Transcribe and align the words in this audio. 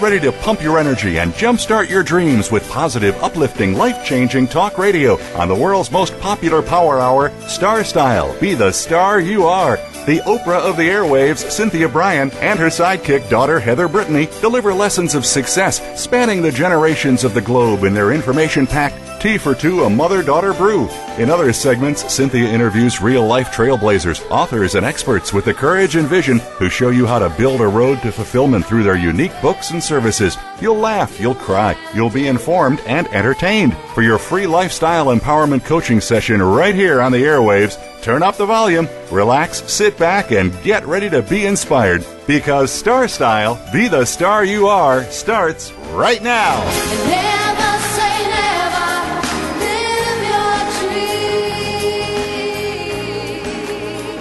Ready 0.00 0.18
to 0.20 0.32
pump 0.32 0.62
your 0.62 0.78
energy 0.78 1.18
and 1.18 1.30
jumpstart 1.34 1.90
your 1.90 2.02
dreams 2.02 2.50
with 2.50 2.66
positive, 2.70 3.14
uplifting, 3.22 3.74
life 3.74 4.02
changing 4.02 4.48
talk 4.48 4.78
radio 4.78 5.20
on 5.34 5.46
the 5.46 5.54
world's 5.54 5.90
most 5.90 6.18
popular 6.20 6.62
power 6.62 6.98
hour, 6.98 7.30
Star 7.46 7.84
Style. 7.84 8.34
Be 8.40 8.54
the 8.54 8.72
star 8.72 9.20
you 9.20 9.44
are. 9.44 9.76
The 10.06 10.20
Oprah 10.20 10.60
of 10.60 10.78
the 10.78 10.88
airwaves, 10.88 11.50
Cynthia 11.50 11.86
Bryan, 11.86 12.30
and 12.40 12.58
her 12.58 12.68
sidekick 12.68 13.28
daughter, 13.28 13.60
Heather 13.60 13.86
Brittany, 13.86 14.28
deliver 14.40 14.72
lessons 14.72 15.14
of 15.14 15.26
success 15.26 16.00
spanning 16.00 16.40
the 16.40 16.50
generations 16.50 17.22
of 17.22 17.34
the 17.34 17.42
globe 17.42 17.84
in 17.84 17.92
their 17.92 18.12
information 18.12 18.66
packed 18.66 18.98
Tea 19.20 19.36
for 19.36 19.54
Two, 19.54 19.84
a 19.84 19.90
mother 19.90 20.22
daughter 20.22 20.54
brew. 20.54 20.88
In 21.18 21.28
other 21.28 21.52
segments, 21.52 22.10
Cynthia 22.10 22.48
interviews 22.48 23.02
real 23.02 23.26
life 23.26 23.48
trailblazers, 23.48 24.26
authors, 24.30 24.74
and 24.74 24.86
experts 24.86 25.34
with 25.34 25.44
the 25.44 25.52
courage 25.52 25.96
and 25.96 26.08
vision 26.08 26.38
who 26.38 26.70
show 26.70 26.88
you 26.88 27.06
how 27.06 27.18
to 27.18 27.28
build 27.28 27.60
a 27.60 27.68
road 27.68 28.00
to 28.00 28.12
fulfillment 28.12 28.64
through 28.64 28.82
their 28.82 28.96
unique 28.96 29.38
books 29.42 29.72
and 29.72 29.82
services. 29.82 30.38
You'll 30.62 30.78
laugh, 30.78 31.20
you'll 31.20 31.34
cry, 31.34 31.76
you'll 31.94 32.08
be 32.08 32.28
informed 32.28 32.80
and 32.86 33.06
entertained. 33.08 33.76
For 33.94 34.00
your 34.00 34.16
free 34.16 34.46
lifestyle 34.46 35.06
empowerment 35.06 35.66
coaching 35.66 36.00
session 36.00 36.42
right 36.42 36.74
here 36.74 37.02
on 37.02 37.12
the 37.12 37.22
airwaves, 37.22 37.76
turn 38.02 38.22
up 38.22 38.36
the 38.36 38.46
volume, 38.46 38.88
relax, 39.10 39.62
sit 39.70 39.96
back, 39.98 40.32
and 40.32 40.50
get 40.62 40.86
ready 40.86 41.10
to 41.10 41.22
be 41.22 41.46
inspired. 41.46 42.04
Because 42.26 42.70
Star 42.70 43.08
Style, 43.08 43.60
be 43.72 43.88
the 43.88 44.04
star 44.04 44.44
you 44.44 44.68
are, 44.68 45.04
starts 45.04 45.72
right 45.92 46.22
now. 46.22 46.60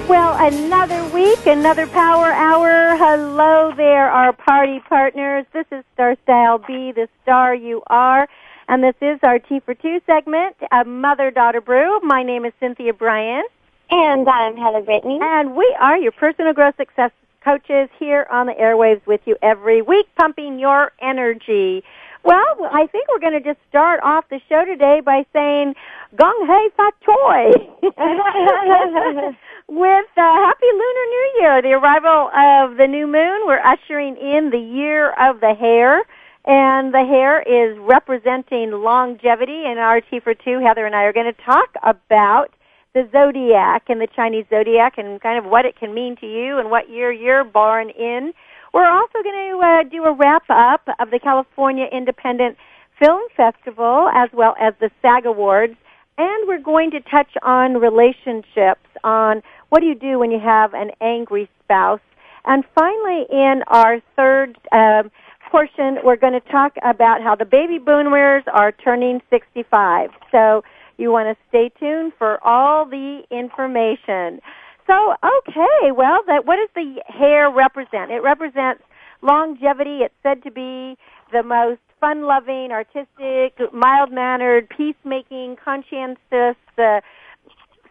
Well, 0.10 0.36
another 0.40 1.06
week, 1.14 1.46
another 1.46 1.86
power 1.86 2.32
hour. 2.32 2.96
Hello 2.98 3.72
there, 3.78 4.10
our 4.10 4.34
party 4.34 4.80
partners. 4.90 5.46
This 5.54 5.68
is 5.72 5.84
Star 5.94 6.16
Style 6.24 6.58
Be 6.58 6.92
the 6.92 7.08
Star 7.22 7.54
You 7.54 7.84
Are. 7.88 8.28
And 8.68 8.84
this 8.84 8.96
is 9.02 9.20
our 9.22 9.38
Tea 9.38 9.60
for 9.60 9.76
Two 9.76 10.00
segment, 10.08 10.56
a 10.72 10.84
mother 10.84 11.30
daughter 11.30 11.62
brew. 11.62 12.00
My 12.02 12.24
name 12.24 12.44
is 12.44 12.54
Cynthia 12.60 12.94
Bryan. 12.94 13.44
And 13.92 14.30
I'm 14.30 14.56
Heather 14.56 14.82
Brittany. 14.82 15.18
And 15.22 15.56
we 15.56 15.76
are 15.80 15.98
your 15.98 16.12
personal 16.12 16.54
growth 16.54 16.76
success 16.78 17.12
coaches 17.44 17.90
here 17.98 18.28
on 18.30 18.46
the 18.46 18.54
airwaves 18.54 19.06
with 19.08 19.22
you 19.26 19.36
every 19.42 19.82
week, 19.82 20.08
pumping 20.16 20.60
your 20.60 20.92
energy. 21.02 21.84
Well, 22.24 22.70
I 22.72 22.86
think 22.92 23.08
we're 23.10 23.20
going 23.20 23.42
to 23.42 23.54
just 23.54 23.60
start 23.70 24.02
off 24.04 24.26
the 24.30 24.40
show 24.48 24.64
today 24.66 25.02
by 25.04 25.26
saying 25.34 25.74
Gong 26.16 26.46
Hei 26.48 26.70
Fat 26.78 26.94
Choi 27.04 27.52
with 29.68 30.06
uh, 30.18 30.22
Happy 30.22 30.68
Lunar 30.72 31.06
New 31.10 31.32
Year, 31.40 31.62
the 31.62 31.74
arrival 31.74 32.30
of 32.36 32.78
the 32.78 32.88
new 32.88 33.08
moon. 33.08 33.48
We're 33.48 33.60
ushering 33.60 34.18
in 34.18 34.52
the 34.52 34.60
year 34.60 35.12
of 35.14 35.40
the 35.40 35.56
hare. 35.56 36.04
And 36.46 36.94
the 36.94 37.06
hare 37.06 37.42
is 37.42 37.78
representing 37.80 38.72
longevity. 38.72 39.64
And 39.66 39.80
our 39.80 40.02
Tea 40.02 40.20
for 40.20 40.34
Two, 40.34 40.60
Heather 40.60 40.86
and 40.86 40.96
I 40.96 41.04
are 41.04 41.14
going 41.14 41.34
to 41.34 41.42
talk 41.44 41.70
about 41.84 42.52
the 42.94 43.08
zodiac 43.12 43.84
and 43.90 44.02
the 44.02 44.08
Chinese 44.16 44.46
zodiac 44.50 44.98
and 44.98 45.22
kind 45.22 45.44
of 45.44 45.50
what 45.50 45.66
it 45.66 45.76
can 45.78 45.94
mean 45.94 46.16
to 46.18 46.26
you 46.26 46.58
and 46.58 46.72
what 46.72 46.90
year 46.90 47.12
you're 47.12 47.44
born 47.44 47.90
in. 47.92 48.34
We're 48.74 48.90
also 48.90 49.24
going 49.24 49.52
to 49.52 49.60
uh, 49.60 49.84
do 49.90 50.04
a 50.06 50.14
wrap 50.14 50.44
up 50.50 50.88
of 51.00 51.12
the 51.12 51.20
California 51.20 51.86
Independent 51.92 52.58
Film 53.00 53.22
Festival 53.36 54.10
as 54.14 54.30
well 54.34 54.56
as 54.60 54.74
the 54.80 54.92
SAG 55.02 55.26
Awards. 55.26 55.76
And 56.18 56.48
we're 56.48 56.62
going 56.62 56.92
to 56.92 57.00
touch 57.00 57.32
on 57.44 57.76
relationships, 57.76 58.86
on 59.04 59.42
what 59.70 59.80
do 59.80 59.86
you 59.86 59.96
do 59.96 60.20
when 60.20 60.32
you 60.32 60.40
have 60.40 60.74
an 60.74 60.92
angry 61.00 61.50
spouse. 61.64 62.02
And 62.46 62.64
finally, 62.76 63.26
in 63.32 63.64
our 63.68 64.02
third 64.16 64.58
um, 64.72 65.12
portion, 65.50 66.00
we're 66.04 66.18
going 66.18 66.34
to 66.34 66.52
talk 66.52 66.74
about 66.84 67.22
how 67.22 67.36
the 67.36 67.46
baby 67.46 67.80
boomers 67.80 68.44
are 68.52 68.72
turning 68.72 69.22
65. 69.30 70.10
So 70.32 70.64
you 71.00 71.12
want 71.12 71.36
to 71.36 71.44
stay 71.48 71.72
tuned 71.80 72.14
for 72.18 72.44
all 72.46 72.86
the 72.86 73.24
information. 73.32 74.42
So, 74.86 75.14
okay, 75.24 75.92
well, 75.92 76.20
that 76.28 76.46
what 76.46 76.58
does 76.58 76.70
the 76.76 77.02
hare 77.08 77.50
represent? 77.50 78.12
It 78.12 78.22
represents 78.24 78.84
longevity. 79.22 80.00
It's 80.00 80.14
said 80.24 80.44
to 80.44 80.52
be 80.52 80.98
the 81.32 81.44
most 81.44 81.80
fun-loving, 82.00 82.72
artistic, 82.72 83.74
mild-mannered, 83.74 84.70
peacemaking, 84.70 85.58
conscientious 85.64 86.58
uh, 86.78 87.02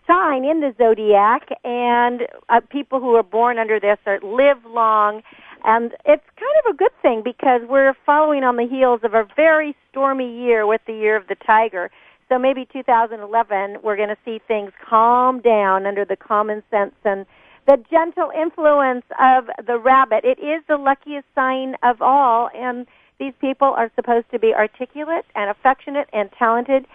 sign 0.07 0.45
in 0.45 0.61
the 0.61 0.75
zodiac, 0.79 1.49
and 1.65 2.23
uh, 2.49 2.61
people 2.71 2.99
who 3.01 3.15
are 3.15 3.23
born 3.23 3.59
under 3.59 3.79
this 3.79 3.99
are 4.07 4.19
live 4.21 4.65
long. 4.67 5.23
And 5.65 5.93
it's 6.05 6.25
kind 6.37 6.57
of 6.65 6.75
a 6.75 6.77
good 6.77 6.93
thing 7.03 7.23
because 7.23 7.61
we're 7.69 7.95
following 8.07 8.45
on 8.45 8.57
the 8.57 8.67
heels 8.67 9.01
of 9.03 9.15
a 9.15 9.27
very 9.37 9.77
stormy 9.91 10.43
year 10.43 10.67
with 10.67 10.81
the 10.87 10.95
year 10.95 11.17
of 11.17 11.27
the 11.29 11.37
tiger. 11.47 11.91
So 12.29 12.39
maybe 12.39 12.67
2011, 12.73 13.79
we're 13.83 13.97
going 13.97 14.11
to 14.11 14.19
see 14.25 14.41
things 14.47 14.73
calm 14.87 15.41
down 15.41 15.87
under 15.87 16.05
the 16.05 16.17
common 16.17 16.63
sense 16.71 16.95
and 17.05 17.25
the 17.67 17.83
gentle 17.91 18.31
influence 18.39 19.05
of 19.21 19.49
the 19.67 19.79
rabbit. 19.79 20.25
It 20.25 20.39
is 20.39 20.63
the 20.69 20.77
luckiest 20.77 21.27
sign 21.35 21.77
of 21.83 22.03
all, 22.03 22.51
and 22.55 22.87
these 23.19 23.33
people 23.41 23.69
are 23.69 23.91
supposed 23.95 24.31
to 24.31 24.39
be 24.39 24.55
articulate 24.55 25.27
and 25.35 25.51
affectionate 25.51 26.09
and 26.13 26.31
talented. 26.39 26.87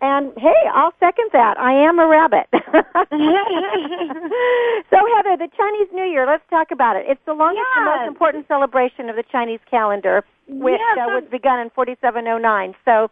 And 0.00 0.32
hey, 0.36 0.68
I'll 0.74 0.94
second 0.98 1.30
that. 1.32 1.58
I 1.58 1.72
am 1.74 1.98
a 1.98 2.08
rabbit. 2.08 2.48
so 2.52 2.58
Heather, 5.14 5.36
the 5.36 5.48
Chinese 5.56 5.88
New 5.92 6.04
Year, 6.04 6.26
let's 6.26 6.42
talk 6.50 6.70
about 6.72 6.96
it. 6.96 7.04
It's 7.08 7.20
the 7.24 7.34
longest 7.34 7.64
yes. 7.70 7.76
and 7.76 7.86
most 7.86 8.08
important 8.08 8.48
celebration 8.48 9.08
of 9.08 9.16
the 9.16 9.22
Chinese 9.30 9.60
calendar, 9.70 10.24
which 10.48 10.80
yes, 10.80 10.98
uh, 10.98 11.12
was 11.12 11.24
begun 11.30 11.60
in 11.60 11.70
4709. 11.70 12.74
So 12.84 13.10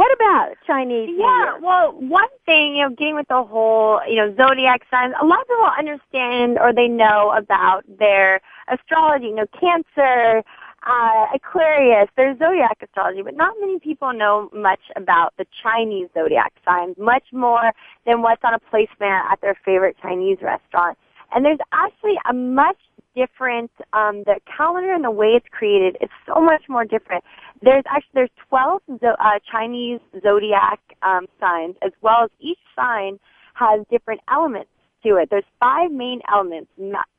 what 0.00 0.14
about 0.14 0.56
Chinese 0.66 1.10
New 1.10 1.18
Yeah, 1.18 1.44
Year? 1.44 1.60
well, 1.60 1.92
one 1.92 2.32
thing, 2.46 2.74
you 2.74 2.88
know, 2.88 2.94
getting 2.96 3.16
with 3.16 3.28
the 3.28 3.44
whole, 3.44 4.00
you 4.08 4.16
know, 4.16 4.34
zodiac 4.34 4.80
signs, 4.90 5.12
a 5.20 5.26
lot 5.26 5.42
of 5.42 5.46
people 5.46 5.68
understand 5.78 6.58
or 6.58 6.72
they 6.72 6.88
know 6.88 7.34
about 7.36 7.84
their 7.98 8.40
astrology, 8.72 9.26
you 9.26 9.34
know, 9.34 9.44
Cancer, 9.60 10.42
uh, 10.86 11.26
Aquarius, 11.34 12.08
there's 12.16 12.38
zodiac 12.38 12.78
astrology, 12.82 13.20
but 13.20 13.36
not 13.36 13.54
many 13.60 13.78
people 13.78 14.14
know 14.14 14.48
much 14.54 14.80
about 14.96 15.34
the 15.36 15.44
Chinese 15.62 16.08
zodiac 16.14 16.54
signs, 16.64 16.96
much 16.96 17.24
more 17.30 17.70
than 18.06 18.22
what's 18.22 18.40
on 18.42 18.54
a 18.54 18.60
placemat 18.72 19.30
at 19.30 19.38
their 19.42 19.58
favorite 19.66 19.96
Chinese 20.00 20.38
restaurant. 20.40 20.96
And 21.32 21.44
there's 21.44 21.58
actually 21.72 22.18
a 22.28 22.32
much 22.32 22.76
different, 23.14 23.70
um, 23.92 24.22
the 24.24 24.36
calendar 24.56 24.92
and 24.92 25.04
the 25.04 25.10
way 25.10 25.28
it's 25.28 25.46
created 25.50 25.96
is 26.00 26.08
so 26.26 26.40
much 26.40 26.62
more 26.68 26.84
different. 26.84 27.24
There's 27.62 27.84
actually, 27.88 28.10
there's 28.14 28.30
12 28.48 28.82
zo- 29.00 29.16
uh, 29.18 29.38
Chinese 29.50 30.00
zodiac 30.22 30.80
um, 31.02 31.26
signs, 31.38 31.76
as 31.82 31.92
well 32.02 32.24
as 32.24 32.30
each 32.40 32.58
sign 32.76 33.18
has 33.54 33.84
different 33.90 34.20
elements 34.30 34.70
to 35.02 35.16
it. 35.16 35.28
There's 35.30 35.44
five 35.58 35.90
main 35.90 36.20
elements, 36.30 36.70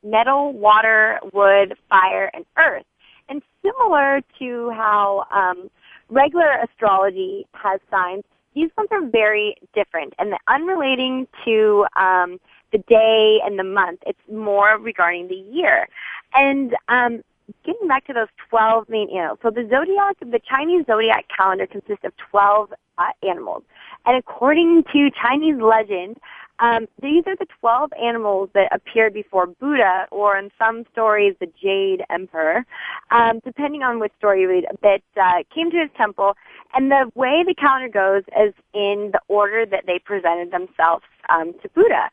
metal, 0.02 0.52
water, 0.52 1.18
wood, 1.32 1.74
fire, 1.88 2.30
and 2.32 2.44
earth. 2.58 2.84
And 3.28 3.42
similar 3.62 4.20
to 4.38 4.70
how 4.70 5.24
um, 5.30 5.70
regular 6.08 6.58
astrology 6.62 7.46
has 7.52 7.80
signs, 7.90 8.24
these 8.54 8.70
ones 8.76 8.88
are 8.92 9.06
very 9.06 9.56
different. 9.74 10.14
And 10.18 10.32
the 10.32 10.38
unrelating 10.48 11.26
to 11.44 11.86
um, 11.96 12.38
the 12.72 12.78
day 12.78 13.38
and 13.44 13.58
the 13.58 13.64
month, 13.64 14.00
it's 14.06 14.18
more 14.30 14.78
regarding 14.78 15.28
the 15.28 15.42
year. 15.52 15.88
And 16.34 16.74
um, 16.88 17.22
getting 17.64 17.86
back 17.86 18.06
to 18.06 18.12
those 18.12 18.28
12 18.50 18.88
main 18.88 19.10
animals. 19.10 19.38
So 19.42 19.50
the 19.50 19.68
zodiac, 19.68 20.18
the 20.20 20.40
Chinese 20.48 20.86
zodiac 20.86 21.26
calendar 21.36 21.66
consists 21.66 22.04
of 22.04 22.12
12 22.30 22.72
uh, 22.98 23.02
animals. 23.22 23.62
And 24.06 24.16
according 24.16 24.84
to 24.92 25.10
Chinese 25.10 25.60
legend, 25.60 26.16
Um, 26.58 26.86
these 27.00 27.24
are 27.26 27.34
the 27.34 27.46
12 27.60 27.90
animals 28.00 28.50
that 28.54 28.68
appeared 28.70 29.14
before 29.14 29.46
Buddha, 29.46 30.06
or 30.12 30.38
in 30.38 30.50
some 30.58 30.84
stories, 30.92 31.34
the 31.40 31.50
Jade 31.60 32.04
Emperor, 32.08 32.64
um, 33.10 33.40
depending 33.44 33.82
on 33.82 33.98
which 33.98 34.12
story 34.18 34.42
you 34.42 34.48
read, 34.48 34.66
that 34.82 35.02
uh, 35.20 35.42
came 35.52 35.70
to 35.72 35.78
his 35.78 35.90
temple. 35.96 36.36
And 36.74 36.90
the 36.90 37.10
way 37.14 37.42
the 37.44 37.54
calendar 37.54 37.88
goes 37.88 38.22
is 38.44 38.54
in 38.74 39.10
the 39.12 39.20
order 39.26 39.66
that 39.66 39.86
they 39.86 39.98
presented 39.98 40.52
themselves 40.52 41.04
um, 41.28 41.52
to 41.62 41.68
Buddha. 41.70 42.10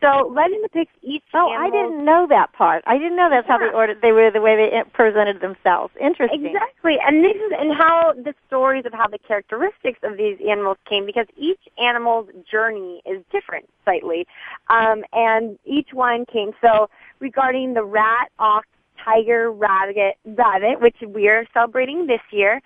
So 0.00 0.32
legend 0.34 0.62
depicts 0.62 0.94
each. 1.02 1.22
Animal. 1.34 1.50
Oh, 1.50 1.52
animal. 1.52 1.66
I 1.66 1.70
didn't 1.70 2.04
know 2.04 2.26
that 2.28 2.52
part. 2.52 2.82
I 2.86 2.96
didn't 2.98 3.16
know 3.16 3.28
that's 3.30 3.46
how 3.46 3.58
they 3.58 3.66
Yeah. 3.66 3.72
ordered. 3.72 4.00
They 4.00 4.12
were 4.12 4.30
the 4.30 4.40
way 4.40 4.56
they 4.56 4.82
presented 4.92 5.40
themselves. 5.40 5.94
Interesting. 6.00 6.46
Exactly, 6.46 6.98
and 7.06 7.22
this 7.24 7.36
is 7.36 7.52
and 7.52 7.72
how 7.74 8.12
the 8.12 8.34
stories 8.46 8.86
of 8.86 8.92
how 8.92 9.06
the 9.06 9.18
characteristics 9.18 9.98
of 10.02 10.16
these 10.16 10.40
animals 10.40 10.78
came 10.86 11.06
because 11.06 11.26
each 11.36 11.60
animal's 11.78 12.28
journey 12.50 13.02
is 13.04 13.22
different 13.30 13.68
slightly, 13.84 14.26
um, 14.68 15.04
and 15.12 15.58
each 15.64 15.92
one 15.92 16.24
came. 16.26 16.52
So 16.60 16.88
regarding 17.20 17.74
the 17.74 17.84
rat, 17.84 18.30
ox, 18.38 18.66
tiger, 19.04 19.50
rabbit, 19.52 20.16
rabbit, 20.24 20.80
which 20.80 20.96
we 21.06 21.28
are 21.28 21.44
celebrating 21.52 22.06
this 22.06 22.20
year, 22.30 22.60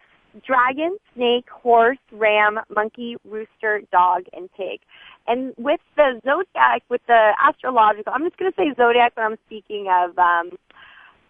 dragon, 0.45 0.97
snake, 1.15 1.49
horse, 1.49 1.99
ram, 2.13 2.59
monkey, 2.75 3.17
rooster, 3.25 3.83
dog, 3.93 4.25
and 4.33 4.53
pig. 4.53 4.81
And 5.27 5.55
with 5.57 5.81
the 5.97 6.21
zodiac, 6.25 6.83
with 6.89 7.01
the 7.07 7.33
astrological, 7.43 8.13
I'm 8.15 8.25
just 8.25 8.37
going 8.37 8.53
to 8.53 8.57
say 8.57 8.75
zodiac 8.77 9.17
when 9.17 9.27
I'm 9.27 9.39
speaking 9.47 9.87
of 9.89 10.19
um, 10.19 10.51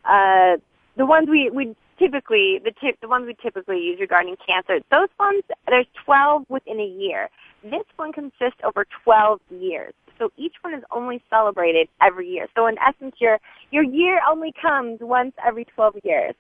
uh, 0.05 0.57
the 0.97 1.07
ones 1.07 1.29
we 1.31 1.51
we 1.51 1.77
typically 1.99 2.61
the 2.65 2.73
the 3.01 3.09
ones 3.09 3.27
we 3.27 3.37
typically 3.43 3.79
use 3.79 3.99
regarding 4.01 4.37
cancer. 4.47 4.81
Those 4.91 5.09
ones 5.19 5.43
there's 5.69 5.87
12 6.05 6.47
within 6.49 6.81
a 6.81 6.87
year. 6.87 7.29
This 7.63 7.85
one 7.97 8.13
consists 8.13 8.61
over 8.63 8.87
12 9.05 9.41
years. 9.51 9.95
So 10.19 10.31
each 10.37 10.55
one 10.63 10.75
is 10.75 10.83
only 10.93 11.23
celebrated 11.29 11.89
every 12.01 12.29
year. 12.29 12.47
So 12.55 12.67
in 12.67 12.77
essence, 12.79 13.17
your 13.19 13.39
your 13.71 13.83
year 13.83 14.21
only 14.29 14.53
comes 14.61 14.99
once 15.01 15.33
every 15.45 15.65
12 15.65 15.97
years. 16.05 16.35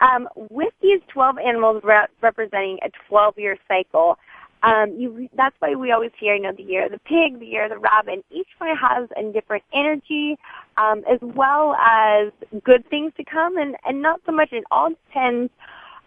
Um, 0.00 0.28
with 0.50 0.72
these 0.82 1.00
12 1.08 1.38
animals 1.38 1.82
re- 1.84 2.06
representing 2.20 2.78
a 2.82 2.90
12 3.08 3.38
year 3.38 3.56
cycle, 3.68 4.18
um, 4.62 4.94
you, 4.96 5.28
that's 5.36 5.56
why 5.58 5.74
we 5.74 5.90
always 5.90 6.12
hear, 6.18 6.34
you 6.34 6.42
know, 6.42 6.52
the 6.52 6.62
year 6.62 6.86
of 6.86 6.92
the 6.92 6.98
pig, 6.98 7.40
the 7.40 7.46
year 7.46 7.64
of 7.64 7.70
the 7.70 7.78
rabbit. 7.78 8.24
Each 8.30 8.48
one 8.58 8.76
has 8.76 9.08
a 9.16 9.32
different 9.32 9.64
energy, 9.74 10.38
um, 10.76 11.02
as 11.10 11.18
well 11.20 11.74
as 11.74 12.32
good 12.62 12.88
things 12.88 13.12
to 13.16 13.24
come, 13.24 13.56
and, 13.58 13.76
and 13.84 14.00
not 14.00 14.20
so 14.24 14.32
much. 14.32 14.52
It 14.52 14.64
all 14.70 14.90
depends. 14.90 15.52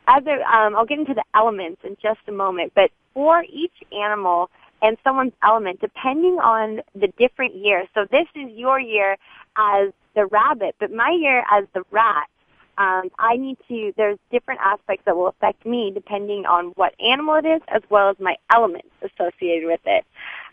A, 0.07 0.11
um, 0.13 0.75
I'll 0.75 0.85
get 0.85 0.99
into 0.99 1.15
the 1.15 1.23
elements 1.33 1.81
in 1.83 1.97
just 2.01 2.19
a 2.27 2.31
moment, 2.31 2.71
but 2.75 2.91
for 3.13 3.43
each 3.43 3.73
animal 3.91 4.49
and 4.81 4.97
someone's 5.03 5.33
element, 5.43 5.81
depending 5.81 6.37
on 6.43 6.81
the 6.93 7.07
different 7.17 7.55
year. 7.55 7.85
So 7.93 8.05
this 8.11 8.27
is 8.35 8.51
your 8.51 8.79
year 8.79 9.17
as 9.57 9.91
the 10.15 10.27
rabbit, 10.27 10.75
but 10.79 10.91
my 10.91 11.17
year 11.19 11.43
as 11.51 11.65
the 11.73 11.83
rat 11.91 12.27
um, 12.77 13.09
I 13.17 13.37
need 13.37 13.57
to, 13.67 13.93
there's 13.95 14.17
different 14.31 14.61
aspects 14.63 15.05
that 15.05 15.15
will 15.15 15.27
affect 15.27 15.65
me 15.65 15.91
depending 15.93 16.45
on 16.45 16.73
what 16.75 16.93
animal 16.99 17.35
it 17.35 17.45
is 17.45 17.61
as 17.67 17.81
well 17.89 18.09
as 18.09 18.17
my 18.19 18.35
elements 18.53 18.89
associated 19.01 19.67
with 19.67 19.79
it. 19.85 20.05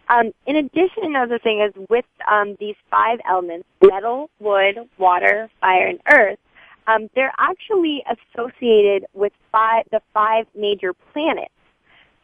Um, 0.09 0.33
in 0.47 0.57
addition, 0.57 1.05
another 1.05 1.39
thing 1.39 1.61
is 1.61 1.73
with 1.89 2.05
um, 2.31 2.57
these 2.61 2.77
five 2.91 3.19
elements, 3.29 3.67
metal, 3.83 4.31
wood, 4.41 4.89
water, 4.99 5.49
fire, 5.61 5.87
and 5.87 6.01
earth, 6.11 6.39
um, 6.87 7.09
they're 7.15 7.35
actually 7.39 8.05
associated 8.11 9.07
with 9.15 9.33
five, 9.51 9.85
the 9.91 10.01
five 10.13 10.47
major 10.55 10.93
planets. 11.13 11.53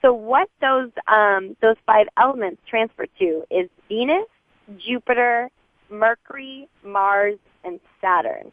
So 0.03 0.13
what 0.13 0.49
those, 0.61 0.91
um, 1.07 1.57
those 1.61 1.77
five 1.87 2.07
elements 2.17 2.61
transfer 2.69 3.07
to 3.19 3.45
is 3.51 3.69
Venus, 3.89 4.27
Jupiter, 4.79 5.51
Mercury, 5.91 6.69
Mars, 6.85 7.39
and 7.65 7.81
Saturn. 8.01 8.53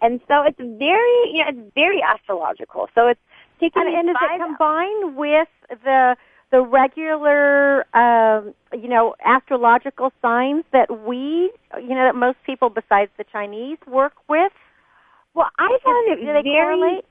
And 0.00 0.20
so 0.28 0.42
it's 0.42 0.58
very, 0.58 1.32
you 1.32 1.44
know, 1.44 1.48
it's 1.48 1.74
very 1.74 2.02
astrological. 2.02 2.88
So 2.94 3.08
it's 3.08 3.20
taking 3.60 3.82
And, 3.82 3.94
and 3.94 4.10
is 4.10 4.16
it 4.20 4.40
combined 4.40 5.16
with 5.16 5.48
the 5.84 6.16
the 6.50 6.62
regular, 6.62 7.84
um, 7.94 8.54
you 8.72 8.88
know, 8.88 9.14
astrological 9.22 10.10
signs 10.22 10.64
that 10.72 11.06
we, 11.06 11.52
you 11.76 11.90
know, 11.90 12.06
that 12.06 12.14
most 12.14 12.38
people 12.46 12.70
besides 12.70 13.10
the 13.18 13.24
Chinese 13.30 13.76
work 13.86 14.14
with? 14.30 14.52
well, 15.38 15.50
I 15.58 15.78
found 15.84 16.08
it 16.08 16.24
very. 16.24 16.42
correlate? 16.42 17.04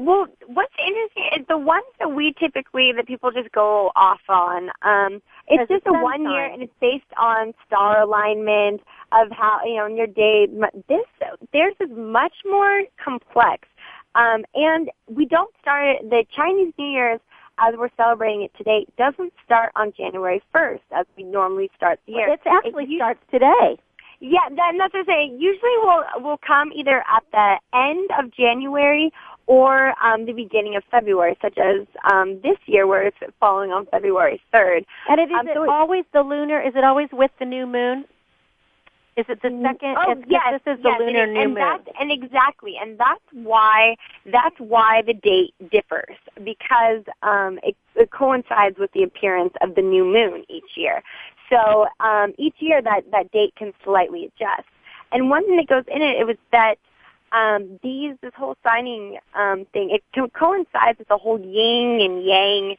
Well, 0.00 0.26
what's 0.46 0.74
interesting 0.84 1.40
is 1.40 1.46
the 1.48 1.56
ones 1.56 1.86
that 1.98 2.12
we 2.12 2.34
typically 2.38 2.92
that 2.92 3.06
people 3.06 3.30
just 3.30 3.50
go 3.52 3.90
off 3.96 4.20
on. 4.28 4.70
Um, 4.82 5.22
it's 5.46 5.66
just 5.70 5.86
a 5.86 5.92
one 5.92 6.28
year, 6.28 6.44
and 6.44 6.62
it's 6.62 6.72
based 6.80 7.10
on 7.16 7.54
star 7.66 8.02
alignment 8.02 8.82
of 9.12 9.28
how 9.30 9.60
you 9.64 9.76
know 9.76 9.86
in 9.86 9.96
your 9.96 10.06
day. 10.06 10.46
This 10.88 11.06
theirs 11.52 11.74
is 11.80 11.90
much 11.94 12.34
more 12.44 12.82
complex, 13.02 13.68
um, 14.14 14.44
and 14.54 14.90
we 15.08 15.24
don't 15.26 15.52
start 15.60 15.98
the 16.02 16.24
Chinese 16.34 16.72
New 16.78 16.86
Year's 16.90 17.20
as 17.60 17.74
we're 17.76 17.90
celebrating 17.96 18.42
it 18.42 18.52
today 18.56 18.86
doesn't 18.96 19.32
start 19.44 19.72
on 19.74 19.92
January 19.96 20.40
1st 20.54 20.78
as 20.92 21.06
we 21.16 21.24
normally 21.24 21.68
start 21.76 21.98
the 22.06 22.12
year. 22.12 22.32
It 22.32 22.40
actually 22.46 22.84
It 22.84 22.98
starts 22.98 23.18
today. 23.32 23.76
yeah, 24.20 24.48
that, 24.48 24.68
and 24.70 24.78
that's 24.80 24.94
what 24.94 25.00
I'm 25.00 25.06
saying. 25.06 25.38
Usually 25.40 25.72
we'll, 25.82 26.04
we'll 26.18 26.40
come 26.46 26.70
either 26.72 26.98
at 27.10 27.24
the 27.32 27.56
end 27.74 28.10
of 28.16 28.30
January 28.32 29.12
or 29.48 29.92
um, 30.04 30.24
the 30.26 30.32
beginning 30.34 30.76
of 30.76 30.84
February, 30.88 31.36
such 31.42 31.58
as 31.58 31.84
um, 32.08 32.38
this 32.44 32.58
year 32.66 32.86
where 32.86 33.04
it's 33.08 33.16
falling 33.40 33.72
on 33.72 33.86
February 33.86 34.40
3rd. 34.54 34.84
And 35.08 35.18
it 35.20 35.24
is 35.30 35.36
Um, 35.40 35.48
so 35.52 35.62
it- 35.64 35.68
always 35.68 36.04
the 36.12 36.22
lunar? 36.22 36.60
Is 36.60 36.74
it 36.76 36.84
always 36.84 37.08
with 37.12 37.32
the 37.40 37.44
new 37.44 37.66
moon? 37.66 38.04
Is 39.18 39.24
it 39.28 39.42
the 39.42 39.50
second? 39.62 39.96
Oh, 39.98 40.14
yes, 40.28 40.60
This 40.64 40.76
is 40.76 40.82
the 40.84 40.90
yes, 40.90 41.00
lunar 41.00 41.24
and, 41.24 41.34
new 41.34 41.40
and 41.40 41.54
moon. 41.54 41.60
That's, 41.60 41.88
and 41.98 42.12
exactly, 42.12 42.74
and 42.80 42.96
that's 42.96 43.20
why 43.32 43.96
that's 44.30 44.54
why 44.58 45.02
the 45.04 45.14
date 45.14 45.54
differs 45.72 46.16
because 46.44 47.02
um, 47.24 47.58
it, 47.64 47.74
it 47.96 48.12
coincides 48.12 48.78
with 48.78 48.92
the 48.92 49.02
appearance 49.02 49.54
of 49.60 49.74
the 49.74 49.82
new 49.82 50.04
moon 50.04 50.44
each 50.48 50.76
year. 50.76 51.02
So 51.50 51.88
um, 51.98 52.32
each 52.38 52.54
year 52.60 52.80
that 52.80 53.10
that 53.10 53.32
date 53.32 53.56
can 53.56 53.72
slightly 53.82 54.26
adjust. 54.26 54.68
And 55.10 55.28
one 55.28 55.44
thing 55.46 55.56
that 55.56 55.66
goes 55.66 55.84
in 55.92 56.00
it, 56.00 56.20
it 56.20 56.24
was 56.24 56.36
that 56.52 56.76
um, 57.32 57.80
these 57.82 58.14
this 58.22 58.32
whole 58.36 58.56
signing 58.62 59.18
um, 59.34 59.66
thing 59.72 59.90
it 59.90 60.04
co- 60.14 60.28
coincides 60.28 61.00
with 61.00 61.08
the 61.08 61.18
whole 61.18 61.40
yin 61.40 61.98
and 62.00 62.24
yang 62.24 62.76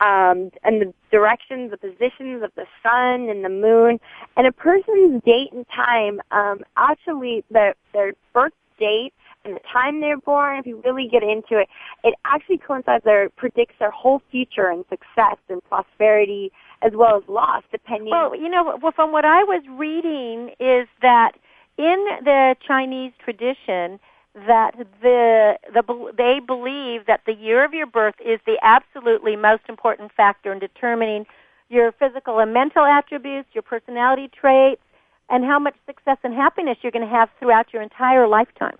um, 0.00 0.50
and 0.64 0.80
the 0.80 0.94
directions, 1.10 1.70
the 1.70 1.76
positions 1.76 2.42
of 2.42 2.50
the 2.56 2.66
sun 2.82 3.28
and 3.28 3.44
the 3.44 3.48
moon, 3.48 4.00
and 4.36 4.46
a 4.46 4.52
person's 4.52 5.22
date 5.24 5.52
and 5.52 5.66
time, 5.68 6.20
um, 6.30 6.60
actually 6.76 7.44
the, 7.50 7.74
their 7.92 8.12
birth 8.32 8.52
date 8.78 9.12
and 9.44 9.54
the 9.54 9.60
time 9.72 10.00
they're 10.00 10.18
born, 10.18 10.58
if 10.58 10.66
you 10.66 10.82
really 10.84 11.08
get 11.10 11.22
into 11.22 11.58
it, 11.58 11.68
it 12.04 12.14
actually 12.24 12.58
coincides 12.58 13.04
or 13.06 13.30
predicts 13.36 13.74
their 13.78 13.90
whole 13.90 14.20
future 14.30 14.68
and 14.68 14.84
success 14.90 15.36
and 15.48 15.62
prosperity 15.64 16.52
as 16.82 16.92
well 16.94 17.16
as 17.16 17.22
loss, 17.28 17.62
depending. 17.70 18.10
Well, 18.10 18.34
you 18.36 18.48
know, 18.48 18.78
well, 18.82 18.92
from 18.92 19.12
what 19.12 19.24
I 19.24 19.42
was 19.44 19.62
reading 19.70 20.50
is 20.60 20.88
that 21.00 21.32
in 21.78 22.04
the 22.24 22.54
Chinese 22.66 23.12
tradition, 23.22 23.98
that 24.34 24.72
the 25.02 25.58
the 25.74 26.12
they 26.16 26.40
believe 26.40 27.06
that 27.06 27.22
the 27.26 27.34
year 27.34 27.64
of 27.64 27.74
your 27.74 27.86
birth 27.86 28.14
is 28.24 28.38
the 28.46 28.58
absolutely 28.62 29.36
most 29.36 29.62
important 29.68 30.12
factor 30.12 30.52
in 30.52 30.58
determining 30.58 31.26
your 31.68 31.92
physical 31.92 32.38
and 32.38 32.52
mental 32.52 32.84
attributes, 32.84 33.48
your 33.52 33.62
personality 33.62 34.28
traits, 34.28 34.82
and 35.28 35.44
how 35.44 35.58
much 35.58 35.74
success 35.86 36.18
and 36.22 36.34
happiness 36.34 36.78
you're 36.82 36.92
going 36.92 37.04
to 37.04 37.10
have 37.10 37.28
throughout 37.38 37.72
your 37.72 37.82
entire 37.82 38.26
lifetime. 38.26 38.76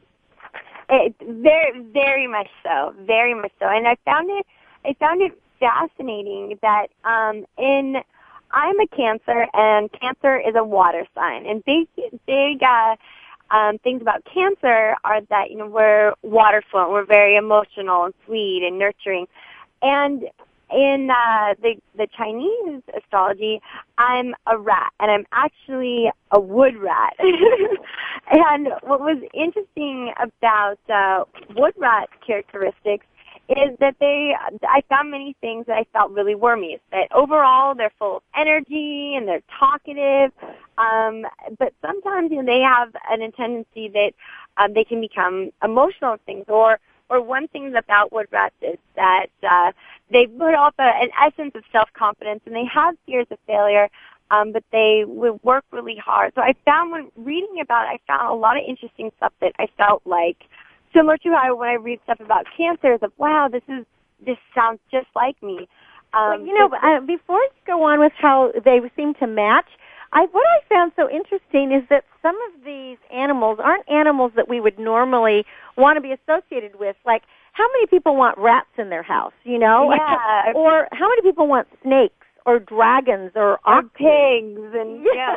It, 0.89 1.15
very, 1.21 1.81
very 1.93 2.27
much 2.27 2.49
so, 2.65 2.93
very 3.01 3.35
much 3.35 3.53
so. 3.61 3.67
And 3.67 3.87
I 3.87 3.97
found 4.05 4.29
it, 4.31 4.47
I 4.85 4.95
found 4.95 5.23
it 5.23 5.41
fascinating 5.61 6.59
that 6.63 6.89
um, 7.05 7.47
in 7.59 8.03
I'm 8.53 8.81
a 8.81 8.87
Cancer, 8.89 9.47
and 9.55 9.89
Cancer 9.93 10.37
is 10.37 10.55
a 10.57 10.65
water 10.65 11.07
sign, 11.15 11.47
and 11.47 11.65
big, 11.65 11.87
big 12.27 12.63
uh, 12.63 12.97
um, 13.51 13.79
things 13.79 14.01
about 14.03 14.25
Cancer 14.33 14.95
are 15.05 15.21
that 15.31 15.51
you 15.51 15.57
know 15.57 15.67
we're 15.67 16.15
water 16.23 16.63
fluent, 16.71 16.91
we're 16.91 17.05
very 17.05 17.37
emotional 17.37 18.05
and 18.05 18.15
sweet 18.27 18.63
and 18.67 18.79
nurturing, 18.79 19.27
and 19.83 20.25
in 20.73 21.09
uh, 21.11 21.55
the 21.61 21.75
the 21.97 22.07
Chinese 22.17 22.83
astrology, 22.97 23.61
I'm 23.99 24.35
a 24.47 24.57
rat, 24.57 24.93
and 25.01 25.11
I'm 25.11 25.27
actually 25.33 26.11
a 26.31 26.41
wood 26.41 26.77
rat. 26.77 27.15
and 28.31 28.69
what 28.83 29.01
was 29.01 29.19
interesting 29.35 30.13
about 30.21 30.79
uh, 30.89 31.25
wood 31.57 31.75
rat 31.77 32.09
characteristics 32.25 33.07
is 33.51 33.77
that 33.81 33.97
they, 33.99 34.35
I 34.63 34.83
found 34.89 35.11
many 35.11 35.35
things 35.41 35.67
that 35.67 35.77
I 35.77 35.85
felt 35.93 36.13
really 36.13 36.35
were 36.35 36.57
me. 36.57 36.79
That 36.93 37.11
overall 37.13 37.75
they're 37.75 37.93
full 37.99 38.19
of 38.19 38.23
energy 38.37 39.15
and 39.17 39.27
they're 39.27 39.43
talkative, 39.59 40.33
um, 40.79 41.27
but 41.59 41.73
sometimes 41.83 42.31
you 42.31 42.43
know 42.43 42.47
they 42.47 42.61
have 42.61 42.95
an, 43.11 43.31
tendency 43.33 43.89
that 43.89 44.13
um, 44.57 44.73
they 44.75 44.85
can 44.85 45.01
become 45.01 45.51
emotional 45.63 46.17
things 46.27 46.45
or 46.49 46.79
or 47.09 47.21
one 47.21 47.49
thing 47.49 47.75
about 47.75 48.13
wood 48.13 48.29
rats 48.31 48.55
is 48.63 48.79
that 48.95 49.27
uh, 49.43 49.73
they 50.13 50.27
put 50.27 50.55
off 50.55 50.75
a, 50.79 50.83
an 50.83 51.09
essence 51.21 51.53
of 51.57 51.65
self-confidence 51.73 52.41
and 52.47 52.55
they 52.55 52.65
have 52.73 52.95
fears 53.05 53.27
of 53.33 53.39
failure, 53.49 53.89
um, 54.31 54.53
but 54.53 54.63
they 54.71 55.05
would 55.05 55.43
work 55.43 55.65
really 55.73 55.97
hard. 55.97 56.33
So 56.37 56.41
I 56.41 56.55
found 56.65 56.93
when 56.93 57.11
reading 57.17 57.59
about 57.61 57.93
it, 57.93 58.01
I 58.01 58.13
found 58.13 58.33
a 58.33 58.37
lot 58.37 58.57
of 58.57 58.63
interesting 58.67 59.11
stuff 59.17 59.33
that 59.41 59.53
I 59.59 59.67
felt 59.77 60.03
like 60.07 60.37
similar 60.95 61.17
to 61.19 61.29
how 61.31 61.57
when 61.57 61.69
I 61.69 61.75
read 61.75 62.01
stuff 62.05 62.21
about 62.21 62.47
cancer, 62.57 62.95
it's 62.95 63.03
like, 63.03 63.19
wow, 63.19 63.49
this 63.51 63.63
is 63.69 63.85
this 64.25 64.37
sounds 64.55 64.81
just 64.91 65.07
like 65.15 65.41
me. 65.43 65.69
Um, 66.13 66.41
well, 66.41 66.47
you 66.47 66.59
know, 66.59 66.69
uh, 66.77 67.01
before 67.01 67.39
you 67.39 67.63
go 67.67 67.83
on 67.85 68.01
with 68.01 68.13
how 68.21 68.53
they 68.65 68.81
seem 68.97 69.15
to 69.15 69.27
match, 69.27 69.69
I 70.13 70.27
what 70.31 70.45
I 70.45 70.69
found 70.69 70.93
so 70.97 71.09
interesting 71.09 71.73
is 71.73 71.89
that 71.89 72.05
some 72.23 72.37
of 72.49 72.65
these 72.65 72.99
animals 73.13 73.59
aren't 73.63 73.89
animals 73.89 74.33
that 74.37 74.49
we 74.49 74.61
would 74.61 74.79
normally 74.79 75.45
want 75.77 75.97
to 75.97 76.01
be 76.01 76.13
associated 76.13 76.79
with. 76.79 76.97
Like, 77.07 77.23
how 77.53 77.67
many 77.75 77.87
people 77.87 78.17
want 78.17 78.39
rats 78.39 78.71
in 78.77 78.91
their 78.91 79.03
house? 79.03 79.33
You 79.45 79.59
know, 79.59 79.93
yeah. 79.95 80.53
or 80.55 80.89
how 80.93 81.09
many 81.09 81.23
people 81.23 81.47
want 81.47 81.69
snakes? 81.83 82.15
or 82.47 82.59
dragons 82.59 83.31
or, 83.35 83.59
or 83.67 83.83
pigs 83.83 84.61
and 84.75 85.05
yeah. 85.15 85.37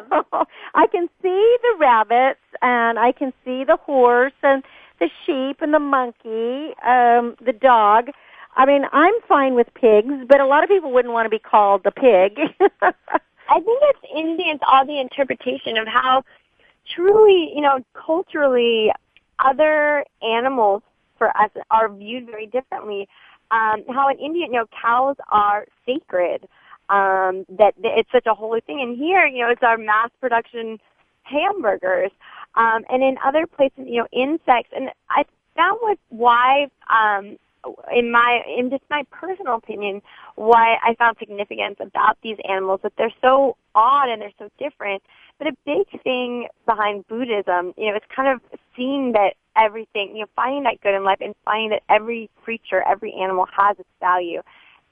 I 0.74 0.88
can 0.88 1.10
see 1.22 1.58
the 1.62 1.76
rabbits 1.80 2.40
and 2.62 2.98
I 2.98 3.12
can 3.12 3.34
see 3.44 3.64
the 3.66 3.78
horse 3.82 4.34
and 4.42 4.64
the 5.00 5.10
sheep 5.26 5.62
and 5.62 5.74
the 5.74 5.80
monkey, 5.80 6.74
um, 6.86 7.36
the 7.44 7.54
dog. 7.54 8.10
I 8.56 8.66
mean, 8.66 8.84
I'm 8.92 9.14
fine 9.28 9.56
with 9.56 9.68
pigs, 9.74 10.14
but 10.28 10.40
a 10.40 10.46
lot 10.46 10.64
of 10.64 10.70
people 10.70 10.92
wouldn't 10.92 11.14
want 11.14 11.26
to 11.26 11.30
be 11.30 11.40
called 11.40 11.86
a 11.86 11.92
pig. 11.92 12.38
I 13.50 13.60
think 13.60 13.80
it's 13.82 14.00
Indians 14.16 14.60
all 14.68 14.86
the 14.86 15.00
interpretation 15.00 15.78
of 15.78 15.88
how 15.88 16.24
truly, 16.96 17.52
you 17.56 17.62
know, 17.62 17.80
culturally 17.94 18.92
other 19.44 20.06
animals 20.22 20.84
for 21.18 21.30
us 21.38 21.50
are 21.72 21.90
viewed 21.90 22.26
very 22.26 22.46
differently. 22.46 23.08
Um, 23.52 23.84
how 23.90 24.10
in 24.10 24.20
India, 24.20 24.46
you 24.48 24.54
know, 24.54 24.66
cows 24.82 25.16
are 25.30 25.66
sacred. 25.86 26.48
Um, 26.90 27.46
that 27.50 27.74
it's 27.84 28.12
such 28.12 28.26
a 28.28 28.34
holy 28.34 28.62
thing. 28.62 28.82
And 28.82 28.98
here, 28.98 29.26
you 29.26 29.44
know, 29.44 29.50
it's 29.50 29.64
our 29.64 29.78
mass 29.78 30.10
production 30.20 30.80
hamburgers. 31.24 32.12
Um, 32.56 32.84
and 32.90 33.04
in 33.04 33.18
other 33.26 33.48
places, 33.48 33.86
you 33.86 33.98
know, 33.98 34.08
insects. 34.12 34.72
And 34.76 34.90
I 35.10 35.24
found 35.56 35.80
what 35.82 35.98
why 36.10 36.68
um, 36.90 37.38
in 37.96 38.12
my 38.12 38.42
in 38.58 38.70
just 38.70 38.84
my 38.90 39.04
personal 39.12 39.56
opinion 39.56 40.02
why 40.36 40.78
I 40.84 40.96
found 40.96 41.18
significance 41.18 41.78
about 41.80 42.18
these 42.22 42.38
animals 42.50 42.82
that 42.84 42.94
they're 42.98 43.14
so 43.22 43.56
odd 43.76 44.10
and 44.10 44.22
they're 44.22 44.32
so 44.38 44.50
different. 44.60 45.02
But 45.40 45.48
a 45.48 45.54
big 45.66 46.02
thing 46.04 46.48
behind 46.66 47.08
Buddhism, 47.08 47.74
you 47.78 47.90
know, 47.90 47.96
it's 47.96 48.06
kind 48.16 48.30
of 48.30 48.42
seeing 48.76 49.14
that 49.14 49.34
everything, 49.56 50.12
you 50.14 50.22
know, 50.22 50.28
finding 50.36 50.64
that 50.64 50.82
good 50.82 50.96
in 50.96 51.04
life 51.04 51.20
and 51.22 51.36
finding 51.46 51.70
that 51.72 51.84
every 51.90 52.30
creature, 52.44 52.84
every 52.88 53.14
animal 53.14 53.48
has 53.56 53.78
its 53.80 53.90
value. 54.00 54.42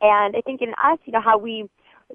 And 0.01 0.35
I 0.35 0.41
think 0.41 0.61
in 0.61 0.73
us, 0.83 0.99
you 1.05 1.13
know, 1.13 1.21
how 1.21 1.37
we, 1.37 1.69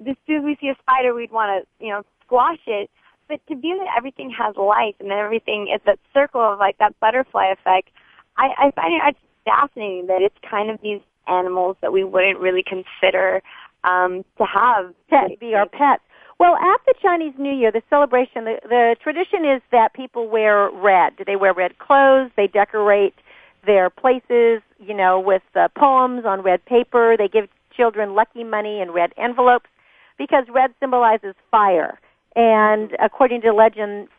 as 0.07 0.15
soon 0.25 0.39
as 0.39 0.43
we 0.43 0.57
see 0.59 0.67
a 0.67 0.75
spider, 0.81 1.13
we'd 1.13 1.31
want 1.31 1.63
to, 1.63 1.85
you 1.85 1.91
know, 1.91 2.03
squash 2.25 2.59
it. 2.67 2.89
But 3.27 3.45
to 3.47 3.55
view 3.55 3.77
that 3.77 3.87
everything 3.97 4.33
has 4.37 4.55
life 4.55 4.95
and 4.99 5.11
that 5.11 5.17
everything 5.17 5.67
is 5.73 5.81
that 5.85 5.99
circle 6.13 6.41
of 6.41 6.59
like 6.59 6.77
that 6.77 6.97
butterfly 6.99 7.47
effect, 7.47 7.89
I, 8.37 8.49
I 8.57 8.71
find 8.71 8.93
it 8.93 9.15
fascinating 9.45 10.07
that 10.07 10.21
it's 10.21 10.35
kind 10.49 10.69
of 10.69 10.79
these 10.81 11.01
animals 11.27 11.77
that 11.81 11.91
we 11.91 12.03
wouldn't 12.03 12.39
really 12.39 12.63
consider 12.63 13.41
um, 13.83 14.23
to 14.37 14.45
have 14.45 14.93
to 15.09 15.37
be 15.39 15.53
our 15.55 15.67
pets. 15.67 16.03
Well, 16.39 16.55
at 16.55 16.79
the 16.85 16.93
Chinese 17.01 17.33
New 17.37 17.53
Year, 17.53 17.71
the 17.71 17.81
celebration, 17.89 18.45
the, 18.45 18.59
the 18.63 18.95
tradition 19.01 19.43
is 19.43 19.61
that 19.71 19.93
people 19.93 20.29
wear 20.29 20.69
red. 20.69 21.17
Do 21.17 21.25
they 21.25 21.35
wear 21.35 21.53
red 21.53 21.79
clothes. 21.79 22.29
They 22.37 22.47
decorate 22.47 23.15
their 23.65 23.89
places, 23.89 24.61
you 24.79 24.93
know, 24.93 25.19
with 25.19 25.41
uh, 25.55 25.67
poems 25.75 26.25
on 26.25 26.41
red 26.41 26.63
paper. 26.65 27.15
They 27.17 27.27
give 27.27 27.49
children 27.75 28.13
lucky 28.13 28.43
money 28.43 28.81
in 28.81 28.91
red 28.91 29.13
envelopes 29.17 29.69
because 30.17 30.45
red 30.53 30.73
symbolizes 30.79 31.33
fire. 31.49 31.99
And 32.37 32.91
according 33.03 33.41
to 33.41 33.51
legend, 33.51 34.09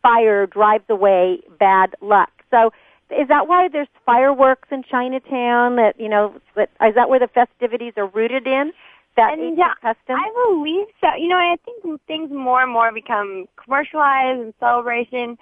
fire 0.00 0.46
drives 0.46 0.84
away 0.88 1.40
bad 1.58 1.96
luck. 2.00 2.30
So 2.50 2.70
is 3.10 3.26
that 3.28 3.48
why 3.48 3.68
there's 3.68 3.88
fireworks 4.06 4.68
in 4.70 4.84
Chinatown? 4.88 5.74
That 5.76 5.94
you 5.98 6.08
know, 6.08 6.34
that, 6.54 6.70
is 6.86 6.94
that 6.94 7.08
where 7.10 7.18
the 7.18 7.26
festivities 7.26 7.94
are 7.96 8.06
rooted 8.06 8.46
in? 8.46 8.72
That 9.16 9.38
and, 9.38 9.58
yeah, 9.58 9.74
custom? 9.82 10.16
I 10.16 10.30
believe 10.46 10.86
so. 11.00 11.08
You 11.18 11.28
know, 11.28 11.36
I 11.36 11.56
think 11.64 12.00
things 12.06 12.30
more 12.30 12.62
and 12.62 12.72
more 12.72 12.92
become 12.92 13.46
commercialized 13.62 14.40
and 14.40 14.54
celebration. 14.60 15.36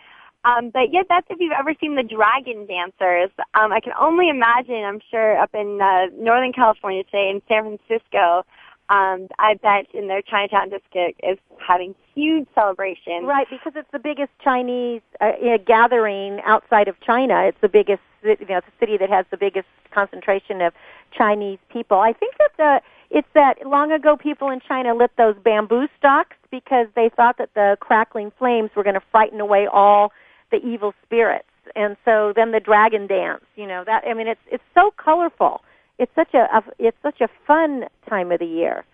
Um, 0.45 0.71
but 0.71 0.91
yet, 0.91 1.07
that's 1.09 1.27
if 1.31 1.37
you've 1.39 1.53
ever 1.57 1.75
seen 1.81 1.95
the 1.95 2.03
dragon 2.03 2.67
dancers. 2.67 3.31
Um, 3.55 3.73
I 3.73 3.81
can 3.81 3.93
only 4.01 4.29
imagine. 4.29 4.85
I'm 4.85 5.01
sure 5.11 5.39
up 5.39 5.51
in 5.55 5.81
uh, 5.81 6.07
Northern 6.19 6.53
California, 6.53 7.05
say 7.13 7.29
in 7.31 7.43
San 7.47 7.63
Francisco, 7.63 8.45
um, 8.93 9.29
I 9.39 9.55
bet 9.55 9.87
in 9.95 10.09
their 10.09 10.21
Chinatown 10.21 10.69
district 10.69 11.19
is 11.23 11.39
having 11.67 11.95
huge 12.15 12.47
celebrations. 12.55 13.25
Right, 13.25 13.47
because 13.49 13.73
it's 13.75 13.91
the 13.91 13.99
biggest 13.99 14.31
Chinese 14.45 15.01
uh, 15.19 15.33
gathering 15.67 16.41
outside 16.45 16.89
of 16.89 17.01
China. 17.01 17.45
It's 17.47 17.61
the 17.63 17.71
biggest, 17.71 18.03
you 18.23 18.37
know, 18.47 18.59
it's 18.59 18.67
a 18.67 18.79
city 18.79 18.99
that 18.99 19.09
has 19.09 19.25
the 19.31 19.39
biggest 19.39 19.67
concentration 19.95 20.61
of 20.61 20.75
Chinese 21.11 21.59
people. 21.73 22.01
I 22.01 22.13
think 22.13 22.35
that 22.39 22.51
the 22.59 22.81
it's 23.17 23.29
that 23.35 23.67
long 23.67 23.93
ago 23.93 24.17
people 24.17 24.51
in 24.51 24.61
China 24.61 24.95
lit 24.95 25.11
those 25.17 25.37
bamboo 25.43 25.87
stalks 25.99 26.37
because 26.51 26.87
they 26.95 27.11
thought 27.15 27.39
that 27.39 27.51
the 27.55 27.77
crackling 27.81 28.33
flames 28.39 28.71
were 28.77 28.83
going 28.83 28.95
to 28.95 29.03
frighten 29.11 29.41
away 29.41 29.67
all 29.67 30.13
the 30.51 30.59
evil 30.59 30.95
spirits. 31.05 31.49
And 31.77 31.97
so 32.05 32.33
then 32.35 32.53
the 32.53 32.61
dragon 32.61 33.07
dance, 33.07 33.45
you 33.57 33.67
know, 33.67 33.85
that 33.87 34.05
I 34.07 34.13
mean 34.13 34.29
it's 34.29 34.41
it's 34.51 34.65
so 34.75 34.93
colorful 34.99 35.63
it's 36.03 36.13
such 36.17 36.35
a, 36.35 36.45
a 36.59 36.63
it's 36.79 36.97
such 37.03 37.21
a 37.21 37.29
fun 37.47 37.85
time 38.09 38.33
of 38.33 38.41
the 38.41 38.47
year. 38.47 38.85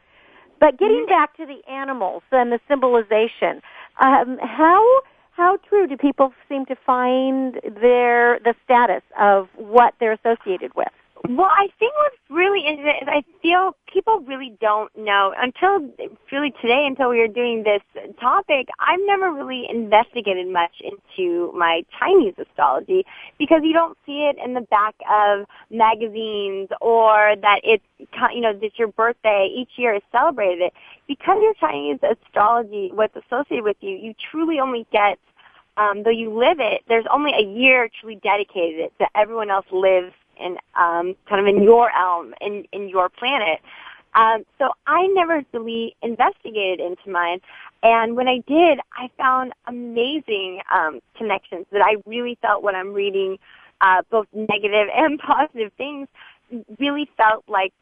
But 0.60 0.78
getting 0.78 1.06
mm-hmm. 1.06 1.10
back 1.10 1.36
to 1.38 1.46
the 1.46 1.66
animals 1.70 2.22
and 2.30 2.52
the 2.52 2.60
symbolization, 2.68 3.62
um, 4.00 4.38
how 4.42 4.84
how 5.32 5.58
true 5.68 5.86
do 5.86 5.96
people 5.96 6.32
seem 6.48 6.66
to 6.66 6.76
find 6.84 7.54
their 7.80 8.38
the 8.40 8.54
status 8.64 9.02
of 9.18 9.48
what 9.56 9.94
they're 9.98 10.12
associated 10.12 10.72
with? 10.74 10.92
Well, 11.26 11.50
I 11.50 11.68
think 11.78 11.92
what's 11.96 12.16
really 12.30 12.60
interesting 12.64 13.02
is 13.02 13.08
I 13.08 13.24
feel 13.42 13.76
people 13.92 14.20
really 14.20 14.56
don't 14.60 14.90
know 14.96 15.34
until 15.36 15.90
really 16.30 16.52
today, 16.62 16.86
until 16.86 17.10
we 17.10 17.18
were 17.18 17.28
doing 17.28 17.64
this 17.64 17.82
topic. 18.20 18.68
I've 18.78 19.00
never 19.04 19.32
really 19.32 19.66
investigated 19.68 20.46
much 20.46 20.80
into 20.80 21.52
my 21.56 21.82
Chinese 21.98 22.34
astrology 22.38 23.04
because 23.36 23.62
you 23.64 23.72
don't 23.72 23.98
see 24.06 24.30
it 24.30 24.36
in 24.42 24.54
the 24.54 24.60
back 24.60 24.94
of 25.10 25.46
magazines 25.70 26.68
or 26.80 27.34
that 27.42 27.60
it's 27.64 27.84
you 28.32 28.40
know 28.40 28.52
that 28.52 28.78
your 28.78 28.88
birthday 28.88 29.52
each 29.52 29.70
year 29.76 29.94
is 29.94 30.02
celebrated. 30.12 30.70
Because 31.08 31.38
your 31.42 31.54
Chinese 31.54 31.98
astrology, 32.02 32.90
what's 32.94 33.16
associated 33.16 33.64
with 33.64 33.76
you, 33.80 33.96
you 33.96 34.14
truly 34.30 34.60
only 34.60 34.86
get 34.92 35.18
um, 35.76 36.02
though 36.04 36.10
you 36.10 36.36
live 36.36 36.58
it, 36.60 36.82
there's 36.88 37.06
only 37.12 37.32
a 37.32 37.42
year 37.42 37.88
truly 38.00 38.20
dedicated 38.22 38.80
it 38.80 38.92
that 38.98 39.10
everyone 39.14 39.50
else 39.50 39.66
lives 39.72 40.12
in 40.40 40.56
um, 40.74 41.14
kind 41.28 41.40
of 41.40 41.46
in 41.46 41.62
your 41.62 41.90
elm 41.90 42.34
in 42.40 42.64
in 42.72 42.88
your 42.88 43.08
planet. 43.08 43.60
Um, 44.14 44.44
so 44.58 44.70
I 44.86 45.06
never 45.08 45.44
really 45.52 45.94
investigated 46.02 46.80
into 46.80 47.10
mine, 47.10 47.40
and 47.82 48.16
when 48.16 48.26
I 48.26 48.38
did, 48.46 48.80
I 48.92 49.10
found 49.16 49.52
amazing 49.66 50.60
um, 50.74 51.00
connections 51.16 51.66
that 51.72 51.82
I 51.82 51.96
really 52.06 52.38
felt 52.40 52.62
when 52.62 52.74
I'm 52.74 52.92
reading 52.92 53.38
uh, 53.80 54.02
both 54.10 54.26
negative 54.32 54.88
and 54.94 55.18
positive 55.18 55.72
things. 55.76 56.08
Really 56.78 57.08
felt 57.18 57.44
like 57.46 57.74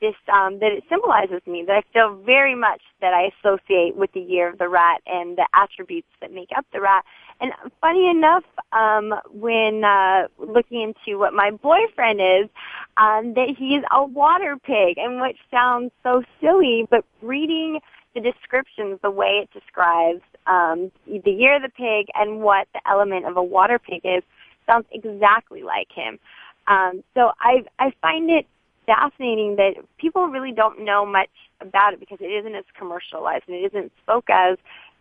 this 0.00 0.14
um, 0.32 0.60
that 0.60 0.72
it 0.72 0.84
symbolizes 0.88 1.40
me. 1.46 1.64
That 1.66 1.76
I 1.76 1.82
feel 1.92 2.16
very 2.16 2.54
much 2.54 2.80
that 3.00 3.12
I 3.14 3.32
associate 3.38 3.96
with 3.96 4.12
the 4.12 4.20
year 4.20 4.48
of 4.48 4.58
the 4.58 4.68
rat 4.68 5.00
and 5.06 5.36
the 5.36 5.46
attributes 5.52 6.08
that 6.20 6.32
make 6.32 6.50
up 6.56 6.66
the 6.72 6.80
rat. 6.80 7.04
And 7.40 7.52
funny 7.80 8.10
enough, 8.10 8.44
um, 8.72 9.14
when 9.32 9.84
uh, 9.84 10.26
looking 10.38 10.82
into 10.82 11.18
what 11.18 11.32
my 11.32 11.50
boyfriend 11.50 12.20
is, 12.20 12.50
um, 12.96 13.34
that 13.34 13.54
he's 13.56 13.82
a 13.92 14.04
water 14.04 14.56
pig, 14.56 14.98
and 14.98 15.20
which 15.20 15.38
sounds 15.50 15.92
so 16.02 16.22
silly, 16.40 16.86
but 16.90 17.04
reading 17.22 17.80
the 18.14 18.20
descriptions, 18.20 18.98
the 19.02 19.10
way 19.10 19.44
it 19.44 19.50
describes 19.52 20.22
um, 20.46 20.90
the 21.06 21.30
year 21.30 21.56
of 21.56 21.62
the 21.62 21.68
pig 21.68 22.06
and 22.14 22.40
what 22.40 22.66
the 22.74 22.80
element 22.88 23.24
of 23.24 23.36
a 23.36 23.42
water 23.42 23.78
pig 23.78 24.00
is, 24.02 24.22
sounds 24.66 24.86
exactly 24.90 25.62
like 25.62 25.88
him. 25.92 26.18
Um, 26.66 27.02
so 27.14 27.32
I 27.40 27.64
I 27.78 27.92
find 28.02 28.30
it 28.30 28.46
fascinating 28.86 29.56
that 29.56 29.74
people 29.98 30.26
really 30.26 30.52
don't 30.52 30.84
know 30.84 31.06
much 31.06 31.30
about 31.60 31.92
it 31.92 32.00
because 32.00 32.18
it 32.20 32.26
isn't 32.26 32.54
as 32.54 32.64
commercialized 32.76 33.44
and 33.46 33.56
it 33.56 33.72
isn't 33.72 33.92
spoke 34.02 34.28
as 34.30 34.56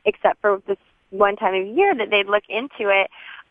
except 0.05 0.39
for 0.41 0.61
this 0.67 0.77
one 1.09 1.35
time 1.35 1.53
a 1.53 1.65
year 1.65 1.95
that 1.95 2.09
they'd 2.09 2.27
look 2.27 2.43
into 2.49 2.89
it. 2.89 3.09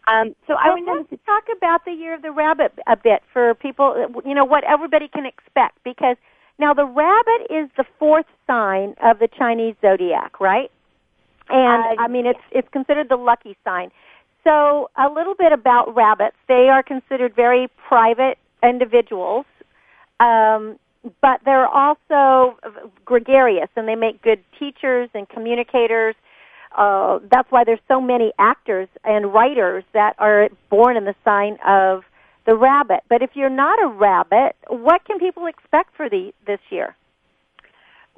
Um, 0.09 0.35
so 0.47 0.55
well, 0.55 0.59
I 0.63 0.75
would 0.75 1.09
let's 1.11 1.23
talk 1.25 1.45
about 1.57 1.85
the 1.85 1.93
year 1.93 2.15
of 2.15 2.23
the 2.23 2.31
rabbit 2.31 2.79
a 2.87 2.97
bit 2.97 3.23
for 3.33 3.55
people. 3.55 4.07
You 4.25 4.35
know 4.35 4.45
what 4.45 4.63
everybody 4.65 5.09
can 5.09 5.27
expect 5.27 5.83
because 5.85 6.17
now 6.59 6.73
the 6.75 6.87
rabbit 6.87 7.51
is 7.51 7.69
the 7.77 7.85
fourth 7.99 8.27
sign 8.47 8.95
of 9.03 9.19
the 9.19 9.29
Chinese 9.37 9.75
zodiac, 9.81 10.39
right? 10.41 10.71
And 11.49 11.99
uh, 11.99 12.03
I 12.03 12.09
mean 12.09 12.27
it's 12.27 12.41
it's 12.53 12.69
considered 12.73 13.09
the 13.09 13.17
lucky 13.17 13.57
sign. 13.65 13.91
So 14.45 14.91
a 14.97 15.09
little 15.09 15.35
bit 15.35 15.53
about 15.53 15.95
rabbits. 15.97 16.37
They 16.47 16.69
are 16.71 16.85
considered 16.85 17.35
very 17.35 17.69
private 17.89 18.39
individuals. 18.63 19.45
Um, 20.21 20.79
but 21.21 21.41
they're 21.45 21.69
also 21.69 22.59
gregarious 23.05 23.69
and 23.77 23.87
they 23.87 23.95
make 23.95 24.23
good 24.23 24.43
teachers 24.59 25.09
and 25.15 25.29
communicators. 25.29 26.15
Uh, 26.77 27.19
that's 27.31 27.51
why 27.51 27.65
there's 27.65 27.81
so 27.89 28.01
many 28.01 28.33
actors 28.39 28.89
and 29.05 29.33
writers 29.33 29.85
that 29.93 30.15
are 30.19 30.49
born 30.71 30.97
in 30.97 31.05
the 31.05 31.15
sign 31.25 31.59
of 31.67 32.03
the 32.47 32.55
rabbit. 32.55 33.01
But 33.09 33.23
if 33.23 33.31
you're 33.35 33.51
not 33.51 33.83
a 33.83 33.89
rabbit, 33.89 34.57
what 34.69 35.05
can 35.05 35.19
people 35.19 35.47
expect 35.47 35.97
for 35.97 36.09
the 36.09 36.33
this 36.47 36.61
year? 36.71 36.97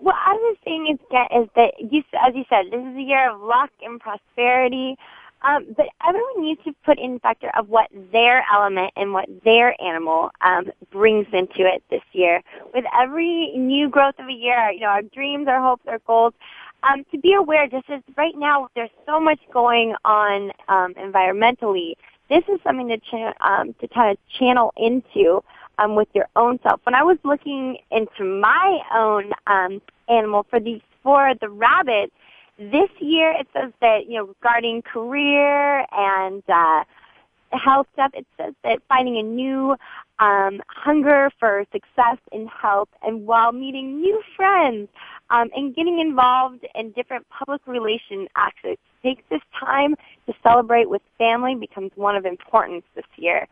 Well, 0.01 0.15
I 0.17 0.35
was 0.35 0.57
saying 0.65 0.87
is, 0.93 1.01
is 1.43 1.49
that 1.57 1.73
you, 1.79 2.03
as 2.25 2.35
you 2.35 2.45
said, 2.49 2.67
this 2.71 2.81
is 2.81 2.97
a 2.97 3.03
year 3.03 3.31
of 3.31 3.41
luck 3.41 3.71
and 3.83 3.99
prosperity. 3.99 4.97
Um, 5.43 5.67
but 5.77 5.87
everyone 6.07 6.43
needs 6.43 6.61
to 6.65 6.75
put 6.85 6.99
in 6.99 7.21
factor 7.21 7.51
of 7.57 7.69
what 7.69 7.89
their 8.13 8.45
element 8.53 8.93
and 8.97 9.13
what 9.13 9.29
their 9.45 9.81
animal 9.81 10.31
um, 10.41 10.73
brings 10.91 11.27
into 11.33 11.61
it 11.61 11.83
this 11.91 12.03
year. 12.13 12.43
With 12.75 12.85
every 12.99 13.53
new 13.57 13.89
growth 13.89 14.17
of 14.19 14.27
a 14.27 14.33
year, 14.33 14.71
you 14.73 14.81
know, 14.81 14.89
our 14.89 15.03
dreams, 15.03 15.47
our 15.47 15.63
hopes, 15.63 15.85
our 15.87 16.01
goals, 16.07 16.35
um, 16.83 17.05
to 17.11 17.19
be 17.19 17.33
aware, 17.35 17.67
just 17.67 17.89
as 17.91 18.03
right 18.17 18.37
now 18.37 18.69
there's 18.75 18.91
so 19.07 19.21
much 19.21 19.41
going 19.53 19.95
on 20.05 20.53
um, 20.69 20.95
environmentally, 20.95 21.95
this 22.29 22.45
is 22.49 22.61
something 22.63 22.89
to 22.89 22.99
cha- 22.99 23.35
um, 23.41 23.75
to 23.81 23.89
kind 23.89 24.11
of 24.11 24.19
channel 24.39 24.73
into 24.77 25.43
um, 25.79 25.95
with 25.95 26.09
your 26.15 26.29
own 26.37 26.59
self. 26.63 26.81
When 26.85 26.95
I 26.95 27.03
was 27.03 27.19
looking 27.25 27.79
into 27.91 28.25
my 28.25 28.81
own 28.95 29.33
um, 29.47 29.81
animal 30.09 30.47
for 30.51 30.61
the 30.61 30.81
for 31.03 31.35
the 31.41 31.49
rabbit, 31.49 32.13
this 32.59 32.91
year 32.99 33.33
it 33.33 33.47
says 33.53 33.73
that, 33.81 34.07
you 34.09 34.15
know, 34.15 34.25
regarding 34.25 34.83
career 34.83 35.87
and 35.93 36.43
uh, 36.49 36.85
health 37.53 37.87
stuff, 37.95 38.11
it 38.15 38.27
says 38.37 38.55
that 38.65 38.83
finding 38.89 39.17
a 39.17 39.23
new 39.23 39.77
um, 40.19 40.61
hunger 40.69 41.31
for 41.39 41.65
success 41.73 42.19
and 42.33 42.49
health 42.49 42.89
and 43.03 43.27
while 43.27 43.53
meeting 43.53 44.01
new 44.01 44.21
friends 44.37 44.89
um, 45.31 45.49
and 45.55 45.75
getting 45.75 46.01
involved 46.01 46.67
in 46.75 46.91
different 46.93 47.27
public 47.29 47.61
relation 47.67 48.27
acts. 48.37 48.79
Take 49.03 49.29
this 49.29 49.41
time 49.59 49.95
to 50.27 50.35
celebrate 50.43 50.91
with 50.91 51.03
family 51.19 51.55
becomes 51.55 51.93
one 51.95 52.17
of 52.17 52.27
importance 52.27 52.85
this 52.95 53.05
year. 53.17 53.47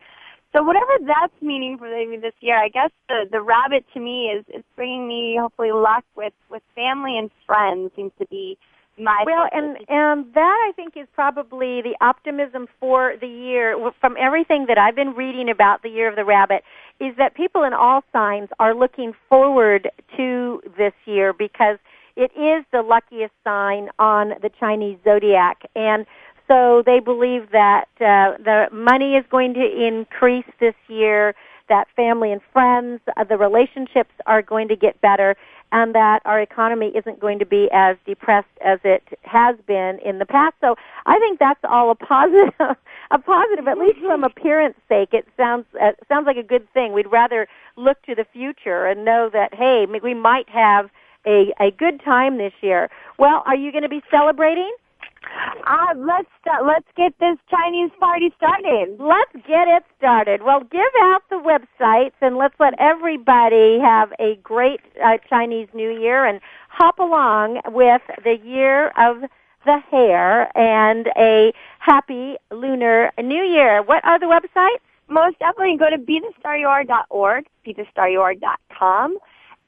So 0.54 0.62
whatever 0.62 0.92
that's 1.06 1.34
meaning 1.42 1.76
for 1.78 1.84
me 1.84 2.16
this 2.16 2.32
year, 2.40 2.56
I 2.56 2.68
guess 2.68 2.90
the 3.08 3.26
the 3.30 3.42
rabbit 3.42 3.84
to 3.94 4.00
me 4.00 4.26
is 4.26 4.44
is 4.48 4.64
bringing 4.74 5.06
me 5.06 5.36
hopefully 5.40 5.72
luck 5.72 6.04
with 6.16 6.32
with 6.50 6.62
family 6.74 7.18
and 7.18 7.30
friends 7.46 7.92
seems 7.94 8.12
to 8.18 8.26
be 8.28 8.56
my 8.98 9.24
well, 9.26 9.46
and 9.52 9.76
and 9.88 10.32
that 10.34 10.58
I 10.68 10.72
think 10.74 10.96
is 10.96 11.06
probably 11.14 11.82
the 11.82 11.94
optimism 12.00 12.66
for 12.80 13.14
the 13.20 13.26
year 13.26 13.76
from 14.00 14.16
everything 14.18 14.66
that 14.68 14.78
I've 14.78 14.96
been 14.96 15.14
reading 15.14 15.50
about 15.50 15.82
the 15.82 15.90
year 15.90 16.08
of 16.08 16.16
the 16.16 16.24
rabbit 16.24 16.62
is 16.98 17.14
that 17.18 17.34
people 17.34 17.62
in 17.62 17.74
all 17.74 18.02
signs 18.12 18.48
are 18.58 18.74
looking 18.74 19.12
forward 19.28 19.90
to 20.16 20.62
this 20.78 20.94
year 21.04 21.32
because 21.32 21.78
it 22.16 22.30
is 22.36 22.64
the 22.72 22.82
luckiest 22.82 23.34
sign 23.44 23.90
on 23.98 24.30
the 24.40 24.50
Chinese 24.58 24.98
zodiac. 25.04 25.62
And 25.76 26.06
so 26.48 26.82
they 26.86 27.00
believe 27.00 27.50
that 27.52 27.88
uh, 28.00 28.40
the 28.42 28.66
money 28.72 29.14
is 29.14 29.24
going 29.30 29.52
to 29.54 29.86
increase 29.86 30.46
this 30.58 30.74
year 30.88 31.34
that 31.68 31.88
family 31.96 32.32
and 32.32 32.40
friends, 32.52 33.00
uh, 33.16 33.24
the 33.24 33.36
relationships 33.36 34.12
are 34.26 34.40
going 34.40 34.68
to 34.68 34.76
get 34.76 35.00
better, 35.00 35.36
and 35.76 35.94
that 35.94 36.22
our 36.24 36.40
economy 36.40 36.90
isn't 36.94 37.20
going 37.20 37.38
to 37.38 37.44
be 37.44 37.68
as 37.70 37.98
depressed 38.06 38.48
as 38.64 38.78
it 38.82 39.02
has 39.24 39.56
been 39.66 39.98
in 40.02 40.18
the 40.18 40.24
past. 40.24 40.54
So 40.62 40.74
I 41.04 41.18
think 41.18 41.38
that's 41.38 41.60
all 41.64 41.90
a 41.90 41.94
positive, 41.94 42.54
a 43.10 43.18
positive, 43.18 43.68
at 43.68 43.76
least 43.76 43.98
from 43.98 44.24
appearance 44.24 44.76
sake. 44.88 45.10
It 45.12 45.28
sounds 45.36 45.66
uh, 45.78 45.92
sounds 46.08 46.24
like 46.26 46.38
a 46.38 46.42
good 46.42 46.66
thing. 46.72 46.94
We'd 46.94 47.12
rather 47.12 47.46
look 47.76 48.00
to 48.04 48.14
the 48.14 48.24
future 48.32 48.86
and 48.86 49.04
know 49.04 49.28
that 49.34 49.52
hey, 49.52 49.86
we 50.02 50.14
might 50.14 50.48
have 50.48 50.88
a 51.26 51.52
a 51.60 51.70
good 51.72 52.02
time 52.02 52.38
this 52.38 52.54
year. 52.62 52.88
Well, 53.18 53.42
are 53.44 53.56
you 53.56 53.70
going 53.70 53.82
to 53.82 53.90
be 53.90 54.02
celebrating? 54.10 54.74
Uh, 55.66 55.94
let's 55.96 56.28
uh, 56.46 56.64
let's 56.64 56.86
get 56.96 57.18
this 57.18 57.36
Chinese 57.50 57.90
party 57.98 58.32
started. 58.36 58.96
Let's 59.00 59.32
get 59.46 59.68
it 59.68 59.84
started. 59.98 60.42
Well, 60.42 60.60
give 60.60 60.92
out 61.02 61.22
the 61.28 61.36
websites 61.36 62.12
and 62.20 62.36
let's 62.36 62.54
let 62.60 62.74
everybody 62.78 63.78
have 63.80 64.12
a 64.18 64.36
great 64.42 64.80
uh, 65.04 65.18
Chinese 65.28 65.68
New 65.74 65.90
Year 65.90 66.24
and 66.24 66.40
hop 66.68 66.98
along 66.98 67.60
with 67.66 68.02
the 68.22 68.38
year 68.44 68.88
of 68.96 69.22
the 69.64 69.78
hare 69.90 70.56
and 70.56 71.08
a 71.16 71.52
happy 71.80 72.36
lunar 72.52 73.10
new 73.20 73.42
year. 73.42 73.82
What 73.82 74.04
are 74.04 74.18
the 74.18 74.26
websites? 74.26 74.80
Most 75.08 75.38
definitely 75.38 75.76
go 75.76 75.90
to 75.90 75.98
bethestaryouare.org, 75.98 77.46
bethestaryouare.com 77.66 79.18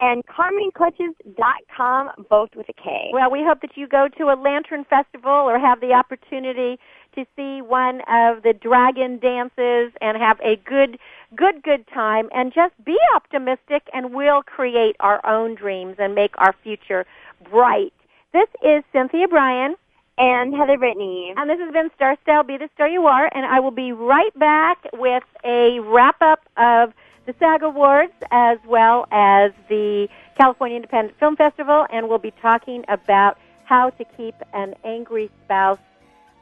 and 0.01 0.25
carmenclutches.com, 0.27 2.11
both 2.31 2.51
with 2.55 2.69
a 2.69 2.73
K. 2.73 3.11
Well, 3.13 3.31
we 3.31 3.43
hope 3.45 3.61
that 3.63 3.77
you 3.77 3.89
go 3.89 4.09
to 4.19 4.25
a 4.25 4.37
lantern 4.41 4.85
festival 4.85 5.31
or 5.31 5.59
have 5.59 5.81
the 5.81 5.93
opportunity 5.93 6.79
to 7.15 7.25
see 7.35 7.61
one 7.63 8.01
of 8.09 8.43
the 8.43 8.53
dragon 8.53 9.19
dances 9.19 9.93
and 10.01 10.17
have 10.17 10.39
a 10.41 10.57
good, 10.65 10.99
good, 11.35 11.63
good 11.63 11.87
time 11.93 12.29
and 12.33 12.53
just 12.55 12.75
be 12.85 12.97
optimistic 13.15 13.89
and 13.93 14.15
we'll 14.15 14.43
create 14.43 14.95
our 15.01 15.25
own 15.27 15.55
dreams 15.57 15.97
and 15.99 16.15
make 16.15 16.33
our 16.39 16.55
future 16.63 17.05
bright. 17.51 17.93
This 18.33 18.49
is 18.65 18.85
Cynthia 18.93 19.27
Bryan. 19.29 19.75
And 20.21 20.53
Heather 20.53 20.77
Brittany. 20.77 21.33
And 21.37 21.49
this 21.49 21.61
has 21.61 21.73
been 21.73 21.91
Star 21.95 22.17
Style, 22.25 22.43
Be 22.43 22.57
the 22.57 22.69
Star 22.75 22.89
You 22.89 23.07
Are, 23.07 23.31
and 23.33 23.47
I 23.47 23.61
will 23.61 23.71
be 23.71 23.93
right 23.93 24.37
back 24.37 24.79
with 24.95 25.23
a 25.45 25.79
wrap 25.79 26.21
up 26.21 26.41
of 26.57 26.93
the 27.29 27.35
SAG 27.39 27.63
Awards 27.63 28.15
as 28.31 28.57
well 28.67 29.07
as 29.13 29.53
the 29.69 30.09
California 30.39 30.77
Independent 30.77 31.19
Film 31.21 31.37
Festival, 31.37 31.87
and 31.93 32.09
we'll 32.09 32.17
be 32.17 32.33
talking 32.41 32.87
about 32.89 33.37
how 33.65 33.91
to 33.91 34.05
keep 34.17 34.35
an 34.55 34.75
angry 34.83 35.31
spouse 35.45 35.79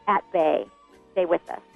at 0.07 0.23
bay. 0.33 0.65
Stay 1.11 1.25
with 1.25 1.43
us. 1.51 1.76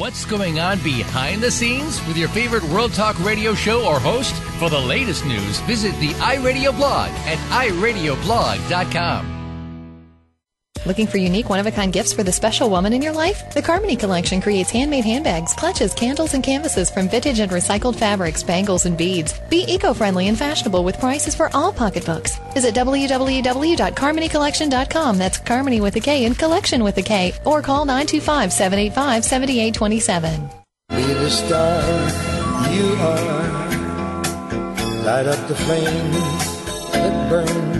What's 0.00 0.24
going 0.24 0.60
on 0.60 0.78
behind 0.78 1.42
the 1.42 1.50
scenes 1.50 2.02
with 2.06 2.16
your 2.16 2.30
favorite 2.30 2.62
World 2.62 2.94
Talk 2.94 3.22
radio 3.22 3.52
show 3.52 3.86
or 3.86 4.00
host? 4.00 4.34
For 4.58 4.70
the 4.70 4.78
latest 4.78 5.26
news, 5.26 5.60
visit 5.60 5.94
the 6.00 6.14
iRadio 6.14 6.74
blog 6.74 7.10
at 7.26 7.36
iradioblog.com. 7.50 9.39
Looking 10.86 11.06
for 11.06 11.18
unique, 11.18 11.50
one 11.50 11.60
of 11.60 11.66
a 11.66 11.70
kind 11.70 11.92
gifts 11.92 12.14
for 12.14 12.22
the 12.22 12.32
special 12.32 12.70
woman 12.70 12.94
in 12.94 13.02
your 13.02 13.12
life? 13.12 13.52
The 13.52 13.60
Carmony 13.60 13.98
Collection 13.98 14.40
creates 14.40 14.70
handmade 14.70 15.04
handbags, 15.04 15.52
clutches, 15.52 15.92
candles, 15.92 16.32
and 16.32 16.42
canvases 16.42 16.90
from 16.90 17.06
vintage 17.08 17.38
and 17.38 17.52
recycled 17.52 17.96
fabrics, 17.96 18.42
bangles, 18.42 18.86
and 18.86 18.96
beads. 18.96 19.38
Be 19.50 19.66
eco 19.68 19.92
friendly 19.92 20.28
and 20.28 20.38
fashionable 20.38 20.82
with 20.82 20.98
prices 20.98 21.34
for 21.34 21.54
all 21.54 21.70
pocketbooks. 21.70 22.38
Visit 22.54 22.74
www.carmonycollection.com. 22.74 25.18
That's 25.18 25.38
Carmony 25.38 25.82
with 25.82 25.96
a 25.96 26.00
K 26.00 26.24
and 26.24 26.38
collection 26.38 26.82
with 26.82 26.96
a 26.96 27.02
K. 27.02 27.34
Or 27.44 27.60
call 27.60 27.84
925 27.84 28.50
785 28.50 29.24
7827. 29.24 30.48
Be 30.88 31.02
the 31.02 31.30
star 31.30 31.82
you 32.72 32.94
are. 32.96 33.68
Light 35.04 35.26
up 35.26 35.46
the 35.48 35.56
flame 35.56 36.12
that 36.92 37.28
burns 37.28 37.79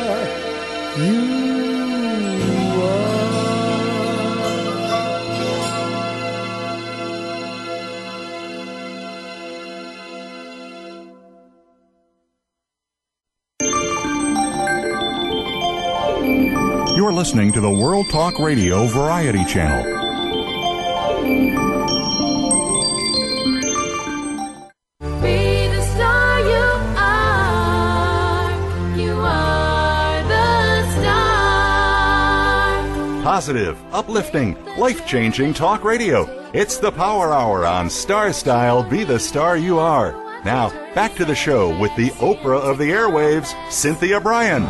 You're 0.91 1.03
listening 17.13 17.53
to 17.53 17.61
the 17.61 17.69
World 17.69 18.09
Talk 18.09 18.37
Radio 18.37 18.85
Variety 18.87 19.45
Channel. 19.45 20.01
Positive, 33.41 33.75
uplifting, 33.91 34.55
life 34.77 35.03
changing 35.07 35.51
talk 35.51 35.83
radio. 35.83 36.29
It's 36.53 36.77
the 36.77 36.91
Power 36.91 37.33
Hour 37.33 37.65
on 37.65 37.89
Star 37.89 38.31
Style 38.33 38.87
Be 38.87 39.03
the 39.03 39.17
Star 39.17 39.57
You 39.57 39.79
Are. 39.79 40.11
Now, 40.45 40.69
back 40.93 41.15
to 41.15 41.25
the 41.25 41.33
show 41.33 41.75
with 41.79 41.89
the 41.95 42.11
Oprah 42.21 42.61
of 42.61 42.77
the 42.77 42.91
airwaves, 42.91 43.55
Cynthia 43.71 44.19
Bryan. 44.19 44.61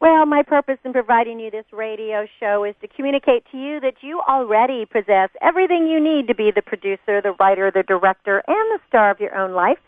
Well, 0.00 0.24
my 0.24 0.44
purpose 0.46 0.78
in 0.84 0.92
providing 0.92 1.40
you 1.40 1.50
this 1.50 1.64
radio 1.72 2.28
show 2.38 2.62
is 2.62 2.76
to 2.80 2.86
communicate 2.86 3.42
to 3.50 3.58
you 3.58 3.80
that 3.80 3.94
you 4.00 4.22
already 4.28 4.86
possess 4.86 5.30
everything 5.40 5.88
you 5.88 5.98
need 5.98 6.28
to 6.28 6.34
be 6.36 6.52
the 6.54 6.62
producer, 6.62 7.20
the 7.20 7.34
writer, 7.40 7.72
the 7.74 7.82
director, 7.82 8.40
and 8.46 8.70
the 8.70 8.78
star 8.86 9.10
of 9.10 9.18
your 9.18 9.36
own 9.36 9.52
life. 9.52 9.78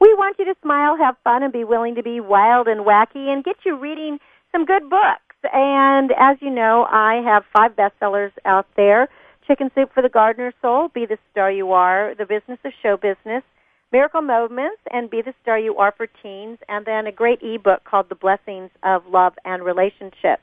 We 0.00 0.14
want 0.14 0.36
you 0.38 0.46
to 0.46 0.54
smile, 0.62 0.96
have 0.96 1.16
fun, 1.24 1.42
and 1.42 1.52
be 1.52 1.64
willing 1.64 1.96
to 1.96 2.02
be 2.02 2.20
wild 2.20 2.68
and 2.68 2.86
wacky 2.86 3.28
and 3.30 3.44
get 3.44 3.56
you 3.66 3.78
reading 3.78 4.18
some 4.50 4.64
good 4.64 4.88
books. 4.88 5.31
And 5.52 6.10
as 6.18 6.38
you 6.40 6.50
know, 6.50 6.86
I 6.90 7.20
have 7.24 7.44
five 7.56 7.76
bestsellers 7.76 8.32
out 8.44 8.66
there. 8.76 9.08
Chicken 9.46 9.70
Soup 9.74 9.90
for 9.92 10.02
the 10.02 10.08
Gardener's 10.08 10.54
Soul, 10.62 10.88
Be 10.94 11.04
the 11.06 11.18
Star 11.32 11.50
You 11.50 11.72
Are, 11.72 12.14
The 12.16 12.26
Business 12.26 12.60
of 12.64 12.72
Show 12.82 12.96
Business, 12.96 13.42
Miracle 13.92 14.22
Moments 14.22 14.80
and 14.90 15.10
Be 15.10 15.20
the 15.20 15.34
Star 15.42 15.58
You 15.58 15.76
Are 15.76 15.92
for 15.96 16.06
Teens, 16.22 16.58
and 16.68 16.86
then 16.86 17.06
a 17.06 17.12
great 17.12 17.40
ebook 17.42 17.84
called 17.84 18.08
The 18.08 18.14
Blessings 18.14 18.70
of 18.82 19.02
Love 19.06 19.34
and 19.44 19.62
Relationships. 19.64 20.42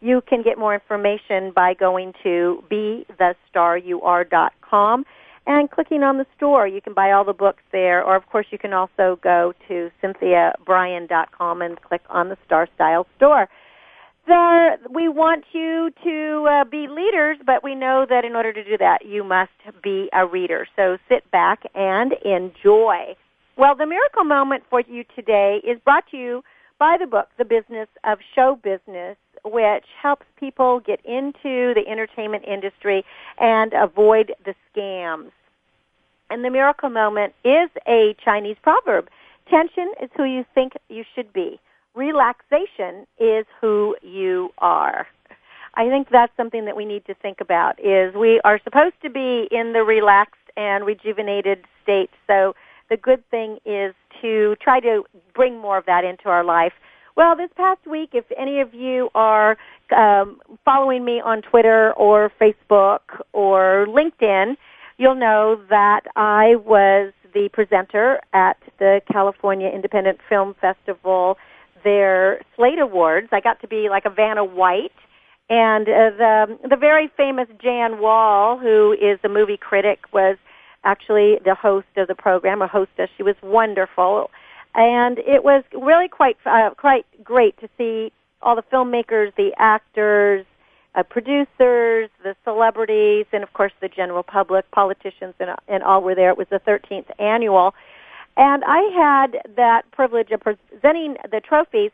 You 0.00 0.20
can 0.28 0.42
get 0.42 0.58
more 0.58 0.74
information 0.74 1.52
by 1.54 1.74
going 1.74 2.12
to 2.22 2.62
BeTheStarYouAre.com 2.70 5.04
and 5.46 5.70
clicking 5.70 6.02
on 6.02 6.16
the 6.18 6.26
store. 6.36 6.68
You 6.68 6.80
can 6.80 6.94
buy 6.94 7.12
all 7.12 7.24
the 7.24 7.32
books 7.32 7.62
there, 7.72 8.04
or 8.04 8.14
of 8.14 8.26
course 8.26 8.46
you 8.50 8.58
can 8.58 8.72
also 8.72 9.18
go 9.22 9.54
to 9.68 9.90
CynthiaBryan.com 10.02 11.62
and 11.62 11.80
click 11.80 12.02
on 12.08 12.28
the 12.28 12.36
Star 12.46 12.68
Style 12.74 13.06
store 13.16 13.48
there 14.26 14.78
we 14.90 15.08
want 15.08 15.44
you 15.52 15.90
to 16.04 16.46
uh, 16.48 16.64
be 16.64 16.86
leaders, 16.88 17.38
but 17.44 17.62
we 17.62 17.74
know 17.74 18.06
that 18.08 18.24
in 18.24 18.34
order 18.34 18.52
to 18.52 18.64
do 18.64 18.76
that, 18.78 19.06
you 19.06 19.24
must 19.24 19.50
be 19.82 20.08
a 20.12 20.26
reader. 20.26 20.66
So 20.76 20.98
sit 21.08 21.30
back 21.30 21.62
and 21.74 22.12
enjoy. 22.24 23.16
Well, 23.56 23.76
the 23.76 23.86
miracle 23.86 24.24
moment 24.24 24.64
for 24.68 24.80
you 24.80 25.04
today 25.14 25.60
is 25.64 25.78
brought 25.84 26.04
to 26.10 26.16
you 26.16 26.42
by 26.78 26.96
the 26.98 27.06
book, 27.06 27.28
The 27.38 27.44
Business 27.44 27.88
of 28.04 28.18
Show 28.34 28.58
Business, 28.62 29.16
which 29.44 29.84
helps 30.02 30.26
people 30.40 30.80
get 30.80 31.00
into 31.04 31.74
the 31.74 31.84
entertainment 31.88 32.44
industry 32.44 33.04
and 33.38 33.72
avoid 33.74 34.32
the 34.44 34.54
scams. 34.74 35.30
And 36.30 36.44
the 36.44 36.50
miracle 36.50 36.90
moment 36.90 37.34
is 37.44 37.70
a 37.86 38.16
Chinese 38.24 38.56
proverb. 38.62 39.08
Tension 39.48 39.92
is 40.02 40.10
who 40.16 40.24
you 40.24 40.44
think 40.54 40.72
you 40.88 41.04
should 41.14 41.32
be 41.32 41.60
relaxation 41.94 43.06
is 43.18 43.46
who 43.60 43.96
you 44.02 44.50
are. 44.58 45.06
I 45.76 45.88
think 45.88 46.08
that's 46.10 46.32
something 46.36 46.64
that 46.66 46.76
we 46.76 46.84
need 46.84 47.04
to 47.06 47.14
think 47.14 47.40
about 47.40 47.80
is 47.80 48.14
we 48.14 48.40
are 48.44 48.60
supposed 48.62 48.94
to 49.02 49.10
be 49.10 49.48
in 49.50 49.72
the 49.72 49.82
relaxed 49.82 50.40
and 50.56 50.86
rejuvenated 50.86 51.64
state. 51.82 52.10
So 52.26 52.54
the 52.90 52.96
good 52.96 53.28
thing 53.30 53.58
is 53.64 53.94
to 54.22 54.56
try 54.60 54.80
to 54.80 55.04
bring 55.34 55.58
more 55.58 55.78
of 55.78 55.86
that 55.86 56.04
into 56.04 56.28
our 56.28 56.44
life. 56.44 56.72
Well, 57.16 57.36
this 57.36 57.50
past 57.56 57.86
week, 57.86 58.10
if 58.12 58.24
any 58.36 58.60
of 58.60 58.74
you 58.74 59.08
are 59.14 59.56
um, 59.96 60.40
following 60.64 61.04
me 61.04 61.20
on 61.20 61.42
Twitter 61.42 61.92
or 61.92 62.30
Facebook 62.40 63.00
or 63.32 63.86
LinkedIn, 63.88 64.56
you'll 64.98 65.14
know 65.14 65.60
that 65.70 66.02
I 66.16 66.56
was 66.56 67.12
the 67.32 67.48
presenter 67.52 68.20
at 68.32 68.56
the 68.78 69.00
California 69.10 69.68
Independent 69.68 70.20
Film 70.28 70.54
Festival 70.60 71.36
their 71.84 72.40
Slate 72.56 72.78
Awards. 72.78 73.28
I 73.32 73.40
got 73.40 73.60
to 73.60 73.68
be 73.68 73.88
like 73.88 74.04
a 74.04 74.10
Vanna 74.10 74.44
White. 74.44 74.92
And 75.50 75.86
uh, 75.88 76.10
the 76.16 76.58
the 76.70 76.76
very 76.76 77.10
famous 77.16 77.48
Jan 77.62 78.00
Wahl, 78.00 78.58
who 78.58 78.92
is 78.92 79.18
a 79.24 79.28
movie 79.28 79.58
critic, 79.58 80.00
was 80.12 80.38
actually 80.84 81.38
the 81.44 81.54
host 81.54 81.86
of 81.96 82.08
the 82.08 82.14
program, 82.14 82.62
a 82.62 82.66
hostess. 82.66 83.10
She 83.16 83.22
was 83.22 83.36
wonderful, 83.42 84.30
and 84.74 85.18
it 85.18 85.44
was 85.44 85.62
really 85.74 86.08
quite 86.08 86.38
uh, 86.46 86.70
quite 86.70 87.04
great 87.22 87.58
to 87.60 87.68
see 87.76 88.10
all 88.40 88.56
the 88.56 88.62
filmmakers, 88.62 89.34
the 89.36 89.52
actors, 89.58 90.46
uh, 90.94 91.02
producers, 91.02 92.08
the 92.22 92.36
celebrities, 92.44 93.26
and 93.32 93.42
of 93.42 93.52
course 93.52 93.72
the 93.80 93.88
general 93.88 94.22
public, 94.22 94.70
politicians, 94.70 95.34
and, 95.40 95.50
and 95.68 95.82
all 95.82 96.02
were 96.02 96.14
there. 96.14 96.30
It 96.30 96.38
was 96.38 96.46
the 96.50 96.60
13th 96.60 97.10
annual, 97.18 97.74
and 98.36 98.64
I 98.66 98.80
had 98.94 99.54
that 99.56 99.90
privilege 99.92 100.30
of 100.30 100.40
presenting 100.40 101.16
the 101.30 101.40
trophies 101.40 101.90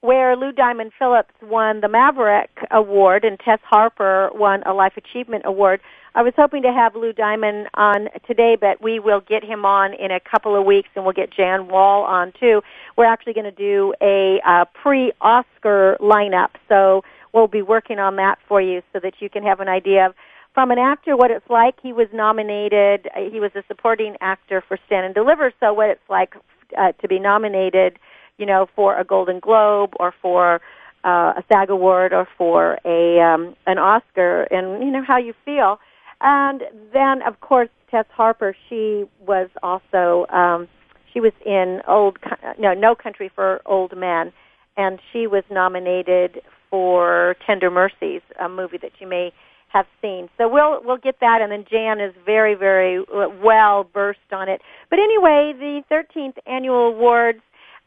where 0.00 0.36
Lou 0.36 0.52
Diamond 0.52 0.92
Phillips 0.98 1.34
won 1.42 1.80
the 1.80 1.88
Maverick 1.88 2.50
Award 2.70 3.24
and 3.24 3.38
Tess 3.40 3.58
Harper 3.64 4.30
won 4.34 4.62
a 4.64 4.72
Life 4.72 4.96
Achievement 4.96 5.42
Award. 5.46 5.80
I 6.14 6.22
was 6.22 6.32
hoping 6.36 6.62
to 6.62 6.72
have 6.72 6.94
Lou 6.94 7.12
Diamond 7.12 7.68
on 7.74 8.08
today, 8.26 8.56
but 8.58 8.80
we 8.80 8.98
will 8.98 9.20
get 9.20 9.44
him 9.44 9.64
on 9.64 9.94
in 9.94 10.10
a 10.10 10.20
couple 10.20 10.58
of 10.58 10.64
weeks, 10.64 10.88
and 10.94 11.04
we'll 11.04 11.12
get 11.12 11.30
Jan 11.30 11.68
Wahl 11.68 12.04
on 12.04 12.32
too. 12.38 12.62
We're 12.96 13.06
actually 13.06 13.34
going 13.34 13.44
to 13.44 13.50
do 13.50 13.94
a 14.00 14.40
uh, 14.46 14.64
pre-Oscar 14.80 15.96
lineup, 16.00 16.50
so 16.68 17.02
we'll 17.32 17.48
be 17.48 17.62
working 17.62 17.98
on 17.98 18.16
that 18.16 18.38
for 18.48 18.60
you 18.60 18.82
so 18.92 19.00
that 19.00 19.14
you 19.20 19.28
can 19.28 19.42
have 19.42 19.60
an 19.60 19.68
idea 19.68 20.06
of 20.06 20.14
from 20.56 20.70
an 20.70 20.78
actor 20.78 21.14
what 21.18 21.30
it's 21.30 21.48
like. 21.50 21.74
He 21.82 21.92
was 21.92 22.08
nominated. 22.14 23.08
Uh, 23.14 23.30
he 23.30 23.40
was 23.40 23.50
a 23.54 23.62
supporting 23.68 24.16
actor 24.22 24.64
for 24.66 24.78
Stand 24.86 25.04
and 25.04 25.14
Deliver. 25.14 25.52
So 25.60 25.74
what 25.74 25.90
it's 25.90 26.08
like 26.08 26.32
uh, 26.78 26.92
to 26.92 27.08
be 27.08 27.18
nominated, 27.18 27.98
you 28.38 28.46
know, 28.46 28.66
for 28.74 28.98
a 28.98 29.04
Golden 29.04 29.38
Globe 29.38 29.90
or 30.00 30.14
for 30.22 30.62
uh, 31.04 31.34
a 31.36 31.44
SAG 31.52 31.68
award 31.68 32.14
or 32.14 32.26
for 32.38 32.78
a 32.86 33.20
um, 33.20 33.54
an 33.66 33.76
Oscar, 33.76 34.44
and 34.44 34.82
you 34.82 34.90
know 34.90 35.04
how 35.06 35.18
you 35.18 35.34
feel. 35.44 35.78
And 36.22 36.62
then, 36.90 37.20
of 37.20 37.40
course, 37.40 37.68
Tess 37.90 38.06
Harper. 38.08 38.56
She 38.70 39.04
was 39.26 39.50
also 39.62 40.24
um, 40.32 40.68
she 41.12 41.20
was 41.20 41.32
in 41.44 41.82
old 41.86 42.16
no 42.58 42.72
No 42.72 42.94
Country 42.94 43.30
for 43.34 43.60
Old 43.66 43.94
Men, 43.94 44.32
and 44.78 45.00
she 45.12 45.26
was 45.26 45.44
nominated 45.50 46.40
for 46.70 47.36
Tender 47.46 47.70
Mercies, 47.70 48.22
a 48.40 48.48
movie 48.48 48.78
that 48.78 48.92
you 49.00 49.06
may 49.06 49.34
have 49.68 49.86
seen. 50.00 50.28
So 50.38 50.48
we'll 50.48 50.80
we'll 50.84 50.96
get 50.96 51.20
that, 51.20 51.40
and 51.42 51.52
then 51.52 51.64
Jan 51.70 52.00
is 52.00 52.14
very 52.24 52.54
very 52.54 53.04
well 53.42 53.88
versed 53.92 54.32
on 54.32 54.48
it. 54.48 54.62
But 54.90 54.98
anyway, 54.98 55.52
the 55.58 55.82
13th 55.90 56.38
annual 56.46 56.88
awards. 56.88 57.40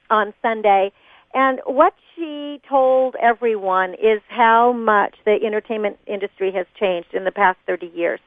on 0.09 0.33
Sunday. 0.41 0.91
And 1.33 1.61
what 1.65 1.93
she 2.13 2.59
told 2.67 3.15
everyone 3.15 3.93
is 3.93 4.19
how 4.27 4.73
much 4.73 5.15
the 5.23 5.39
entertainment 5.41 5.99
industry 6.05 6.51
has 6.51 6.65
changed 6.77 7.13
in 7.13 7.23
the 7.23 7.31
past 7.31 7.57
30 7.65 7.89
years. 7.95 8.19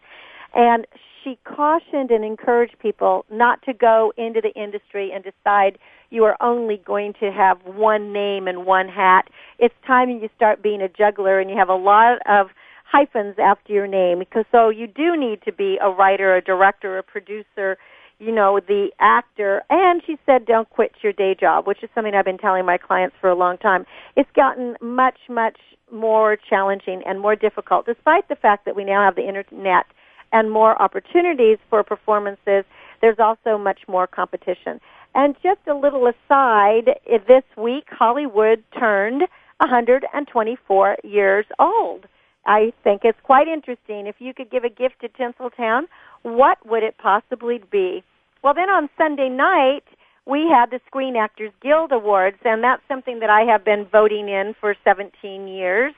And 0.54 0.86
she 1.22 1.38
cautioned 1.44 2.10
and 2.10 2.24
encouraged 2.24 2.78
people 2.78 3.24
not 3.30 3.62
to 3.62 3.72
go 3.72 4.12
into 4.16 4.40
the 4.40 4.52
industry 4.60 5.10
and 5.12 5.24
decide 5.24 5.78
you 6.10 6.24
are 6.24 6.36
only 6.40 6.80
going 6.84 7.14
to 7.20 7.32
have 7.32 7.58
one 7.64 8.12
name 8.12 8.46
and 8.46 8.66
one 8.66 8.88
hat. 8.88 9.28
It's 9.58 9.74
time 9.86 10.10
you 10.10 10.28
start 10.36 10.62
being 10.62 10.82
a 10.82 10.88
juggler 10.88 11.40
and 11.40 11.50
you 11.50 11.56
have 11.56 11.70
a 11.70 11.74
lot 11.74 12.18
of 12.26 12.48
hyphens 12.84 13.36
after 13.38 13.72
your 13.72 13.86
name 13.86 14.20
because 14.20 14.44
so 14.52 14.68
you 14.68 14.86
do 14.86 15.16
need 15.16 15.42
to 15.42 15.52
be 15.52 15.78
a 15.82 15.90
writer, 15.90 16.36
a 16.36 16.42
director, 16.42 16.98
a 16.98 17.02
producer, 17.02 17.76
you 18.20 18.30
know, 18.30 18.60
the 18.60 18.90
actor. 19.00 19.62
And 19.70 20.02
she 20.06 20.16
said 20.24 20.46
don't 20.46 20.68
quit 20.70 20.92
your 21.02 21.12
day 21.12 21.34
job, 21.38 21.66
which 21.66 21.82
is 21.82 21.88
something 21.94 22.14
I've 22.14 22.24
been 22.24 22.38
telling 22.38 22.64
my 22.64 22.78
clients 22.78 23.16
for 23.20 23.30
a 23.30 23.34
long 23.34 23.58
time. 23.58 23.86
It's 24.14 24.30
gotten 24.36 24.76
much, 24.80 25.18
much 25.28 25.58
more 25.90 26.36
challenging 26.48 27.02
and 27.06 27.20
more 27.20 27.36
difficult 27.36 27.86
despite 27.86 28.28
the 28.28 28.36
fact 28.36 28.64
that 28.64 28.76
we 28.76 28.84
now 28.84 29.04
have 29.04 29.16
the 29.16 29.26
internet 29.26 29.86
and 30.34 30.50
more 30.50 30.80
opportunities 30.82 31.58
for 31.70 31.82
performances, 31.82 32.64
there's 33.00 33.18
also 33.18 33.56
much 33.56 33.80
more 33.88 34.06
competition. 34.06 34.80
And 35.14 35.36
just 35.42 35.60
a 35.68 35.74
little 35.74 36.06
aside, 36.06 36.98
this 37.06 37.44
week 37.56 37.84
Hollywood 37.88 38.64
turned 38.78 39.22
124 39.58 40.96
years 41.04 41.46
old. 41.58 42.06
I 42.46 42.72
think 42.82 43.02
it's 43.04 43.18
quite 43.22 43.46
interesting. 43.46 44.06
If 44.06 44.16
you 44.18 44.34
could 44.34 44.50
give 44.50 44.64
a 44.64 44.68
gift 44.68 45.00
to 45.00 45.08
Tinseltown, 45.08 45.84
what 46.22 46.58
would 46.66 46.82
it 46.82 46.98
possibly 46.98 47.60
be? 47.70 48.02
Well, 48.42 48.54
then 48.54 48.68
on 48.68 48.90
Sunday 48.98 49.28
night, 49.28 49.84
we 50.26 50.48
had 50.50 50.70
the 50.70 50.80
Screen 50.86 51.16
Actors 51.16 51.52
Guild 51.62 51.92
Awards, 51.92 52.38
and 52.44 52.62
that's 52.62 52.82
something 52.88 53.20
that 53.20 53.30
I 53.30 53.42
have 53.42 53.64
been 53.64 53.86
voting 53.86 54.28
in 54.28 54.54
for 54.60 54.74
17 54.84 55.46
years. 55.46 55.94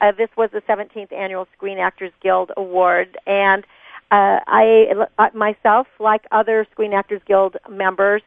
Uh, 0.00 0.12
this 0.16 0.30
was 0.36 0.50
the 0.52 0.62
17th 0.62 1.12
annual 1.12 1.46
Screen 1.56 1.78
Actors 1.78 2.12
Guild 2.22 2.52
Award, 2.56 3.18
and 3.26 3.66
uh, 4.10 4.40
I 4.46 5.06
uh, 5.18 5.28
myself, 5.34 5.86
like 5.98 6.26
other 6.32 6.66
Screen 6.72 6.92
Actors 6.92 7.22
Guild 7.26 7.56
members, 7.68 8.22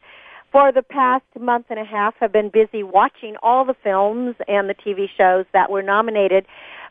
for 0.52 0.72
the 0.72 0.84
past 0.84 1.26
month 1.40 1.66
and 1.70 1.80
a 1.80 1.84
half 1.84 2.16
have 2.20 2.32
been 2.32 2.50
busy 2.50 2.84
watching 2.84 3.36
all 3.42 3.66
the 3.66 3.76
films 3.84 4.36
and 4.48 4.70
the 4.70 4.76
TV 4.76 5.10
shows 5.18 5.46
that 5.52 5.72
were 5.72 5.82
nominated 5.82 6.46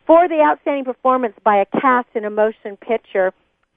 for 0.07 0.29
the 0.29 0.41
outstanding 0.41 0.85
performance 0.85 1.35
by 1.45 1.57
a 1.57 1.67
cast 1.81 2.09
in 2.15 2.25
a 2.25 2.31
motion 2.31 2.77
picture. 2.77 3.33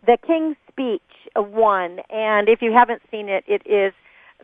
The 0.06 0.18
King's 0.26 0.58
Speech 0.72 1.02
won, 1.36 2.00
and 2.10 2.50
if 2.50 2.62
you 2.62 2.74
haven't 2.74 3.02
seen 3.12 3.30
it, 3.30 3.44
it 3.48 3.62
is 3.66 3.94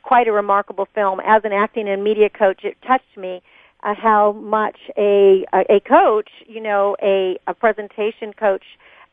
quite 0.03 0.27
a 0.27 0.31
remarkable 0.31 0.87
film. 0.93 1.19
As 1.25 1.43
an 1.43 1.51
acting 1.53 1.89
and 1.89 2.03
media 2.03 2.29
coach, 2.29 2.63
it 2.63 2.77
touched 2.85 3.17
me 3.17 3.41
uh, 3.83 3.95
how 3.95 4.33
much 4.33 4.77
a, 4.97 5.45
a 5.53 5.75
a 5.75 5.79
coach, 5.81 6.29
you 6.47 6.61
know, 6.61 6.95
a 7.01 7.37
a 7.47 7.53
presentation 7.53 8.33
coach, 8.33 8.63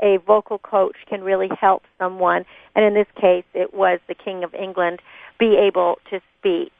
a 0.00 0.18
vocal 0.26 0.58
coach 0.58 0.96
can 1.08 1.22
really 1.22 1.48
help 1.60 1.82
someone. 1.98 2.44
And 2.74 2.84
in 2.84 2.94
this 2.94 3.06
case, 3.20 3.44
it 3.54 3.74
was 3.74 4.00
the 4.08 4.14
King 4.14 4.44
of 4.44 4.54
England 4.54 5.00
be 5.38 5.56
able 5.56 5.98
to 6.10 6.20
speak. 6.38 6.72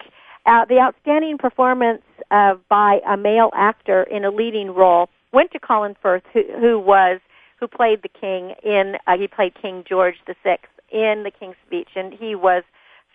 Uh, 0.47 0.65
the 0.65 0.79
outstanding 0.79 1.39
performance 1.39 2.03
uh, 2.31 2.55
by 2.69 3.01
a 3.07 3.17
male 3.17 3.51
actor 3.55 4.03
in 4.05 4.25
a 4.25 4.31
leading 4.31 4.71
role 4.71 5.09
went 5.33 5.51
to 5.53 5.59
Colin 5.59 5.95
Firth, 6.01 6.23
who, 6.33 6.43
who 6.59 6.79
was 6.79 7.21
who 7.61 7.67
played 7.67 8.03
the 8.03 8.09
king 8.09 8.55
in 8.65 8.95
uh, 9.07 9.17
he 9.19 9.27
played 9.27 9.53
King 9.61 9.85
George 9.87 10.15
the 10.27 10.35
Sixth 10.43 10.71
in 10.91 11.25
the 11.25 11.31
King's 11.31 11.57
Speech, 11.67 11.89
and 11.97 12.13
he 12.13 12.35
was 12.35 12.63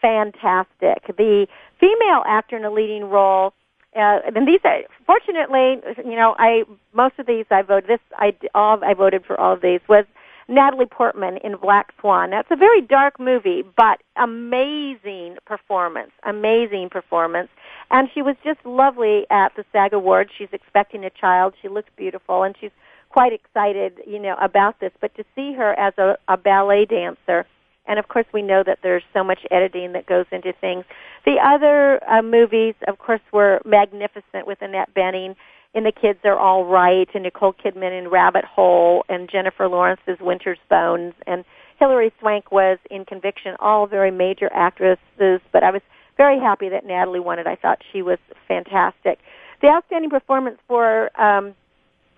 fantastic. 0.01 1.07
The 1.17 1.47
female 1.79 2.23
actor 2.27 2.57
in 2.57 2.65
a 2.65 2.71
leading 2.71 3.05
role 3.05 3.53
uh, 3.95 4.19
and 4.25 4.47
these, 4.47 4.59
are, 4.63 4.81
fortunately, 5.05 5.77
you 6.03 6.15
know, 6.15 6.35
I 6.37 6.63
most 6.93 7.15
of 7.19 7.27
these 7.27 7.45
I 7.51 7.61
voted. 7.61 7.89
This 7.89 7.99
I 8.17 8.35
all 8.55 8.83
I 8.83 8.93
voted 8.93 9.23
for 9.25 9.39
all 9.39 9.53
of 9.53 9.61
these 9.61 9.81
was 9.87 10.05
Natalie 10.47 10.85
Portman 10.85 11.37
in 11.43 11.55
Black 11.57 11.93
Swan. 11.99 12.31
That's 12.31 12.49
a 12.51 12.55
very 12.55 12.81
dark 12.81 13.19
movie, 13.19 13.63
but 13.77 14.01
amazing 14.17 15.37
performance, 15.45 16.11
amazing 16.23 16.89
performance. 16.89 17.49
And 17.91 18.09
she 18.13 18.21
was 18.21 18.35
just 18.43 18.59
lovely 18.65 19.25
at 19.29 19.55
the 19.55 19.63
SAG 19.71 19.93
Awards. 19.93 20.31
She's 20.37 20.49
expecting 20.51 21.05
a 21.05 21.09
child. 21.09 21.53
She 21.61 21.67
looks 21.67 21.89
beautiful, 21.95 22.43
and 22.43 22.55
she's 22.59 22.71
quite 23.09 23.31
excited, 23.31 23.99
you 24.07 24.19
know, 24.19 24.35
about 24.41 24.79
this. 24.79 24.91
But 24.99 25.13
to 25.15 25.23
see 25.35 25.53
her 25.53 25.77
as 25.79 25.93
a, 25.97 26.17
a 26.27 26.35
ballet 26.35 26.85
dancer 26.85 27.45
and 27.85 27.99
of 27.99 28.07
course, 28.07 28.25
we 28.33 28.41
know 28.41 28.63
that 28.65 28.79
there's 28.81 29.03
so 29.13 29.23
much 29.23 29.39
editing 29.51 29.93
that 29.93 30.05
goes 30.05 30.25
into 30.31 30.53
things. 30.53 30.85
The 31.25 31.37
other 31.43 31.99
uh, 32.09 32.21
movies, 32.21 32.75
of 32.87 32.97
course, 32.97 33.21
were 33.31 33.61
magnificent 33.65 34.47
with 34.47 34.59
Annette 34.61 34.93
Bening 34.93 35.35
in 35.73 35.83
The 35.83 35.91
Kids 35.91 36.19
Are 36.23 36.37
All 36.37 36.65
Right, 36.65 37.09
and 37.13 37.23
Nicole 37.23 37.53
Kidman 37.53 37.97
in 37.97 38.09
Rabbit 38.09 38.45
Hole, 38.45 39.03
and 39.09 39.29
Jennifer 39.29 39.67
Lawrence's 39.67 40.17
Winter's 40.21 40.59
Bones, 40.69 41.13
and 41.25 41.43
Hilary 41.79 42.13
Swank 42.19 42.51
was 42.51 42.77
in 42.89 43.05
Conviction, 43.05 43.55
all 43.59 43.87
very 43.87 44.11
major 44.11 44.49
actresses, 44.53 45.41
but 45.51 45.63
I 45.63 45.71
was 45.71 45.81
very 46.15 46.39
happy 46.39 46.69
that 46.69 46.85
Natalie 46.85 47.19
won 47.19 47.39
it. 47.39 47.47
I 47.47 47.55
thought 47.55 47.79
she 47.91 48.01
was 48.01 48.19
fantastic. 48.47 49.19
The 49.61 49.67
outstanding 49.67 50.11
performance 50.11 50.59
for 50.67 51.09
um, 51.19 51.55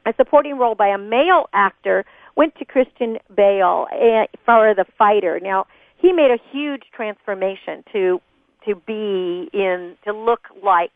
a 0.06 0.14
supporting 0.18 0.58
role 0.58 0.76
by 0.76 0.90
a 0.90 0.98
male 0.98 1.48
actor 1.54 2.06
went 2.36 2.56
to 2.56 2.66
Christian 2.66 3.18
Bale 3.36 3.88
eh, 3.92 4.26
for 4.46 4.74
The 4.74 4.86
Fighter. 4.98 5.40
Now, 5.42 5.66
he 5.98 6.12
made 6.12 6.32
a 6.32 6.38
huge 6.52 6.84
transformation 6.96 7.84
to 7.94 8.22
to 8.66 8.76
be 8.88 9.48
in 9.54 9.96
to 10.04 10.12
look 10.12 10.48
like 10.64 10.92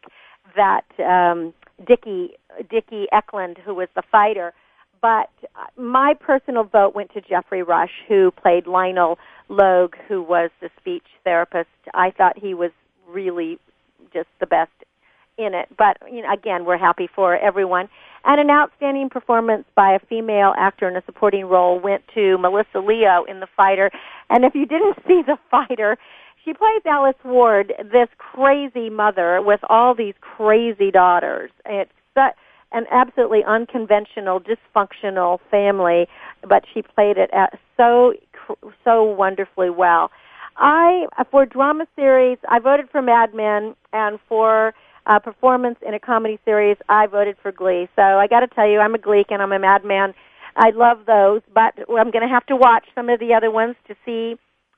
that 0.56 0.86
um 1.00 1.54
Dickie 1.86 2.32
Dickie 2.70 3.08
Eklund 3.12 3.58
who 3.64 3.74
was 3.76 3.88
the 3.96 4.04
fighter. 4.12 4.54
But 5.02 5.30
my 5.78 6.14
personal 6.20 6.64
vote 6.64 6.94
went 6.94 7.14
to 7.14 7.22
Geoffrey 7.22 7.64
Rush, 7.64 8.04
who 8.10 8.32
played 8.32 8.68
Lionel 8.68 9.18
Logue, 9.48 9.96
who 10.10 10.22
was 10.22 10.50
the 10.60 10.70
speech 10.78 11.06
therapist. 11.24 11.70
I 11.94 12.12
thought 12.12 12.38
he 12.38 12.54
was 12.54 12.72
really 13.08 13.60
just 14.14 14.28
the 14.42 14.46
best 14.46 14.72
in 15.40 15.54
it. 15.54 15.70
But 15.78 15.98
you 16.12 16.22
know, 16.22 16.34
again, 16.34 16.66
we're 16.66 16.78
happy 16.78 17.10
for 17.14 17.38
everyone. 17.38 17.90
And 18.26 18.42
an 18.42 18.50
outstanding 18.50 19.10
performance 19.10 19.66
by 19.76 19.94
a 19.94 20.00
female 20.00 20.54
actor 20.58 20.90
in 20.90 20.96
a 20.96 21.02
supporting 21.06 21.46
role 21.46 21.80
went 21.80 22.04
to 22.16 22.38
Melissa 22.38 22.80
Leo 22.80 23.24
in 23.24 23.40
The 23.40 23.48
Fighter. 23.56 23.90
And 24.30 24.44
if 24.44 24.54
you 24.54 24.66
didn't 24.66 24.98
see 25.08 25.22
The 25.26 25.38
Fighter, 25.50 25.98
she 26.44 26.54
plays 26.54 26.82
Alice 26.86 27.16
Ward, 27.24 27.74
this 27.92 28.10
crazy 28.18 28.90
mother 28.90 29.42
with 29.42 29.62
all 29.70 29.96
these 29.96 30.16
crazy 30.22 30.92
daughters. 30.92 31.52
It's 31.66 31.92
such 32.14 32.36
an 32.72 32.86
absolutely 32.92 33.44
unconventional, 33.48 34.40
dysfunctional 34.40 35.40
family, 35.50 36.08
but 36.48 36.64
she 36.74 36.82
played 36.82 37.18
it 37.18 37.32
so 37.78 38.14
so 38.84 39.04
wonderfully 39.04 39.70
well. 39.70 40.12
I 40.58 41.06
for 41.32 41.46
drama 41.46 41.86
series, 41.96 42.38
I 42.50 42.60
voted 42.60 42.90
for 42.92 43.02
Mad 43.02 43.34
Men, 43.34 43.76
and 43.94 44.20
for 44.28 44.74
uh, 45.06 45.20
performance 45.20 45.78
in 45.86 45.94
a 45.94 46.00
comedy 46.00 46.40
series, 46.46 46.78
I 46.88 47.08
voted 47.08 47.38
for 47.42 47.52
Glee. 47.52 47.88
So 47.96 48.02
I 48.02 48.28
got 48.28 48.42
to 48.42 48.48
tell 48.48 48.70
you, 48.70 48.80
I'm 48.80 48.96
a 48.96 49.00
Gleek 49.00 49.28
and 49.30 49.42
I'm 49.42 49.52
a 49.52 49.60
madman. 49.60 50.14
I 50.56 50.72
love 50.72 51.06
those, 51.06 51.42
but 51.54 51.74
I'm 51.90 52.12
going 52.12 52.28
to 52.28 52.34
have 52.34 52.46
to 52.48 52.56
watch 52.56 52.86
some 52.96 53.10
of 53.10 53.20
the 53.20 53.34
other 53.34 53.52
ones 53.52 53.76
to 53.88 53.96
see 54.06 54.36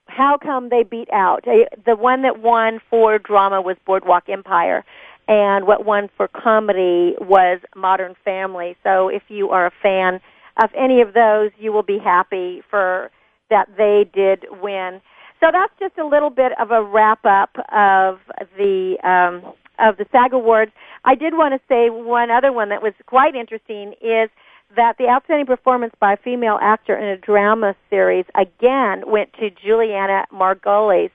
how 0.07 0.38
come 0.41 0.69
they 0.69 0.84
beat 0.84 1.10
out. 1.12 1.45
The 1.45 1.95
one 1.95 2.21
that 2.23 2.41
won 2.41 2.79
for 2.89 3.17
drama 3.17 3.62
was 3.62 3.77
Boardwalk 3.86 4.29
Empire, 4.29 4.84
and 5.27 5.65
what 5.65 5.86
won 5.86 6.10
for 6.17 6.27
comedy 6.27 7.15
was 7.19 7.62
Modern 7.75 8.15
Family. 8.25 8.75
So 8.84 9.07
if 9.07 9.23
you 9.29 9.49
are 9.49 9.65
a 9.67 9.71
fan 9.81 10.19
of 10.62 10.69
any 10.77 11.01
of 11.01 11.13
those, 11.13 11.51
you 11.57 11.71
will 11.71 11.84
be 11.84 11.97
happy 11.97 12.62
for 12.69 13.10
that 13.49 13.69
they 13.77 14.10
did 14.13 14.45
win. 14.62 15.01
So 15.39 15.47
that's 15.51 15.73
just 15.79 15.97
a 15.97 16.05
little 16.05 16.29
bit 16.29 16.51
of 16.60 16.71
a 16.71 16.84
wrap 16.84 17.25
up 17.25 17.55
of 17.71 18.19
the 18.57 18.97
um, 19.03 19.53
of 19.82 19.98
the 19.98 20.06
SAG 20.12 20.34
Awards. 20.34 20.72
I 21.04 21.15
did 21.15 21.34
want 21.34 21.54
to 21.54 21.60
say 21.67 21.89
one 21.89 22.32
other 22.32 22.52
one 22.52 22.70
that 22.70 22.82
was 22.82 22.94
quite 23.06 23.36
interesting 23.36 23.94
is 24.02 24.30
that 24.76 24.98
the 24.98 25.08
outstanding 25.08 25.46
performance 25.46 25.94
by 26.00 26.13
a 26.13 26.17
female 26.17 26.58
actor 26.62 26.96
in 26.96 27.06
a 27.06 27.17
drama 27.17 27.76
series 27.89 28.26
again 28.36 29.04
went 29.06 29.34
to 29.34 29.50
Julianna 29.50 30.26
Margulies 30.32 31.12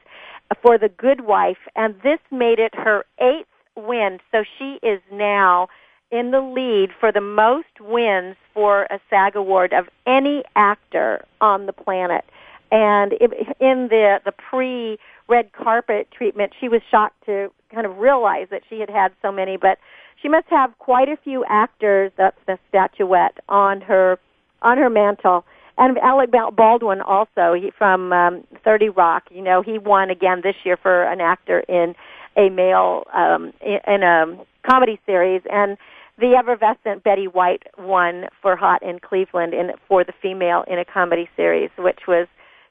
for 0.62 0.78
The 0.78 0.88
Good 0.88 1.22
Wife, 1.22 1.58
and 1.74 1.94
this 2.02 2.18
made 2.30 2.58
it 2.58 2.74
her 2.74 3.04
eighth 3.18 3.48
win. 3.76 4.18
So 4.32 4.44
she 4.58 4.78
is 4.82 5.00
now 5.10 5.68
in 6.10 6.30
the 6.30 6.40
lead 6.40 6.90
for 6.98 7.10
the 7.10 7.20
most 7.20 7.80
wins 7.80 8.36
for 8.54 8.84
a 8.84 9.00
SAG 9.10 9.36
award 9.36 9.72
of 9.72 9.88
any 10.06 10.44
actor 10.54 11.24
on 11.40 11.66
the 11.66 11.72
planet. 11.72 12.24
And 12.70 13.12
in 13.12 13.88
the 13.88 14.20
the 14.24 14.32
pre 14.32 14.98
red 15.28 15.52
carpet 15.52 16.08
treatment, 16.10 16.52
she 16.60 16.68
was 16.68 16.82
shocked 16.90 17.24
to 17.26 17.50
kind 17.72 17.86
of 17.86 17.98
realize 17.98 18.48
that 18.50 18.62
she 18.68 18.80
had 18.80 18.90
had 18.90 19.12
so 19.22 19.30
many, 19.30 19.56
but 19.56 19.78
she 20.20 20.28
must 20.28 20.46
have 20.48 20.76
quite 20.78 21.08
a 21.08 21.16
few 21.16 21.44
actors. 21.48 22.12
That's 22.16 22.38
the 22.46 22.58
statuette 22.68 23.38
on 23.48 23.80
her 23.82 24.18
on 24.62 24.78
her 24.78 24.90
mantle. 24.90 25.44
And 25.78 25.98
Alec 25.98 26.30
Baldwin 26.56 27.02
also 27.02 27.52
he, 27.52 27.70
from 27.76 28.12
um, 28.12 28.44
30 28.64 28.88
Rock. 28.88 29.24
You 29.30 29.42
know, 29.42 29.62
he 29.62 29.78
won 29.78 30.10
again 30.10 30.40
this 30.42 30.56
year 30.64 30.76
for 30.76 31.04
an 31.04 31.20
actor 31.20 31.60
in 31.60 31.94
a 32.36 32.48
male 32.48 33.04
um, 33.12 33.52
in 33.60 34.02
a 34.02 34.36
comedy 34.68 34.98
series, 35.06 35.42
and 35.50 35.76
the 36.18 36.34
effervescent 36.34 37.04
Betty 37.04 37.26
White 37.26 37.64
won 37.78 38.26
for 38.40 38.56
Hot 38.56 38.82
in 38.82 38.98
Cleveland 39.00 39.52
in 39.52 39.72
for 39.86 40.02
the 40.02 40.14
female 40.20 40.64
in 40.66 40.78
a 40.78 40.84
comedy 40.84 41.28
series, 41.36 41.70
which 41.78 42.00
was 42.08 42.26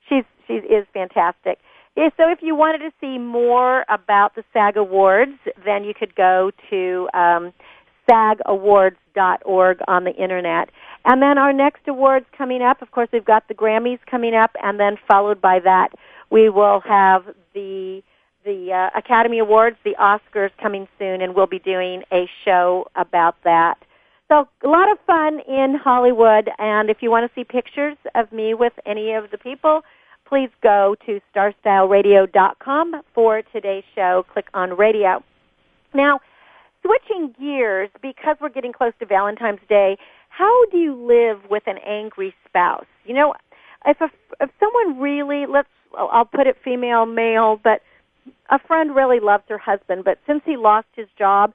she's 0.09 0.23
she 0.47 0.53
is 0.53 0.85
fantastic. 0.93 1.59
So 1.95 2.29
if 2.29 2.39
you 2.41 2.55
wanted 2.55 2.79
to 2.79 2.91
see 2.99 3.17
more 3.17 3.85
about 3.89 4.35
the 4.35 4.43
SAG 4.51 4.75
Awards, 4.75 5.37
then 5.63 5.85
you 5.85 5.93
could 5.93 6.13
go 6.13 6.51
to 6.69 7.09
um, 7.13 7.53
sagawards.org 8.09 9.79
on 9.87 10.03
the 10.03 10.13
internet. 10.15 10.69
And 11.05 11.21
then 11.21 11.37
our 11.37 11.53
next 11.53 11.87
awards 11.87 12.25
coming 12.37 12.61
up, 12.61 12.81
of 12.81 12.91
course, 12.91 13.07
we've 13.13 13.25
got 13.25 13.47
the 13.47 13.53
Grammys 13.53 13.99
coming 14.09 14.35
up, 14.35 14.51
and 14.61 14.79
then 14.79 14.97
followed 15.07 15.39
by 15.39 15.59
that, 15.59 15.89
we 16.29 16.49
will 16.49 16.81
have 16.81 17.23
the 17.53 18.01
the 18.43 18.71
uh, 18.71 18.95
Academy 18.95 19.39
Awards, 19.39 19.75
the 19.83 19.95
Oscars 19.99 20.51
coming 20.61 20.87
soon, 20.99 21.21
and 21.21 21.33
we'll 21.33 21.47
be 21.47 21.57
doing 21.57 22.03
a 22.11 22.29
show 22.43 22.87
about 22.95 23.35
that. 23.43 23.79
So 24.27 24.47
a 24.63 24.67
lot 24.67 24.91
of 24.91 24.99
fun 25.07 25.39
in 25.47 25.75
Hollywood, 25.75 26.51
and 26.59 26.91
if 26.91 26.97
you 27.01 27.09
want 27.09 27.27
to 27.27 27.33
see 27.33 27.43
pictures 27.43 27.97
of 28.13 28.31
me 28.31 28.53
with 28.53 28.73
any 28.85 29.13
of 29.13 29.31
the 29.31 29.39
people, 29.39 29.81
please 30.27 30.49
go 30.61 30.95
to 31.05 31.19
starstyleradio.com 31.33 33.01
for 33.13 33.41
today's 33.53 33.83
show. 33.93 34.25
Click 34.31 34.47
on 34.53 34.75
radio. 34.77 35.23
Now, 35.93 36.19
switching 36.81 37.33
gears, 37.39 37.89
because 38.01 38.37
we're 38.41 38.49
getting 38.49 38.73
close 38.73 38.93
to 38.99 39.05
Valentine's 39.05 39.59
Day, 39.69 39.97
how 40.29 40.65
do 40.71 40.77
you 40.77 40.95
live 40.95 41.49
with 41.49 41.63
an 41.67 41.77
angry 41.85 42.33
spouse? 42.47 42.85
You 43.05 43.15
know, 43.15 43.33
if 43.85 44.01
a, 44.01 44.09
if 44.41 44.49
someone 44.59 44.99
really 44.99 45.45
let's 45.45 45.69
I'll 45.97 46.25
put 46.25 46.47
it 46.47 46.57
female 46.63 47.05
male, 47.05 47.59
but 47.63 47.81
a 48.49 48.59
friend 48.59 48.95
really 48.95 49.19
loves 49.19 49.43
her 49.47 49.57
husband, 49.57 50.03
but 50.03 50.17
since 50.27 50.41
he 50.45 50.57
lost 50.57 50.87
his 50.95 51.07
job, 51.17 51.53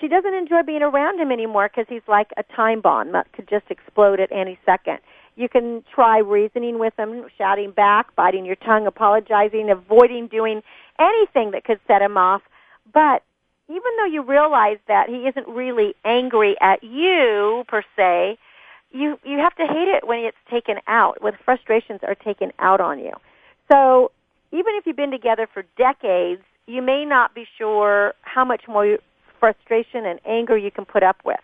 she 0.00 0.08
doesn't 0.08 0.34
enjoy 0.34 0.62
being 0.66 0.82
around 0.82 1.20
him 1.20 1.30
anymore 1.30 1.68
because 1.68 1.86
he's 1.88 2.06
like 2.08 2.30
a 2.36 2.42
time 2.54 2.80
bomb 2.80 3.12
that 3.12 3.32
could 3.32 3.48
just 3.48 3.66
explode 3.70 4.20
at 4.20 4.30
any 4.32 4.58
second. 4.66 4.98
You 5.36 5.48
can 5.48 5.84
try 5.94 6.18
reasoning 6.18 6.78
with 6.78 6.94
him, 6.98 7.26
shouting 7.36 7.70
back, 7.70 8.14
biting 8.16 8.46
your 8.46 8.56
tongue, 8.56 8.86
apologizing, 8.86 9.70
avoiding 9.70 10.28
doing 10.28 10.62
anything 10.98 11.50
that 11.50 11.64
could 11.64 11.78
set 11.86 12.00
him 12.00 12.16
off. 12.16 12.42
But 12.92 13.22
even 13.68 13.92
though 13.98 14.06
you 14.06 14.22
realize 14.22 14.78
that 14.88 15.08
he 15.08 15.26
isn't 15.28 15.46
really 15.46 15.94
angry 16.04 16.56
at 16.60 16.82
you 16.82 17.64
per 17.68 17.82
se, 17.96 18.38
you 18.92 19.18
you 19.24 19.38
have 19.38 19.54
to 19.56 19.66
hate 19.66 19.88
it 19.88 20.06
when 20.06 20.20
it's 20.20 20.36
taken 20.50 20.76
out, 20.86 21.22
when 21.22 21.34
frustrations 21.44 22.00
are 22.02 22.14
taken 22.14 22.52
out 22.58 22.80
on 22.80 22.98
you. 22.98 23.12
So 23.70 24.12
even 24.52 24.74
if 24.76 24.86
you've 24.86 24.96
been 24.96 25.10
together 25.10 25.48
for 25.52 25.64
decades, 25.76 26.42
you 26.66 26.80
may 26.80 27.04
not 27.04 27.34
be 27.34 27.46
sure 27.58 28.14
how 28.22 28.44
much 28.44 28.62
more 28.68 28.98
frustration 29.38 30.06
and 30.06 30.18
anger 30.24 30.56
you 30.56 30.70
can 30.70 30.84
put 30.84 31.02
up 31.02 31.16
with. 31.24 31.40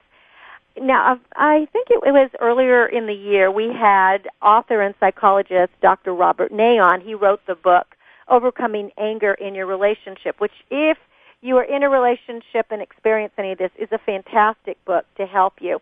Now, 0.81 1.21
I 1.37 1.67
think 1.73 1.89
it 1.91 2.01
was 2.01 2.31
earlier 2.41 2.87
in 2.87 3.07
the 3.07 3.13
year 3.13 3.51
we 3.51 3.73
had 3.73 4.29
author 4.41 4.81
and 4.81 4.95
psychologist 4.99 5.73
Dr. 5.83 6.15
Robert 6.15 6.51
Nayon. 6.51 7.03
He 7.03 7.15
wrote 7.15 7.41
the 7.47 7.55
book 7.55 7.95
Overcoming 8.29 8.91
Anger 8.97 9.35
in 9.35 9.55
Your 9.55 9.67
Relationship, 9.67 10.41
which 10.41 10.53
if 10.71 10.97
you 11.43 11.57
are 11.59 11.65
in 11.65 11.83
a 11.83 11.91
relationship 11.91 12.67
and 12.71 12.81
experience 12.81 13.33
any 13.37 13.53
of 13.53 13.59
this 13.59 13.71
is 13.79 13.89
a 13.93 13.99
fantastic 13.99 14.83
book 14.85 15.05
to 15.17 15.27
help 15.27 15.55
you. 15.61 15.81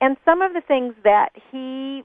And 0.00 0.16
some 0.24 0.42
of 0.42 0.52
the 0.52 0.60
things 0.60 0.94
that 1.04 1.30
he 1.50 2.04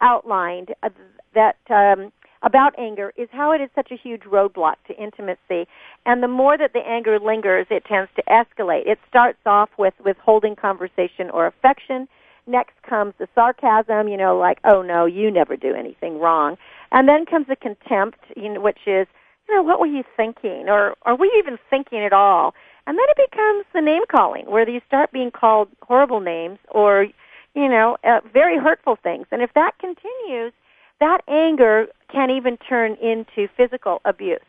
outlined 0.00 0.74
uh, 0.82 0.90
that 1.34 1.56
um, 1.70 2.12
about 2.46 2.78
anger 2.78 3.12
is 3.16 3.28
how 3.32 3.50
it 3.50 3.60
is 3.60 3.68
such 3.74 3.90
a 3.90 3.96
huge 3.96 4.22
roadblock 4.22 4.76
to 4.86 4.96
intimacy. 5.02 5.66
And 6.06 6.22
the 6.22 6.28
more 6.28 6.56
that 6.56 6.72
the 6.72 6.86
anger 6.86 7.18
lingers, 7.18 7.66
it 7.70 7.84
tends 7.84 8.08
to 8.14 8.22
escalate. 8.30 8.86
It 8.86 8.98
starts 9.08 9.40
off 9.44 9.70
with 9.76 9.94
withholding 10.04 10.54
conversation 10.54 11.28
or 11.34 11.46
affection. 11.46 12.06
Next 12.46 12.80
comes 12.88 13.14
the 13.18 13.26
sarcasm, 13.34 14.06
you 14.06 14.16
know, 14.16 14.38
like, 14.38 14.58
oh 14.64 14.80
no, 14.80 15.06
you 15.06 15.28
never 15.32 15.56
do 15.56 15.74
anything 15.74 16.20
wrong. 16.20 16.56
And 16.92 17.08
then 17.08 17.26
comes 17.26 17.48
the 17.48 17.56
contempt, 17.56 18.20
you 18.36 18.54
know, 18.54 18.60
which 18.60 18.78
is, 18.86 19.08
you 19.48 19.56
know, 19.56 19.62
what 19.62 19.80
were 19.80 19.86
you 19.86 20.04
thinking? 20.16 20.66
Or 20.68 20.94
are 21.02 21.16
we 21.16 21.34
even 21.38 21.58
thinking 21.68 22.04
at 22.04 22.12
all? 22.12 22.54
And 22.86 22.96
then 22.96 23.06
it 23.08 23.30
becomes 23.30 23.64
the 23.74 23.80
name 23.80 24.02
calling, 24.08 24.46
where 24.46 24.68
you 24.68 24.80
start 24.86 25.10
being 25.10 25.32
called 25.32 25.68
horrible 25.82 26.20
names 26.20 26.60
or, 26.70 27.08
you 27.54 27.68
know, 27.68 27.96
uh, 28.04 28.20
very 28.32 28.56
hurtful 28.56 28.96
things. 29.02 29.26
And 29.32 29.42
if 29.42 29.50
that 29.54 29.72
continues, 29.80 30.52
that 31.00 31.20
anger 31.28 31.86
can 32.12 32.30
even 32.30 32.56
turn 32.68 32.96
into 33.02 33.48
physical 33.56 34.00
abuse. 34.04 34.40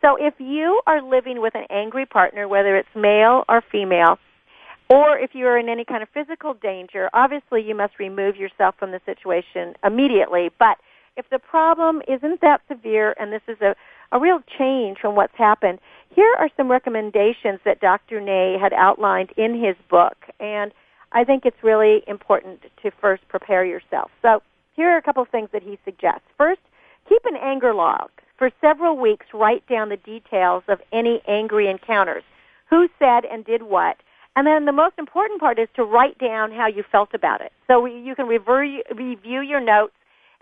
So 0.00 0.16
if 0.18 0.34
you 0.38 0.80
are 0.86 1.02
living 1.02 1.40
with 1.40 1.54
an 1.54 1.66
angry 1.70 2.06
partner, 2.06 2.46
whether 2.46 2.76
it's 2.76 2.88
male 2.94 3.44
or 3.48 3.62
female, 3.72 4.18
or 4.88 5.18
if 5.18 5.30
you 5.34 5.46
are 5.46 5.58
in 5.58 5.68
any 5.68 5.84
kind 5.84 6.02
of 6.02 6.08
physical 6.14 6.54
danger, 6.54 7.10
obviously 7.12 7.62
you 7.62 7.74
must 7.74 7.98
remove 7.98 8.36
yourself 8.36 8.76
from 8.78 8.92
the 8.92 9.00
situation 9.04 9.74
immediately. 9.84 10.50
But 10.58 10.78
if 11.16 11.26
the 11.30 11.38
problem 11.38 12.00
isn't 12.08 12.40
that 12.40 12.60
severe 12.68 13.14
and 13.18 13.32
this 13.32 13.42
is 13.48 13.58
a, 13.60 13.74
a 14.12 14.20
real 14.20 14.38
change 14.56 14.98
from 15.00 15.16
what's 15.16 15.36
happened, 15.36 15.80
here 16.14 16.32
are 16.38 16.48
some 16.56 16.70
recommendations 16.70 17.58
that 17.64 17.80
Dr. 17.80 18.20
Nay 18.20 18.56
had 18.58 18.72
outlined 18.72 19.30
in 19.36 19.54
his 19.54 19.76
book. 19.90 20.16
And 20.38 20.72
I 21.12 21.24
think 21.24 21.44
it's 21.44 21.62
really 21.62 22.02
important 22.06 22.60
to 22.82 22.90
first 23.00 23.26
prepare 23.28 23.64
yourself. 23.64 24.10
So 24.22 24.40
here 24.78 24.90
are 24.90 24.96
a 24.96 25.02
couple 25.02 25.24
of 25.24 25.28
things 25.28 25.48
that 25.52 25.64
he 25.64 25.76
suggests. 25.84 26.22
First, 26.36 26.60
keep 27.08 27.24
an 27.24 27.36
anger 27.36 27.74
log. 27.74 28.10
For 28.36 28.52
several 28.60 28.96
weeks, 28.96 29.26
write 29.34 29.66
down 29.66 29.88
the 29.88 29.96
details 29.96 30.62
of 30.68 30.80
any 30.92 31.20
angry 31.26 31.68
encounters. 31.68 32.22
Who 32.70 32.88
said 32.96 33.24
and 33.24 33.44
did 33.44 33.64
what? 33.64 33.96
And 34.36 34.46
then 34.46 34.66
the 34.66 34.72
most 34.72 34.94
important 34.96 35.40
part 35.40 35.58
is 35.58 35.66
to 35.74 35.82
write 35.82 36.16
down 36.18 36.52
how 36.52 36.68
you 36.68 36.84
felt 36.92 37.12
about 37.12 37.40
it. 37.40 37.50
So 37.66 37.86
you 37.86 38.14
can 38.14 38.28
review 38.28 39.40
your 39.40 39.60
notes 39.60 39.94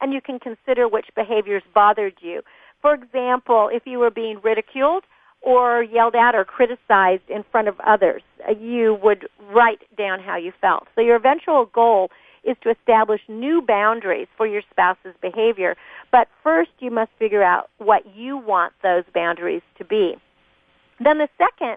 and 0.03 0.12
you 0.12 0.20
can 0.20 0.38
consider 0.38 0.87
which 0.87 1.07
behaviors 1.16 1.62
bothered 1.75 2.16
you. 2.20 2.42
For 2.83 2.92
example, 2.92 3.70
if 3.72 3.87
you 3.87 3.99
were 3.99 4.11
being 4.11 4.38
ridiculed 4.44 5.05
or 5.40 5.83
yelled 5.83 6.14
at 6.14 6.35
or 6.35 6.44
criticized 6.44 7.31
in 7.31 7.42
front 7.51 7.68
of 7.68 7.81
others, 7.81 8.20
uh, 8.46 8.53
you 8.53 8.99
would 9.03 9.29
write 9.51 9.81
down 9.96 10.20
how 10.20 10.37
you 10.37 10.53
felt. 10.61 10.88
So 10.94 11.01
your 11.01 11.16
eventual 11.16 11.64
goal 11.64 12.11
is 12.47 12.57
to 12.63 12.71
establish 12.71 13.21
new 13.29 13.61
boundaries 13.61 14.29
for 14.37 14.47
your 14.47 14.63
spouse's 14.71 15.15
behavior. 15.21 15.77
But 16.13 16.29
first, 16.43 16.71
you 16.79 16.91
must 16.91 17.11
figure 17.19 17.43
out 17.43 17.69
what 17.79 18.03
you 18.15 18.37
want 18.37 18.73
those 18.83 19.05
boundaries 19.13 19.63
to 19.79 19.85
be. 19.85 20.15
Then 21.03 21.19
the 21.19 21.29
second 21.37 21.77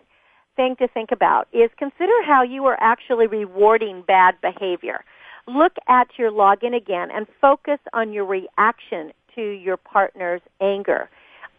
thing 0.56 0.76
to 0.78 0.88
think 0.88 1.10
about 1.12 1.48
is 1.52 1.70
consider 1.78 2.14
how 2.26 2.44
you 2.44 2.66
are 2.66 2.78
actually 2.80 3.28
rewarding 3.28 4.04
bad 4.06 4.36
behavior. 4.42 5.04
Look 5.48 5.74
at 5.88 6.08
your 6.18 6.32
login 6.32 6.76
again 6.76 7.10
and 7.12 7.26
focus 7.42 7.80
on 7.94 8.14
your 8.14 8.26
reaction 8.26 9.12
to 9.36 9.42
your 9.42 9.78
partner's 9.78 10.42
anger. 10.62 11.10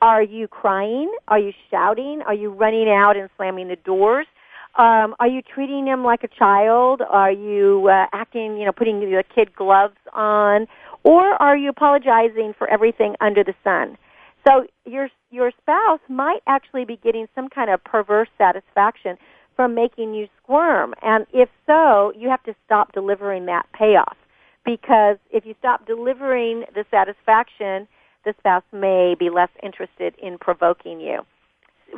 Are 0.02 0.22
you 0.22 0.48
crying? 0.48 1.12
Are 1.28 1.38
you 1.38 1.52
shouting? 1.70 2.22
Are 2.26 2.34
you 2.34 2.50
running 2.50 2.88
out 2.88 3.16
and 3.16 3.28
slamming 3.36 3.68
the 3.68 3.76
doors? 3.76 4.26
Um, 4.76 5.16
are 5.18 5.26
you 5.26 5.42
treating 5.42 5.86
him 5.86 6.04
like 6.04 6.22
a 6.22 6.28
child? 6.28 7.02
Are 7.08 7.32
you 7.32 7.88
uh, 7.88 8.06
acting, 8.12 8.56
you 8.56 8.64
know, 8.64 8.72
putting 8.72 9.00
the 9.00 9.24
kid 9.34 9.54
gloves 9.54 9.96
on? 10.12 10.66
Or 11.02 11.22
are 11.42 11.56
you 11.56 11.70
apologizing 11.70 12.54
for 12.56 12.68
everything 12.68 13.16
under 13.20 13.42
the 13.42 13.54
sun? 13.64 13.98
So 14.46 14.66
your 14.86 15.08
your 15.30 15.52
spouse 15.60 16.00
might 16.08 16.40
actually 16.46 16.84
be 16.84 16.96
getting 16.96 17.26
some 17.34 17.48
kind 17.48 17.70
of 17.70 17.82
perverse 17.84 18.28
satisfaction 18.38 19.16
from 19.54 19.74
making 19.74 20.14
you 20.14 20.28
squirm. 20.42 20.94
And 21.02 21.26
if 21.32 21.48
so, 21.66 22.12
you 22.16 22.28
have 22.30 22.42
to 22.44 22.54
stop 22.64 22.92
delivering 22.92 23.46
that 23.46 23.66
payoff. 23.72 24.16
Because 24.64 25.18
if 25.30 25.44
you 25.44 25.54
stop 25.58 25.86
delivering 25.86 26.64
the 26.74 26.84
satisfaction, 26.90 27.86
the 28.24 28.34
spouse 28.38 28.64
may 28.72 29.14
be 29.18 29.30
less 29.30 29.50
interested 29.62 30.14
in 30.22 30.38
provoking 30.38 31.00
you 31.00 31.20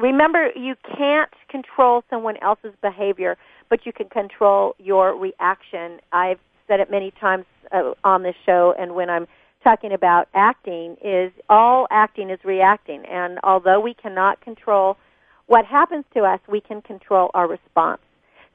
remember 0.01 0.51
you 0.57 0.75
can't 0.97 1.31
control 1.49 2.03
someone 2.11 2.37
else's 2.43 2.75
behavior, 2.83 3.37
but 3.71 3.87
you 3.87 3.93
can 3.93 4.09
control 4.09 4.75
your 4.79 5.19
reaction. 5.19 5.99
I've 6.13 6.39
said 6.69 6.81
it 6.81 6.91
many 6.91 7.13
times 7.21 7.45
uh, 7.73 7.93
on 8.05 8.23
this 8.23 8.35
show 8.47 8.75
and 8.79 8.95
when 8.95 9.11
I'm 9.11 9.27
talking 9.65 9.93
about 9.93 10.29
acting 10.35 10.97
is 11.05 11.33
all 11.49 11.87
acting 11.91 12.31
is 12.31 12.39
reacting 12.45 13.05
and 13.11 13.39
although 13.45 13.81
we 13.81 13.95
cannot 13.95 14.41
control 14.41 14.97
what 15.47 15.65
happens 15.65 16.05
to 16.15 16.21
us, 16.21 16.41
we 16.51 16.61
can 16.61 16.83
control 16.83 17.31
our 17.35 17.49
response. 17.49 18.01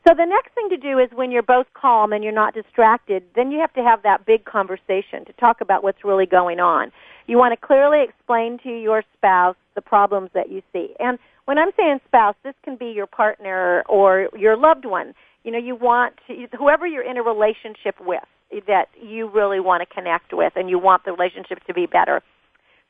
So 0.07 0.13
the 0.13 0.25
next 0.25 0.55
thing 0.55 0.69
to 0.69 0.77
do 0.77 0.99
is 0.99 1.09
when 1.13 1.31
you're 1.31 1.43
both 1.43 1.67
calm 1.73 2.13
and 2.13 2.23
you're 2.23 2.31
not 2.31 2.53
distracted, 2.53 3.23
then 3.35 3.51
you 3.51 3.59
have 3.59 3.73
to 3.73 3.83
have 3.83 4.03
that 4.03 4.25
big 4.25 4.45
conversation 4.45 5.25
to 5.25 5.33
talk 5.33 5.59
about 5.59 5.83
what's 5.83 6.05
really 6.05 6.25
going 6.25 6.61
on. 6.61 6.93
You 7.25 7.37
want 7.37 7.59
to 7.59 7.67
clearly 7.67 8.03
explain 8.07 8.57
to 8.63 8.69
your 8.69 9.03
spouse 9.17 9.57
the 9.75 9.81
problems 9.81 10.29
that 10.33 10.49
you 10.49 10.61
see. 10.71 10.93
And 10.97 11.19
when 11.43 11.57
I'm 11.57 11.71
saying 11.75 11.99
spouse, 12.07 12.35
this 12.41 12.53
can 12.63 12.77
be 12.77 12.85
your 12.85 13.05
partner 13.05 13.83
or 13.89 14.29
your 14.37 14.55
loved 14.55 14.85
one. 14.85 15.13
You 15.43 15.51
know, 15.51 15.57
you 15.57 15.75
want 15.75 16.13
to, 16.27 16.47
whoever 16.57 16.87
you're 16.87 17.03
in 17.03 17.17
a 17.17 17.23
relationship 17.23 17.95
with 17.99 18.23
that 18.65 18.87
you 19.01 19.29
really 19.29 19.59
want 19.59 19.85
to 19.85 19.93
connect 19.93 20.31
with 20.31 20.53
and 20.55 20.69
you 20.69 20.79
want 20.79 21.03
the 21.03 21.11
relationship 21.11 21.61
to 21.65 21.73
be 21.73 21.85
better. 21.85 22.21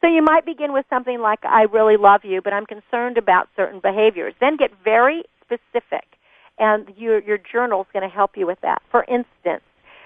So 0.01 0.07
you 0.07 0.21
might 0.21 0.45
begin 0.45 0.71
with 0.71 0.85
something 0.87 1.19
like, 1.19 1.39
I 1.43 1.63
really 1.63 1.97
love 1.97 2.21
you, 2.25 2.43
but 2.43 2.53
I'm 2.53 2.67
concerned 2.67 3.17
about 3.17 3.49
certain 3.55 3.79
behaviors. 3.79 4.35
Then 4.39 4.55
get 4.55 4.69
very 4.83 5.23
specific 5.41 6.05
and 6.59 6.91
your, 6.97 7.19
your 7.19 7.37
journal 7.37 7.81
is 7.81 7.87
going 7.93 8.07
to 8.07 8.13
help 8.13 8.37
you 8.37 8.47
with 8.47 8.59
that. 8.61 8.81
For 8.91 9.03
instance, 9.03 9.63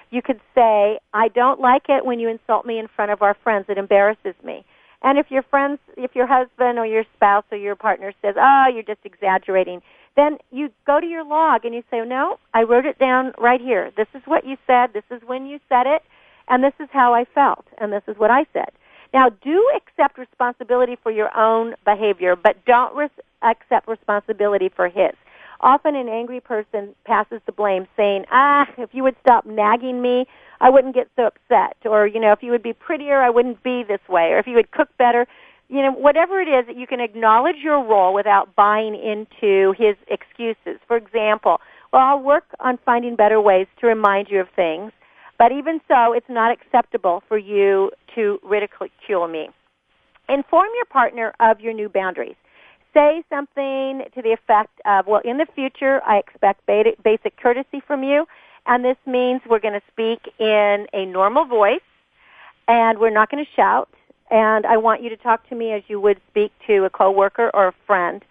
you 0.09 0.21
could 0.21 0.41
say, 0.53 0.99
I 1.13 1.29
don't 1.29 1.59
like 1.59 1.83
it 1.87 2.05
when 2.05 2.19
you 2.19 2.27
insult 2.27 2.65
me 2.65 2.77
in 2.77 2.87
front 2.87 3.11
of 3.11 3.21
our 3.21 3.33
friends. 3.33 3.65
It 3.69 3.77
embarrasses 3.77 4.35
me. 4.43 4.65
And 5.01 5.17
if 5.17 5.31
your 5.31 5.41
friends, 5.43 5.79
if 5.97 6.15
your 6.15 6.27
husband 6.27 6.77
or 6.77 6.85
your 6.85 7.05
spouse 7.15 7.45
or 7.51 7.57
your 7.57 7.75
partner 7.75 8.13
says, 8.21 8.35
oh, 8.37 8.65
you're 8.71 8.83
just 8.83 8.99
exaggerating, 9.03 9.81
then 10.15 10.37
you 10.51 10.69
go 10.85 10.99
to 10.99 11.07
your 11.07 11.23
log 11.23 11.65
and 11.65 11.73
you 11.73 11.83
say, 11.89 12.01
no, 12.05 12.37
I 12.53 12.63
wrote 12.63 12.85
it 12.85 12.99
down 12.99 13.33
right 13.37 13.61
here. 13.61 13.91
This 13.95 14.07
is 14.13 14.21
what 14.25 14.45
you 14.45 14.57
said. 14.67 14.91
This 14.93 15.05
is 15.09 15.21
when 15.25 15.45
you 15.45 15.60
said 15.69 15.87
it. 15.87 16.04
And 16.47 16.63
this 16.63 16.73
is 16.79 16.89
how 16.91 17.13
I 17.13 17.25
felt. 17.25 17.65
And 17.77 17.93
this 17.93 18.04
is 18.08 18.17
what 18.17 18.29
I 18.29 18.45
said. 18.52 18.71
Now, 19.13 19.29
do 19.29 19.71
accept 19.75 20.17
responsibility 20.17 20.97
for 21.02 21.12
your 21.12 21.35
own 21.37 21.75
behavior, 21.85 22.35
but 22.35 22.63
don't 22.65 22.95
res- 22.95 23.10
accept 23.41 23.87
responsibility 23.87 24.69
for 24.69 24.87
his. 24.87 25.13
Often 25.62 25.95
an 25.95 26.09
angry 26.09 26.39
person 26.39 26.95
passes 27.05 27.39
the 27.45 27.51
blame 27.51 27.87
saying, 27.95 28.25
ah, 28.31 28.65
if 28.77 28.89
you 28.93 29.03
would 29.03 29.15
stop 29.21 29.45
nagging 29.45 30.01
me, 30.01 30.25
I 30.59 30.69
wouldn't 30.69 30.95
get 30.95 31.07
so 31.15 31.27
upset. 31.27 31.77
Or, 31.85 32.07
you 32.07 32.19
know, 32.19 32.31
if 32.31 32.41
you 32.41 32.51
would 32.51 32.63
be 32.63 32.73
prettier, 32.73 33.21
I 33.21 33.29
wouldn't 33.29 33.62
be 33.63 33.83
this 33.87 34.01
way. 34.09 34.31
Or 34.31 34.39
if 34.39 34.47
you 34.47 34.55
would 34.55 34.71
cook 34.71 34.89
better, 34.97 35.27
you 35.69 35.81
know, 35.83 35.91
whatever 35.91 36.41
it 36.41 36.47
is, 36.47 36.75
you 36.75 36.87
can 36.87 36.99
acknowledge 36.99 37.57
your 37.63 37.83
role 37.83 38.13
without 38.13 38.55
buying 38.55 38.95
into 38.95 39.73
his 39.77 39.95
excuses. 40.07 40.79
For 40.87 40.97
example, 40.97 41.62
well, 41.93 42.01
I'll 42.01 42.19
work 42.19 42.45
on 42.59 42.79
finding 42.83 43.15
better 43.15 43.39
ways 43.39 43.67
to 43.79 43.87
remind 43.87 44.29
you 44.29 44.41
of 44.41 44.47
things, 44.55 44.91
But 45.41 45.51
even 45.51 45.81
so, 45.87 46.13
it's 46.13 46.29
not 46.29 46.51
acceptable 46.51 47.23
for 47.27 47.35
you 47.35 47.89
to 48.13 48.37
ridicule 48.43 49.27
me. 49.27 49.49
Inform 50.29 50.67
your 50.75 50.85
partner 50.85 51.33
of 51.39 51.59
your 51.59 51.73
new 51.73 51.89
boundaries. 51.89 52.35
Say 52.94 53.23
something 53.29 54.04
to 54.13 54.21
the 54.21 54.33
effect 54.33 54.81
of, 54.85 55.08
well, 55.08 55.21
in 55.23 55.37
the 55.37 55.48
future, 55.56 56.02
I 56.06 56.17
expect 56.17 56.65
basic 56.65 57.37
courtesy 57.37 57.81
from 57.85 58.04
you, 58.04 58.25
and 58.65 58.83
this 58.83 58.98
means 59.06 59.42
we're 59.50 59.60
going 59.60 59.79
to 59.79 59.92
speak 59.92 60.33
in 60.39 60.87
a 60.94 61.06
normal 61.06 61.46
voice, 61.46 61.79
and 62.67 63.00
we're 63.00 63.10
not 63.10 63.31
going 63.31 63.44
to 63.44 63.52
shout, 63.56 63.89
and 64.29 64.65
I 64.65 64.75
want 64.77 65.02
you 65.04 65.10
to 65.10 65.17
talk 65.17 65.48
to 65.50 65.56
me 65.56 65.71
as 65.71 65.83
you 65.87 66.02
would 66.02 66.19
speak 66.29 66.52
to 66.67 66.83
a 66.83 66.89
coworker 66.89 67.50
or 67.54 67.69
a 67.69 67.73
friend. 67.87 68.23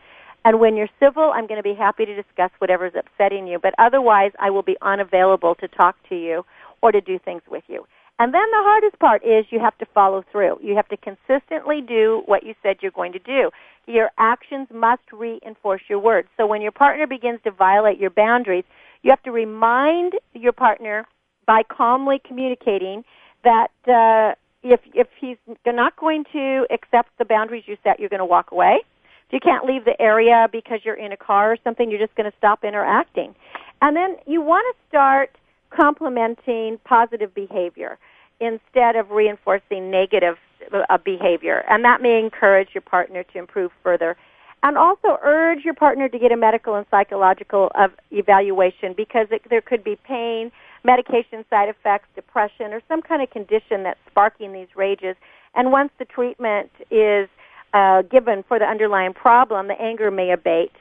And 0.44 0.60
when 0.60 0.76
you're 0.76 0.88
civil, 0.98 1.32
I'm 1.34 1.46
going 1.46 1.58
to 1.58 1.62
be 1.62 1.74
happy 1.74 2.04
to 2.04 2.14
discuss 2.14 2.50
whatever's 2.58 2.92
upsetting 2.94 3.46
you, 3.46 3.58
but 3.58 3.74
otherwise 3.78 4.32
I 4.38 4.50
will 4.50 4.62
be 4.62 4.76
unavailable 4.82 5.54
to 5.56 5.68
talk 5.68 5.96
to 6.10 6.14
you 6.14 6.44
or 6.82 6.92
to 6.92 7.00
do 7.00 7.18
things 7.18 7.42
with 7.50 7.64
you. 7.66 7.86
And 8.18 8.34
then 8.34 8.50
the 8.50 8.62
hardest 8.62 8.98
part 8.98 9.24
is 9.24 9.46
you 9.50 9.60
have 9.60 9.76
to 9.78 9.86
follow 9.94 10.22
through. 10.30 10.58
You 10.62 10.76
have 10.76 10.88
to 10.88 10.96
consistently 10.98 11.80
do 11.80 12.22
what 12.26 12.42
you 12.42 12.54
said 12.62 12.76
you're 12.82 12.90
going 12.90 13.12
to 13.12 13.18
do. 13.18 13.50
Your 13.90 14.10
actions 14.18 14.68
must 14.72 15.02
reinforce 15.12 15.82
your 15.88 15.98
words. 15.98 16.28
So 16.36 16.46
when 16.46 16.62
your 16.62 16.72
partner 16.72 17.06
begins 17.06 17.40
to 17.44 17.50
violate 17.50 17.98
your 17.98 18.10
boundaries, 18.10 18.64
you 19.02 19.10
have 19.10 19.22
to 19.24 19.32
remind 19.32 20.14
your 20.34 20.52
partner 20.52 21.06
by 21.46 21.62
calmly 21.62 22.20
communicating 22.26 23.02
that 23.42 23.70
uh, 23.88 24.34
if 24.62 24.80
if 24.94 25.08
he's 25.20 25.38
not 25.66 25.96
going 25.96 26.24
to 26.32 26.66
accept 26.70 27.10
the 27.18 27.24
boundaries 27.24 27.64
you 27.66 27.76
set, 27.82 27.98
you're 27.98 28.08
going 28.08 28.20
to 28.20 28.26
walk 28.26 28.52
away. 28.52 28.80
If 29.28 29.32
you 29.32 29.40
can't 29.40 29.64
leave 29.64 29.84
the 29.84 30.00
area 30.00 30.48
because 30.50 30.80
you're 30.84 30.98
in 30.98 31.12
a 31.12 31.16
car 31.16 31.52
or 31.52 31.56
something, 31.64 31.90
you're 31.90 32.00
just 32.00 32.14
going 32.14 32.30
to 32.30 32.36
stop 32.36 32.64
interacting. 32.64 33.34
And 33.80 33.96
then 33.96 34.16
you 34.26 34.40
want 34.42 34.64
to 34.74 34.88
start 34.88 35.30
complimenting 35.70 36.78
positive 36.84 37.34
behavior 37.34 37.98
instead 38.40 38.96
of 38.96 39.10
reinforcing 39.10 39.90
negative 39.90 40.36
uh, 40.72 40.98
behavior. 40.98 41.64
And 41.68 41.84
that 41.84 42.00
may 42.02 42.18
encourage 42.18 42.68
your 42.74 42.82
partner 42.82 43.22
to 43.22 43.38
improve 43.38 43.70
further. 43.82 44.16
And 44.62 44.76
also 44.76 45.16
urge 45.22 45.64
your 45.64 45.74
partner 45.74 46.08
to 46.08 46.18
get 46.18 46.32
a 46.32 46.36
medical 46.36 46.74
and 46.74 46.84
psychological 46.90 47.70
evaluation 48.10 48.92
because 48.94 49.26
it, 49.30 49.42
there 49.48 49.62
could 49.62 49.82
be 49.82 49.96
pain, 50.06 50.52
medication 50.84 51.44
side 51.48 51.68
effects, 51.70 52.08
depression, 52.14 52.72
or 52.72 52.82
some 52.86 53.00
kind 53.00 53.22
of 53.22 53.30
condition 53.30 53.84
that's 53.84 53.98
sparking 54.10 54.52
these 54.52 54.68
rages. 54.76 55.16
And 55.54 55.72
once 55.72 55.90
the 55.98 56.04
treatment 56.04 56.70
is 56.90 57.28
uh, 57.72 58.02
given 58.02 58.44
for 58.46 58.58
the 58.58 58.66
underlying 58.66 59.14
problem, 59.14 59.68
the 59.68 59.80
anger 59.80 60.10
may 60.10 60.30
abate. 60.30 60.72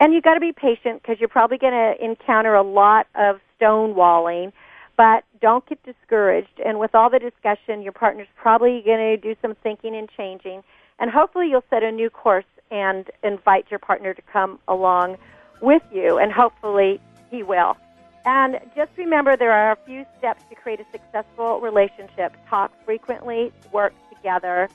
And 0.00 0.14
you've 0.14 0.24
got 0.24 0.34
to 0.34 0.40
be 0.40 0.52
patient 0.52 1.02
because 1.02 1.20
you're 1.20 1.28
probably 1.28 1.58
going 1.58 1.74
to 1.74 2.04
encounter 2.04 2.54
a 2.54 2.62
lot 2.62 3.06
of 3.14 3.38
stonewalling, 3.60 4.52
but 5.00 5.24
don't 5.40 5.66
get 5.66 5.82
discouraged. 5.82 6.60
And 6.62 6.78
with 6.78 6.94
all 6.94 7.08
the 7.08 7.18
discussion, 7.18 7.80
your 7.80 7.92
partner's 7.92 8.28
probably 8.36 8.82
going 8.84 8.98
to 8.98 9.16
do 9.16 9.34
some 9.40 9.54
thinking 9.62 9.96
and 9.96 10.10
changing. 10.14 10.62
And 10.98 11.10
hopefully 11.10 11.48
you'll 11.48 11.64
set 11.70 11.82
a 11.82 11.90
new 11.90 12.10
course 12.10 12.44
and 12.70 13.10
invite 13.24 13.70
your 13.70 13.78
partner 13.78 14.12
to 14.12 14.20
come 14.30 14.58
along 14.68 15.16
with 15.62 15.80
you, 15.90 16.18
and 16.18 16.30
hopefully 16.30 17.00
he 17.30 17.42
will. 17.42 17.78
And 18.26 18.60
just 18.76 18.90
remember 18.98 19.38
there 19.38 19.52
are 19.52 19.72
a 19.72 19.78
few 19.86 20.04
steps 20.18 20.44
to 20.50 20.54
create 20.54 20.80
a 20.80 20.86
successful 20.92 21.60
relationship. 21.60 22.36
Talk 22.50 22.70
frequently, 22.84 23.54
work 23.72 23.94
together, 24.14 24.68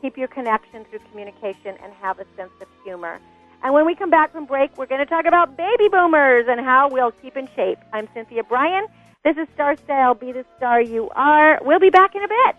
keep 0.00 0.16
your 0.16 0.28
connection 0.28 0.86
through 0.86 1.00
communication, 1.10 1.76
and 1.84 1.92
have 2.00 2.18
a 2.18 2.24
sense 2.38 2.52
of 2.62 2.68
humor. 2.84 3.20
And 3.62 3.74
when 3.74 3.84
we 3.84 3.94
come 3.94 4.08
back 4.08 4.32
from 4.32 4.46
break, 4.46 4.78
we're 4.78 4.86
going 4.86 5.04
to 5.04 5.06
talk 5.06 5.26
about 5.26 5.58
baby 5.58 5.88
boomers 5.90 6.46
and 6.48 6.58
how 6.58 6.88
we'll 6.88 7.10
keep 7.10 7.36
in 7.36 7.46
shape. 7.54 7.78
I'm 7.92 8.08
Cynthia 8.14 8.44
Bryan. 8.44 8.86
This 9.24 9.36
is 9.36 9.48
Star 9.54 9.76
Style. 9.76 10.14
Be 10.14 10.32
the 10.32 10.44
star 10.56 10.80
you 10.80 11.10
are. 11.14 11.58
We'll 11.62 11.80
be 11.80 11.90
back 11.90 12.14
in 12.14 12.22
a 12.22 12.28
bit. 12.28 12.56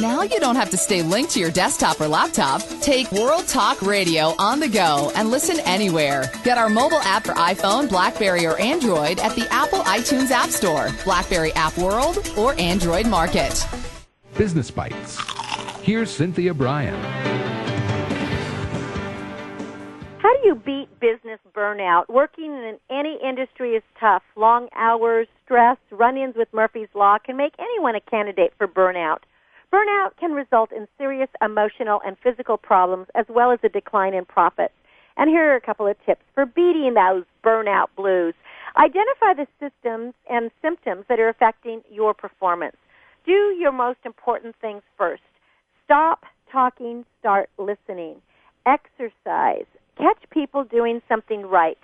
Now 0.00 0.22
you 0.22 0.40
don't 0.40 0.56
have 0.56 0.70
to 0.70 0.78
stay 0.78 1.02
linked 1.02 1.32
to 1.32 1.40
your 1.40 1.50
desktop 1.50 2.00
or 2.00 2.08
laptop. 2.08 2.62
Take 2.80 3.12
World 3.12 3.46
Talk 3.46 3.82
Radio 3.82 4.34
on 4.38 4.58
the 4.58 4.68
go 4.68 5.12
and 5.14 5.30
listen 5.30 5.60
anywhere. 5.60 6.30
Get 6.42 6.56
our 6.56 6.70
mobile 6.70 7.00
app 7.00 7.24
for 7.24 7.32
iPhone, 7.32 7.88
Blackberry, 7.88 8.46
or 8.46 8.56
Android 8.58 9.18
at 9.18 9.34
the 9.34 9.46
Apple 9.52 9.80
iTunes 9.80 10.30
App 10.30 10.48
Store, 10.48 10.88
Blackberry 11.04 11.52
App 11.52 11.76
World, 11.76 12.32
or 12.38 12.58
Android 12.58 13.06
Market. 13.08 13.66
Business 14.38 14.70
Bites. 14.70 15.39
Here's 15.90 16.08
Cynthia 16.08 16.54
Bryan. 16.54 16.94
How 20.20 20.32
do 20.36 20.46
you 20.46 20.54
beat 20.54 20.88
business 21.00 21.40
burnout? 21.52 22.08
Working 22.08 22.52
in 22.52 22.78
any 22.88 23.18
industry 23.20 23.74
is 23.74 23.82
tough. 23.98 24.22
Long 24.36 24.68
hours, 24.76 25.26
stress, 25.44 25.78
run 25.90 26.16
ins 26.16 26.36
with 26.36 26.46
Murphy's 26.52 26.86
Law 26.94 27.18
can 27.18 27.36
make 27.36 27.54
anyone 27.58 27.96
a 27.96 28.00
candidate 28.00 28.52
for 28.56 28.68
burnout. 28.68 29.18
Burnout 29.72 30.10
can 30.16 30.30
result 30.30 30.70
in 30.70 30.86
serious 30.96 31.28
emotional 31.42 32.00
and 32.06 32.16
physical 32.22 32.56
problems 32.56 33.08
as 33.16 33.26
well 33.28 33.50
as 33.50 33.58
a 33.64 33.68
decline 33.68 34.14
in 34.14 34.24
profits. 34.24 34.74
And 35.16 35.28
here 35.28 35.50
are 35.50 35.56
a 35.56 35.60
couple 35.60 35.88
of 35.88 35.96
tips 36.06 36.22
for 36.36 36.46
beating 36.46 36.94
those 36.94 37.24
burnout 37.44 37.88
blues. 37.96 38.34
Identify 38.76 39.34
the 39.34 39.48
systems 39.58 40.14
and 40.30 40.52
symptoms 40.62 41.06
that 41.08 41.18
are 41.18 41.28
affecting 41.28 41.82
your 41.90 42.14
performance. 42.14 42.76
Do 43.26 43.32
your 43.58 43.72
most 43.72 43.98
important 44.04 44.54
things 44.60 44.82
first. 44.96 45.22
Stop 45.90 46.20
talking, 46.52 47.04
start 47.18 47.50
listening. 47.58 48.22
Exercise. 48.64 49.66
Catch 49.98 50.22
people 50.30 50.62
doing 50.62 51.02
something 51.08 51.42
right. 51.42 51.78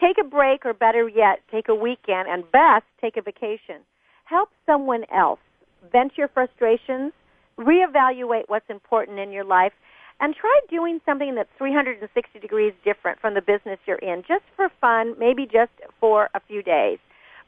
Take 0.00 0.16
a 0.16 0.22
break, 0.22 0.64
or 0.64 0.72
better 0.72 1.08
yet, 1.08 1.40
take 1.50 1.68
a 1.68 1.74
weekend, 1.74 2.28
and 2.28 2.44
best, 2.52 2.84
take 3.00 3.16
a 3.16 3.20
vacation. 3.20 3.82
Help 4.26 4.50
someone 4.64 5.02
else. 5.12 5.40
Vent 5.90 6.12
your 6.16 6.28
frustrations 6.28 7.12
reevaluate 7.58 8.44
what's 8.46 8.70
important 8.70 9.18
in 9.18 9.32
your 9.32 9.42
life 9.42 9.72
and 10.20 10.36
try 10.36 10.60
doing 10.70 11.00
something 11.04 11.34
that's 11.34 11.50
360 11.58 12.38
degrees 12.38 12.72
different 12.84 13.18
from 13.18 13.34
the 13.34 13.42
business 13.42 13.80
you're 13.86 13.96
in 13.96 14.22
just 14.28 14.44
for 14.54 14.68
fun, 14.80 15.16
maybe 15.18 15.46
just 15.46 15.72
for 15.98 16.28
a 16.36 16.40
few 16.46 16.62
days. 16.62 17.00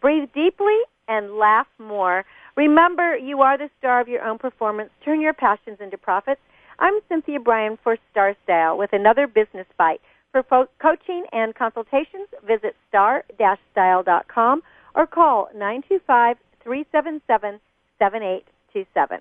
Breathe 0.03 0.29
deeply 0.35 0.81
and 1.11 1.35
laugh 1.35 1.67
more. 1.79 2.25
Remember, 2.57 3.17
you 3.17 3.43
are 3.43 3.59
the 3.59 3.69
star 3.79 4.01
of 4.01 4.09
your 4.09 4.23
own 4.23 4.39
performance. 4.39 4.91
Turn 5.05 5.21
your 5.21 5.35
passions 5.35 5.79
into 5.81 5.99
profits. 5.99 6.41
I'm 6.79 6.95
Cynthia 7.09 7.41
Bryan 7.41 7.77
for 7.83 7.99
Star 8.11 8.35
Style 8.45 8.79
with 8.79 8.93
another 8.93 9.27
business 9.27 9.67
bite. 9.77 10.01
For 10.33 10.45
fo- 10.45 10.69
coaching 10.81 11.25
and 11.33 11.55
consultations, 11.55 12.29
visit 12.47 12.77
star-style.com 12.89 14.63
or 14.95 15.07
call 15.07 15.49
925 15.53 16.37
377 16.63 17.61
7827. 17.99 19.21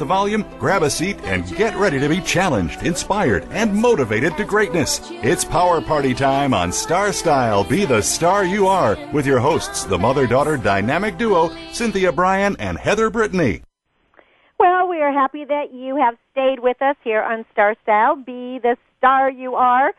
The 0.00 0.04
volume, 0.04 0.44
grab 0.58 0.82
a 0.82 0.90
seat, 0.90 1.20
and 1.22 1.46
get 1.56 1.76
ready 1.76 2.00
to 2.00 2.08
be 2.08 2.20
challenged, 2.20 2.82
inspired, 2.82 3.46
and 3.50 3.72
motivated 3.72 4.36
to 4.36 4.44
greatness. 4.44 5.00
It's 5.22 5.44
Power 5.44 5.80
Party 5.80 6.12
time 6.14 6.52
on 6.52 6.72
Star 6.72 7.12
Style 7.12 7.62
Be 7.62 7.84
the 7.84 8.02
Star 8.02 8.44
You 8.44 8.66
Are 8.66 8.98
with 9.12 9.26
your 9.26 9.38
hosts, 9.38 9.84
the 9.84 9.98
mother 9.98 10.26
daughter 10.26 10.56
dynamic 10.56 11.16
duo, 11.18 11.50
Cynthia 11.72 12.10
Bryan 12.10 12.56
and 12.58 12.76
Heather 12.76 13.10
Brittany. 13.10 13.62
Well, 14.58 14.88
we 14.88 15.00
are 15.00 15.12
happy 15.12 15.44
that 15.44 15.72
you 15.72 15.96
have 15.96 16.16
stayed 16.32 16.58
with 16.58 16.82
us 16.82 16.96
here 17.04 17.22
on 17.22 17.44
Star 17.52 17.76
Style. 17.82 18.16
Be 18.16 18.58
the 18.58 18.76
star 18.98 19.30
you 19.30 19.54
are. 19.54 19.92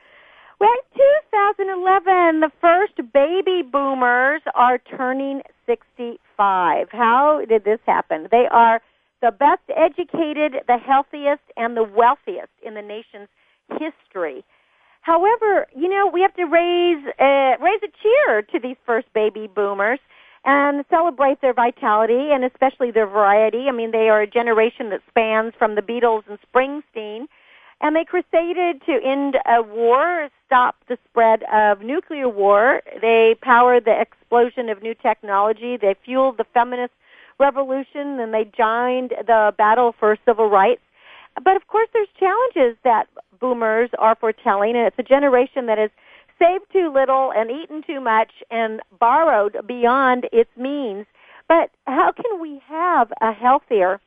Well, 0.59 0.75
2011, 0.93 2.41
the 2.41 2.51
first 2.59 2.95
baby 3.13 3.63
boomers 3.63 4.41
are 4.53 4.77
turning 4.77 5.41
65. 5.65 6.89
How 6.91 7.41
did 7.47 7.63
this 7.63 7.79
happen? 7.85 8.27
They 8.29 8.47
are 8.51 8.81
the 9.21 9.31
best 9.31 9.61
educated, 9.75 10.63
the 10.67 10.77
healthiest, 10.77 11.43
and 11.57 11.77
the 11.77 11.83
wealthiest 11.83 12.51
in 12.65 12.73
the 12.73 12.81
nation's 12.81 13.29
history. 13.79 14.43
However, 15.01 15.67
you 15.75 15.89
know, 15.89 16.07
we 16.07 16.21
have 16.21 16.35
to 16.35 16.45
raise 16.45 17.03
uh, 17.19 17.57
raise 17.63 17.81
a 17.83 17.91
cheer 18.01 18.41
to 18.43 18.59
these 18.59 18.77
first 18.85 19.11
baby 19.13 19.47
boomers 19.47 19.99
and 20.45 20.85
celebrate 20.89 21.41
their 21.41 21.53
vitality 21.53 22.29
and 22.31 22.43
especially 22.43 22.91
their 22.91 23.07
variety. 23.07 23.67
I 23.67 23.71
mean, 23.71 23.91
they 23.91 24.09
are 24.09 24.21
a 24.21 24.27
generation 24.27 24.89
that 24.89 25.01
spans 25.07 25.53
from 25.57 25.75
the 25.75 25.81
Beatles 25.81 26.23
and 26.27 26.39
Springsteen, 26.41 27.25
and 27.79 27.95
they 27.95 28.05
crusaded 28.05 28.81
to 28.85 28.99
end 29.03 29.37
a 29.45 29.61
war, 29.61 30.29
stop 30.45 30.75
the 30.87 30.97
spread 31.09 31.43
of 31.51 31.81
nuclear 31.81 32.29
war. 32.29 32.81
They 33.01 33.35
powered 33.41 33.85
the 33.85 33.99
explosion 33.99 34.69
of 34.69 34.83
new 34.83 34.93
technology. 34.93 35.77
They 35.77 35.95
fueled 36.05 36.37
the 36.37 36.45
feminist 36.53 36.93
revolution, 37.39 38.19
and 38.19 38.33
they 38.33 38.45
joined 38.45 39.11
the 39.25 39.53
battle 39.57 39.93
for 39.99 40.17
civil 40.25 40.49
rights. 40.49 40.81
But 41.43 41.55
of 41.55 41.67
course, 41.67 41.87
there's 41.93 42.09
challenges 42.19 42.77
that 42.83 43.07
boomers 43.39 43.89
are 43.97 44.15
foretelling, 44.15 44.75
and 44.75 44.87
it's 44.87 44.99
a 44.99 45.03
generation 45.03 45.65
that 45.67 45.77
has 45.77 45.89
saved 46.37 46.65
too 46.71 46.91
little 46.93 47.31
and 47.35 47.51
eaten 47.51 47.83
too 47.85 48.01
much 48.01 48.31
and 48.49 48.81
borrowed 48.99 49.57
beyond 49.67 50.27
its 50.31 50.49
means. 50.57 51.05
But 51.47 51.69
how 51.85 52.11
can 52.11 52.41
we 52.41 52.61
have 52.67 53.11
a 53.21 53.31
healthier, 53.31 53.99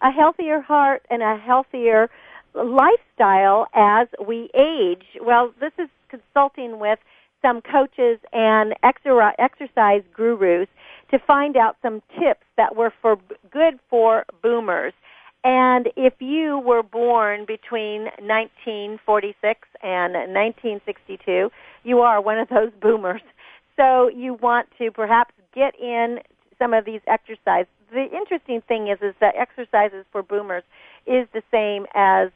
a 0.00 0.10
healthier 0.10 0.60
heart 0.60 1.02
and 1.10 1.22
a 1.22 1.36
healthier 1.36 2.10
lifestyle 2.54 3.66
as 3.74 4.08
we 4.24 4.50
age? 4.54 5.04
Well, 5.20 5.52
this 5.60 5.72
is 5.78 5.88
consulting 6.08 6.78
with 6.78 6.98
some 7.40 7.60
coaches 7.60 8.20
and 8.32 8.74
exercise 8.82 10.02
gurus 10.14 10.68
to 11.12 11.18
find 11.26 11.56
out 11.56 11.76
some 11.82 12.02
tips 12.18 12.44
that 12.56 12.74
were 12.74 12.92
for 13.02 13.16
good 13.50 13.78
for 13.90 14.24
boomers. 14.42 14.92
And 15.44 15.88
if 15.96 16.14
you 16.20 16.58
were 16.64 16.82
born 16.82 17.44
between 17.46 18.04
1946 18.20 19.68
and 19.82 20.12
1962, 20.14 21.50
you 21.84 21.98
are 22.00 22.20
one 22.20 22.38
of 22.38 22.48
those 22.48 22.70
boomers. 22.82 23.22
So 23.76 24.08
you 24.08 24.34
want 24.34 24.68
to 24.78 24.90
perhaps 24.90 25.34
get 25.54 25.78
in 25.78 26.18
some 26.58 26.72
of 26.72 26.84
these 26.84 27.00
exercises. 27.06 27.68
The 27.92 28.06
interesting 28.16 28.62
thing 28.62 28.88
is, 28.88 28.98
is 29.02 29.14
that 29.20 29.34
exercises 29.36 30.06
for 30.12 30.22
boomers 30.22 30.62
is 31.06 31.26
the 31.34 31.42
same 31.50 31.86
as, 31.94 32.30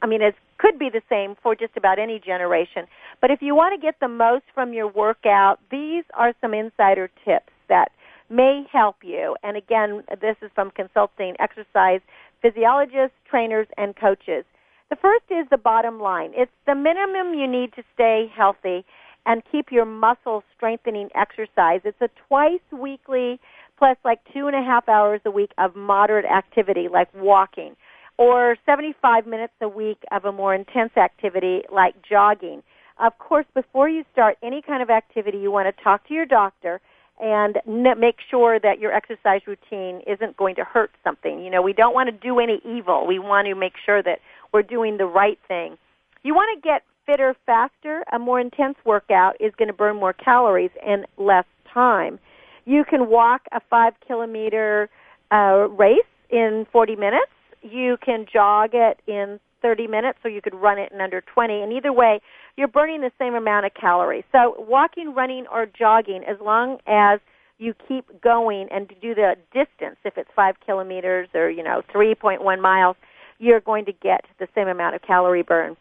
I 0.00 0.06
mean, 0.06 0.22
it 0.22 0.36
could 0.58 0.78
be 0.78 0.88
the 0.88 1.02
same 1.08 1.34
for 1.42 1.54
just 1.54 1.76
about 1.76 1.98
any 1.98 2.18
generation. 2.18 2.86
But 3.20 3.30
if 3.30 3.42
you 3.42 3.54
want 3.54 3.78
to 3.78 3.84
get 3.84 3.96
the 4.00 4.08
most 4.08 4.44
from 4.54 4.72
your 4.72 4.86
workout, 4.86 5.58
these 5.70 6.04
are 6.14 6.32
some 6.40 6.54
insider 6.54 7.10
tips 7.24 7.52
that 7.68 7.90
may 8.32 8.64
help 8.72 8.96
you. 9.02 9.36
And 9.42 9.56
again, 9.56 10.02
this 10.20 10.36
is 10.42 10.50
from 10.54 10.70
consulting 10.70 11.34
exercise 11.38 12.00
physiologists, 12.40 13.16
trainers, 13.28 13.68
and 13.76 13.94
coaches. 13.94 14.44
The 14.90 14.96
first 14.96 15.24
is 15.30 15.46
the 15.50 15.58
bottom 15.58 16.00
line. 16.00 16.32
It's 16.34 16.50
the 16.66 16.74
minimum 16.74 17.34
you 17.34 17.46
need 17.46 17.72
to 17.74 17.82
stay 17.94 18.30
healthy 18.34 18.84
and 19.24 19.42
keep 19.50 19.70
your 19.70 19.84
muscle 19.84 20.42
strengthening 20.56 21.08
exercise. 21.14 21.80
It's 21.84 22.00
a 22.00 22.10
twice 22.28 22.60
weekly 22.72 23.38
plus 23.78 23.96
like 24.04 24.20
two 24.32 24.46
and 24.46 24.56
a 24.56 24.62
half 24.62 24.88
hours 24.88 25.20
a 25.24 25.30
week 25.30 25.52
of 25.58 25.76
moderate 25.76 26.24
activity 26.24 26.88
like 26.92 27.08
walking 27.14 27.76
or 28.18 28.56
75 28.66 29.26
minutes 29.26 29.54
a 29.60 29.68
week 29.68 29.98
of 30.10 30.24
a 30.24 30.32
more 30.32 30.54
intense 30.54 30.96
activity 30.96 31.62
like 31.72 31.94
jogging. 32.08 32.62
Of 33.02 33.18
course, 33.18 33.46
before 33.54 33.88
you 33.88 34.04
start 34.12 34.36
any 34.42 34.62
kind 34.62 34.82
of 34.82 34.90
activity, 34.90 35.38
you 35.38 35.50
want 35.50 35.74
to 35.74 35.82
talk 35.82 36.06
to 36.08 36.14
your 36.14 36.26
doctor 36.26 36.80
and 37.22 37.58
make 37.98 38.16
sure 38.28 38.58
that 38.58 38.80
your 38.80 38.92
exercise 38.92 39.42
routine 39.46 40.02
isn't 40.08 40.36
going 40.36 40.56
to 40.56 40.64
hurt 40.64 40.90
something. 41.04 41.42
You 41.42 41.50
know, 41.50 41.62
we 41.62 41.72
don't 41.72 41.94
want 41.94 42.08
to 42.08 42.12
do 42.12 42.40
any 42.40 42.60
evil. 42.64 43.06
We 43.06 43.20
want 43.20 43.46
to 43.46 43.54
make 43.54 43.74
sure 43.86 44.02
that 44.02 44.18
we're 44.52 44.62
doing 44.64 44.96
the 44.98 45.06
right 45.06 45.38
thing. 45.46 45.78
You 46.24 46.34
want 46.34 46.60
to 46.60 46.68
get 46.68 46.82
fitter 47.06 47.36
faster. 47.46 48.02
A 48.12 48.18
more 48.18 48.40
intense 48.40 48.76
workout 48.84 49.40
is 49.40 49.52
going 49.56 49.68
to 49.68 49.72
burn 49.74 49.96
more 49.96 50.12
calories 50.12 50.72
in 50.84 51.06
less 51.16 51.44
time. 51.72 52.18
You 52.64 52.84
can 52.84 53.08
walk 53.08 53.42
a 53.52 53.60
five 53.70 53.94
kilometer 54.04 54.90
uh, 55.30 55.68
race 55.70 56.00
in 56.28 56.66
40 56.72 56.96
minutes. 56.96 57.32
You 57.62 57.98
can 58.04 58.26
jog 58.32 58.70
it 58.72 58.98
in 59.06 59.38
30 59.62 59.86
minutes, 59.86 60.18
or 60.24 60.30
you 60.30 60.42
could 60.42 60.54
run 60.54 60.78
it 60.78 60.92
in 60.92 61.00
under 61.00 61.20
20. 61.20 61.62
And 61.62 61.72
either 61.72 61.92
way, 61.92 62.20
you're 62.56 62.68
burning 62.68 63.00
the 63.00 63.12
same 63.18 63.34
amount 63.34 63.64
of 63.66 63.72
calories. 63.74 64.24
So 64.32 64.54
walking, 64.58 65.14
running, 65.14 65.46
or 65.50 65.66
jogging, 65.66 66.24
as 66.28 66.36
long 66.40 66.78
as 66.86 67.20
you 67.58 67.74
keep 67.88 68.20
going 68.20 68.68
and 68.70 68.88
to 68.88 68.94
do 68.96 69.14
the 69.14 69.36
distance, 69.52 69.96
if 70.04 70.18
it's 70.18 70.30
five 70.34 70.56
kilometers 70.66 71.28
or, 71.34 71.48
you 71.48 71.62
know, 71.62 71.82
3.1 71.94 72.60
miles, 72.60 72.96
you're 73.38 73.60
going 73.60 73.84
to 73.84 73.92
get 73.92 74.24
the 74.38 74.48
same 74.54 74.68
amount 74.68 74.96
of 74.96 75.02
calorie 75.02 75.42
burn. 75.42 75.76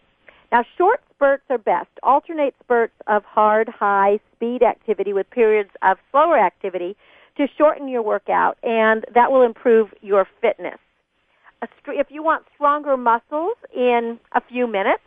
Now, 0.51 0.63
short 0.77 1.01
spurts 1.13 1.43
are 1.49 1.57
best. 1.57 1.89
Alternate 2.03 2.55
spurts 2.61 2.93
of 3.07 3.23
hard, 3.23 3.69
high 3.69 4.19
speed 4.35 4.63
activity 4.63 5.13
with 5.13 5.29
periods 5.29 5.69
of 5.81 5.97
slower 6.11 6.37
activity 6.37 6.95
to 7.37 7.47
shorten 7.57 7.87
your 7.87 8.01
workout, 8.01 8.57
and 8.63 9.05
that 9.13 9.31
will 9.31 9.43
improve 9.43 9.89
your 10.01 10.27
fitness. 10.41 10.77
If 11.87 12.07
you 12.09 12.23
want 12.23 12.45
stronger 12.55 12.97
muscles 12.97 13.55
in 13.75 14.19
a 14.33 14.41
few 14.41 14.67
minutes, 14.67 15.03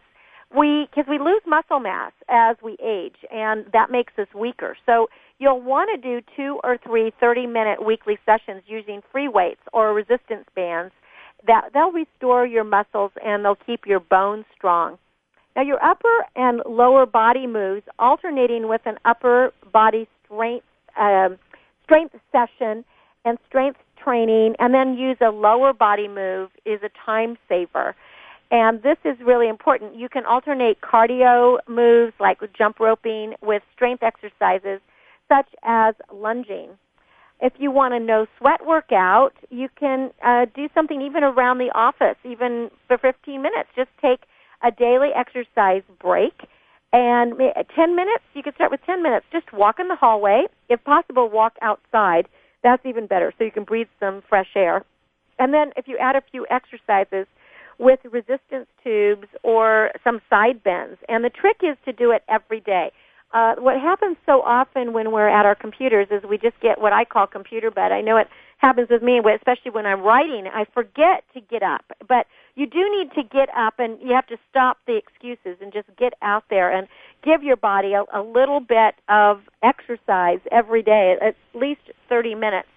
we 0.57 0.87
because 0.91 1.09
we 1.09 1.19
lose 1.19 1.43
muscle 1.47 1.81
mass 1.81 2.13
as 2.29 2.57
we 2.63 2.77
age 2.83 3.17
and 3.33 3.67
that 3.73 3.91
makes 3.91 4.13
us 4.19 4.29
weaker. 4.35 4.77
So 4.87 5.09
you'll 5.39 5.61
want 5.61 5.91
to 5.95 6.01
do 6.01 6.25
two 6.37 6.61
or 6.63 6.79
three 6.79 7.13
30 7.19 7.47
minute 7.47 7.85
weekly 7.85 8.19
sessions 8.25 8.63
using 8.67 9.01
free 9.11 9.29
weights 9.29 9.61
or 9.73 9.93
resistance 9.95 10.47
bands 10.55 10.93
that 11.47 11.71
they'll 11.75 11.93
restore 11.93 12.47
your 12.47 12.65
muscles 12.65 13.11
and 13.25 13.45
they'll 13.45 13.59
keep 13.67 13.87
your 13.87 14.01
bones 14.01 14.45
strong. 14.57 14.99
Now 15.57 15.63
your 15.63 15.83
upper 15.85 16.27
and 16.37 16.63
lower 16.69 17.07
body 17.07 17.47
moves 17.47 17.83
alternating 17.99 18.69
with 18.69 18.83
an 18.85 18.97
upper 19.05 19.53
body 19.73 20.09
strength 20.25 20.67
um, 20.97 21.39
strength 21.83 22.15
session 22.31 22.85
and 23.25 23.39
strength 23.49 23.79
training 24.05 24.55
and 24.59 24.75
then 24.75 24.95
use 24.95 25.17
a 25.21 25.31
lower 25.31 25.73
body 25.73 26.09
move 26.09 26.51
is 26.65 26.81
a 26.83 26.91
time 27.05 27.39
saver 27.49 27.95
and 28.51 28.83
this 28.83 28.99
is 29.05 29.17
really 29.25 29.49
important. 29.49 29.97
You 29.97 30.09
can 30.09 30.27
alternate 30.27 30.81
cardio 30.81 31.59
moves 31.67 32.13
like 32.21 32.39
jump 32.57 32.79
roping 32.79 33.35
with 33.43 33.63
strength 33.75 34.03
exercises 34.03 34.81
such 35.29 35.49
as 35.65 35.95
lunging. 36.13 36.71
If 37.41 37.55
you 37.59 37.71
want 37.71 37.95
a 37.95 38.01
no 38.01 38.27
sweat 38.39 38.65
workout, 38.65 39.33
you 39.51 39.69
can 39.79 40.11
uh, 40.25 40.47
do 40.55 40.69
something 40.75 41.03
even 41.03 41.25
around 41.25 41.59
the 41.59 41.71
office, 41.75 42.17
even 42.25 42.71
for 42.87 42.97
15 42.97 43.43
minutes. 43.43 43.71
Just 43.75 43.91
take 44.01 44.21
a 44.63 44.71
daily 44.71 45.09
exercise 45.15 45.83
break 46.01 46.47
and 46.95 47.35
10 47.75 47.97
minutes, 47.97 48.23
you 48.35 48.45
can 48.45 48.55
start 48.55 48.71
with 48.71 48.81
10 48.87 49.03
minutes. 49.03 49.27
Just 49.33 49.53
walk 49.53 49.81
in 49.81 49.89
the 49.89 49.97
hallway. 49.97 50.45
If 50.69 50.85
possible, 50.85 51.29
walk 51.29 51.55
outside. 51.61 52.29
That's 52.65 52.85
even 52.85 53.07
better 53.07 53.33
so 53.39 53.45
you 53.45 53.53
can 53.53 53.62
breathe 53.62 53.87
some 54.01 54.23
fresh 54.29 54.51
air. 54.57 54.85
And 55.39 55.55
then 55.55 55.71
if 55.77 55.87
you 55.87 55.97
add 55.99 56.17
a 56.17 56.23
few 56.33 56.47
exercises, 56.51 57.27
with 57.79 58.01
resistance 58.05 58.67
tubes 58.83 59.27
or 59.43 59.91
some 60.03 60.21
side 60.31 60.62
bends. 60.62 60.99
And 61.09 61.25
the 61.25 61.31
trick 61.31 61.59
is 61.62 61.77
to 61.85 61.93
do 61.93 62.11
it 62.11 62.23
every 62.29 62.61
day. 62.61 62.93
Uh, 63.33 63.57
what 63.59 63.81
happens 63.81 64.17
so 64.27 64.43
often 64.43 64.93
when 64.93 65.11
we're 65.11 65.29
at 65.29 65.45
our 65.45 65.57
computers 65.57 66.07
is 66.12 66.23
we 66.29 66.39
just 66.39 66.59
get 66.61 66.81
what 66.81 66.93
I 66.93 67.05
call 67.05 67.27
computer 67.27 67.69
bed. 67.69 67.91
I 67.91 68.01
know 68.01 68.17
it 68.17 68.29
happens 68.59 68.89
with 68.91 69.03
me, 69.03 69.19
especially 69.19 69.73
when 69.73 69.87
I'm 69.87 70.03
writing. 70.03 70.47
I 70.47 70.65
forget 70.73 71.25
to 71.35 71.41
get 71.41 71.62
up. 71.62 71.85
But 72.07 72.27
you 72.55 72.67
do 72.67 72.79
need 72.97 73.11
to 73.21 73.25
get 73.29 73.49
up 73.57 73.75
and 73.79 73.99
you 74.01 74.15
have 74.15 74.27
to 74.29 74.37
stop 74.49 74.79
the 74.87 74.97
excuses 74.97 75.59
and 75.61 75.73
just 75.73 75.89
get 75.99 76.15
out 76.23 76.45
there 76.49 76.71
and 76.71 76.87
give 77.25 77.43
your 77.43 77.57
body 77.57 77.95
a, 77.95 78.05
a 78.12 78.22
little 78.22 78.61
bit 78.61 78.95
of 79.09 79.41
exercise 79.62 80.41
every 80.53 80.83
day, 80.83 81.16
at 81.20 81.37
least 81.59 81.81
30 82.09 82.35
minutes. 82.35 82.68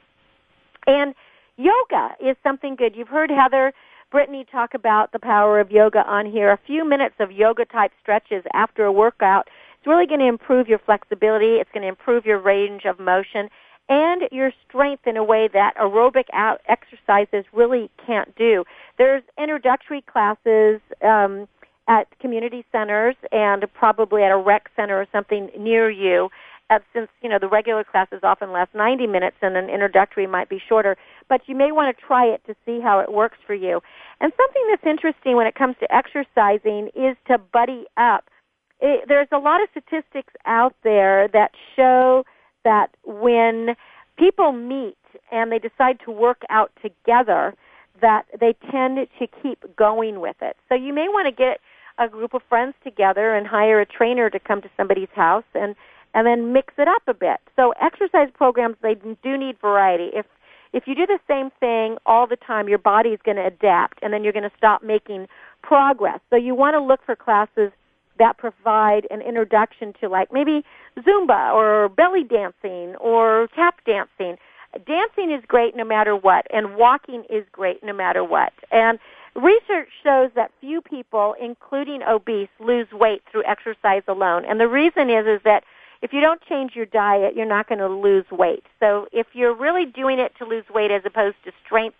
And 0.86 1.14
yoga 1.58 2.16
is 2.20 2.38
something 2.44 2.76
good. 2.76 2.96
You've 2.96 3.10
heard 3.10 3.30
Heather 3.30 3.74
Brittany 4.10 4.46
talk 4.50 4.74
about 4.74 5.12
the 5.12 5.20
power 5.20 5.60
of 5.60 5.70
yoga 5.70 6.00
on 6.00 6.26
here. 6.26 6.52
A 6.52 6.60
few 6.66 6.88
minutes 6.88 7.16
of 7.20 7.32
yoga 7.32 7.66
type 7.66 7.92
stretches 8.02 8.44
after 8.54 8.86
a 8.86 8.92
workout. 8.92 9.50
It's 9.78 9.88
really 9.88 10.08
going 10.08 10.22
to 10.22 10.28
improve 10.28 10.68
your 10.68 10.80
flexibility. 10.80 11.58
It's 11.60 11.70
going 11.74 11.84
to 11.84 11.90
improve 11.90 12.26
your 12.26 12.40
range 12.40 12.84
of 12.86 13.00
motion. 13.00 13.50
and 13.90 14.24
your 14.34 14.52
strength 14.68 15.08
in 15.08 15.16
a 15.16 15.24
way 15.24 15.48
that 15.54 15.74
aerobic 15.78 16.26
exercises 16.68 17.46
really 17.54 17.90
can't 18.06 18.36
do. 18.36 18.66
There's 18.98 19.24
introductory 19.38 20.02
classes 20.02 20.82
um, 21.02 21.48
at 21.88 22.08
community 22.20 22.66
centers 22.72 23.16
and 23.32 23.66
probably 23.74 24.24
at 24.24 24.32
a 24.32 24.38
rec 24.38 24.70
center 24.76 25.00
or 25.00 25.08
something 25.12 25.50
near 25.58 25.90
you. 25.90 26.30
Uh, 26.70 26.80
since 26.94 27.08
you 27.22 27.30
know 27.30 27.40
the 27.40 27.48
regular 27.48 27.86
classes 27.86 28.20
often 28.24 28.52
last 28.52 28.76
90 28.76 29.08
minutes 29.08 29.38
and 29.42 29.56
an 29.56 29.70
introductory 29.70 30.28
might 30.28 30.50
be 30.50 30.62
shorter, 30.68 30.98
but 31.30 31.40
you 31.46 31.56
may 31.56 31.72
want 31.72 31.96
to 31.96 32.06
try 32.06 32.26
it 32.26 32.42
to 32.46 32.54
see 32.66 32.82
how 32.82 33.00
it 33.00 33.10
works 33.10 33.38
for 33.48 33.54
you. 33.54 33.80
And 34.20 34.34
something 34.36 34.64
that's 34.70 34.86
interesting 34.86 35.38
when 35.38 35.48
it 35.48 35.56
comes 35.56 35.78
to 35.80 35.88
exercising 35.96 36.90
is 36.94 37.16
to 37.28 37.38
buddy 37.38 37.86
up. 37.96 38.26
It, 38.82 39.06
there's 39.08 39.30
a 39.32 39.38
lot 39.38 39.62
of 39.62 39.70
statistics 39.72 40.34
out 40.46 40.76
there 40.84 41.30
that 41.30 41.52
show 41.78 42.26
that 42.66 42.88
when 43.06 43.78
people 44.18 44.52
meet 44.52 44.98
and 45.32 45.50
they 45.52 45.60
decide 45.60 46.00
to 46.04 46.12
work 46.12 46.42
out 46.50 46.72
together, 46.82 47.56
that 48.02 48.24
they 48.40 48.56
tend 48.70 49.08
to 49.20 49.28
keep 49.42 49.64
going 49.76 50.20
with 50.20 50.36
it. 50.42 50.58
So 50.70 50.76
you 50.76 50.94
may 50.94 51.08
want 51.08 51.28
to 51.28 51.32
get 51.32 51.60
a 51.98 52.08
group 52.08 52.34
of 52.34 52.42
friends 52.48 52.76
together 52.84 53.34
and 53.34 53.48
hire 53.48 53.80
a 53.80 53.86
trainer 53.86 54.30
to 54.30 54.40
come 54.40 54.62
to 54.62 54.70
somebody's 54.78 55.10
house 55.16 55.46
and 55.54 55.76
and 56.14 56.26
then 56.26 56.52
mix 56.52 56.74
it 56.78 56.88
up 56.88 57.04
a 57.08 57.14
bit. 57.14 57.40
So 57.56 57.74
exercise 57.82 58.30
programs 58.34 58.76
they 58.82 58.96
do 58.96 59.38
need 59.38 59.60
variety. 59.60 60.10
If 60.14 60.26
if 60.74 60.84
you 60.88 60.96
do 60.96 61.06
the 61.06 61.20
same 61.28 61.50
thing 61.60 61.98
all 62.06 62.28
the 62.28 62.36
time, 62.36 62.68
your 62.68 62.78
body 62.78 63.10
is 63.10 63.20
going 63.24 63.38
to 63.38 63.46
adapt 63.46 64.00
and 64.02 64.14
then 64.14 64.24
you're 64.24 64.34
going 64.34 64.50
to 64.50 64.58
stop 64.58 64.84
making 64.84 65.28
progress. 65.62 66.20
So 66.30 66.36
you 66.36 66.56
want 66.56 66.76
to 66.76 66.82
look 66.82 67.00
for 67.06 67.16
classes 67.16 67.72
that 68.20 68.38
provide 68.38 69.08
an 69.10 69.22
introduction 69.22 69.94
to 70.02 70.10
like 70.10 70.32
maybe 70.32 70.64
Zumba 71.00 71.54
or 71.54 71.90
belly 71.90 72.24
dancing 72.24 72.96
or 73.00 73.48
tap 73.56 73.80
dancing. 73.86 74.38
Dancing 74.86 75.32
is 75.32 75.44
great 75.48 75.76
no 75.76 75.86
matter 75.86 76.16
what, 76.16 76.46
and 76.52 76.76
walking 76.76 77.24
is 77.30 77.46
great 77.52 77.84
no 77.84 77.94
matter 77.94 78.24
what. 78.24 78.54
And 78.72 79.00
research 79.38 79.90
shows 80.04 80.32
that 80.36 80.52
few 80.60 80.82
people, 80.82 81.36
including 81.42 82.02
obese, 82.04 82.50
lose 82.60 82.88
weight 82.92 83.22
through 83.32 83.44
exercise 83.46 84.04
alone. 84.08 84.44
And 84.46 84.60
the 84.60 84.68
reason 84.68 85.10
is 85.10 85.26
is 85.28 85.42
that 85.44 85.64
if 86.02 86.14
you 86.14 86.22
don't 86.22 86.42
change 86.42 86.72
your 86.76 86.86
diet, 86.86 87.36
you're 87.36 87.46
not 87.46 87.68
going 87.68 87.80
to 87.80 87.88
lose 87.88 88.26
weight. 88.32 88.64
So 88.80 89.08
if 89.12 89.28
you're 89.34 89.56
really 89.56 89.86
doing 89.86 90.20
it 90.20 90.32
to 90.40 90.46
lose 90.46 90.66
weight 90.74 90.92
as 90.92 91.02
opposed 91.06 91.38
to 91.46 91.52
strength, 91.66 91.98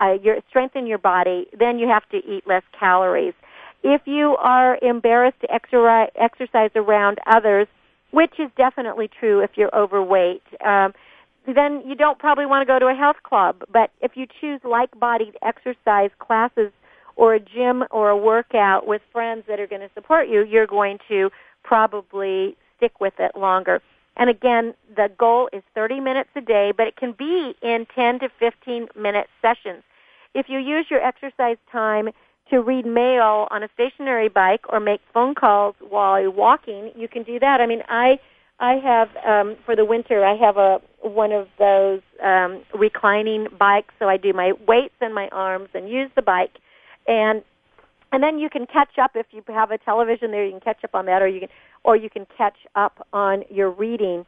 uh, 0.00 0.14
your 0.22 0.36
strengthen 0.48 0.86
your 0.86 0.98
body, 0.98 1.46
then 1.58 1.78
you 1.78 1.88
have 1.88 2.08
to 2.10 2.18
eat 2.18 2.46
less 2.46 2.62
calories. 2.78 3.34
If 3.82 4.02
you 4.06 4.36
are 4.38 4.78
embarrassed 4.82 5.40
to 5.40 5.48
exercise 5.50 6.70
around 6.74 7.18
others, 7.26 7.68
which 8.10 8.34
is 8.38 8.50
definitely 8.56 9.08
true 9.20 9.40
if 9.40 9.50
you're 9.56 9.74
overweight, 9.76 10.42
um, 10.64 10.92
then 11.46 11.82
you 11.86 11.94
don't 11.94 12.18
probably 12.18 12.46
want 12.46 12.62
to 12.62 12.66
go 12.66 12.78
to 12.78 12.86
a 12.86 12.94
health 12.94 13.22
club. 13.22 13.62
But 13.72 13.90
if 14.00 14.16
you 14.16 14.26
choose 14.40 14.60
like-bodied 14.64 15.36
exercise 15.42 16.10
classes 16.18 16.72
or 17.16 17.34
a 17.34 17.40
gym 17.40 17.84
or 17.90 18.10
a 18.10 18.16
workout 18.16 18.86
with 18.86 19.02
friends 19.12 19.44
that 19.48 19.58
are 19.58 19.66
going 19.66 19.80
to 19.80 19.90
support 19.94 20.28
you, 20.28 20.44
you're 20.44 20.66
going 20.66 20.98
to 21.08 21.30
probably 21.64 22.56
stick 22.76 23.00
with 23.00 23.14
it 23.18 23.36
longer. 23.36 23.80
And 24.16 24.28
again, 24.28 24.74
the 24.96 25.10
goal 25.16 25.48
is 25.52 25.62
30 25.74 26.00
minutes 26.00 26.30
a 26.34 26.40
day, 26.40 26.72
but 26.76 26.86
it 26.86 26.96
can 26.96 27.12
be 27.12 27.54
in 27.62 27.86
10 27.94 28.20
to 28.20 28.28
15 28.38 28.88
minute 28.96 29.28
sessions. 29.40 29.82
If 30.34 30.48
you 30.48 30.58
use 30.58 30.86
your 30.90 31.00
exercise 31.00 31.56
time 31.70 32.10
to 32.50 32.60
read 32.60 32.86
mail 32.86 33.46
on 33.50 33.62
a 33.62 33.68
stationary 33.74 34.28
bike 34.28 34.62
or 34.68 34.80
make 34.80 35.00
phone 35.12 35.34
calls 35.34 35.74
while 35.88 36.20
you're 36.20 36.30
walking, 36.30 36.90
you 36.96 37.08
can 37.08 37.22
do 37.22 37.38
that. 37.38 37.60
I 37.60 37.66
mean, 37.66 37.82
I 37.88 38.18
I 38.60 38.74
have 38.74 39.08
um, 39.26 39.56
for 39.64 39.76
the 39.76 39.84
winter. 39.84 40.24
I 40.24 40.36
have 40.36 40.56
a 40.56 40.78
one 41.02 41.32
of 41.32 41.46
those 41.58 42.00
um, 42.22 42.64
reclining 42.74 43.46
bikes, 43.58 43.94
so 43.98 44.08
I 44.08 44.16
do 44.16 44.32
my 44.32 44.52
weights 44.66 44.94
and 45.00 45.14
my 45.14 45.28
arms 45.30 45.68
and 45.74 45.88
use 45.88 46.10
the 46.16 46.22
bike, 46.22 46.58
and 47.06 47.42
and 48.10 48.22
then 48.22 48.38
you 48.38 48.50
can 48.50 48.66
catch 48.66 48.98
up 49.00 49.12
if 49.14 49.26
you 49.30 49.42
have 49.48 49.70
a 49.70 49.78
television 49.78 50.30
there. 50.30 50.44
You 50.44 50.52
can 50.52 50.60
catch 50.60 50.82
up 50.82 50.94
on 50.94 51.06
that, 51.06 51.22
or 51.22 51.28
you 51.28 51.40
can 51.40 51.48
or 51.84 51.96
you 51.96 52.10
can 52.10 52.26
catch 52.36 52.56
up 52.74 53.06
on 53.12 53.44
your 53.50 53.70
reading. 53.70 54.26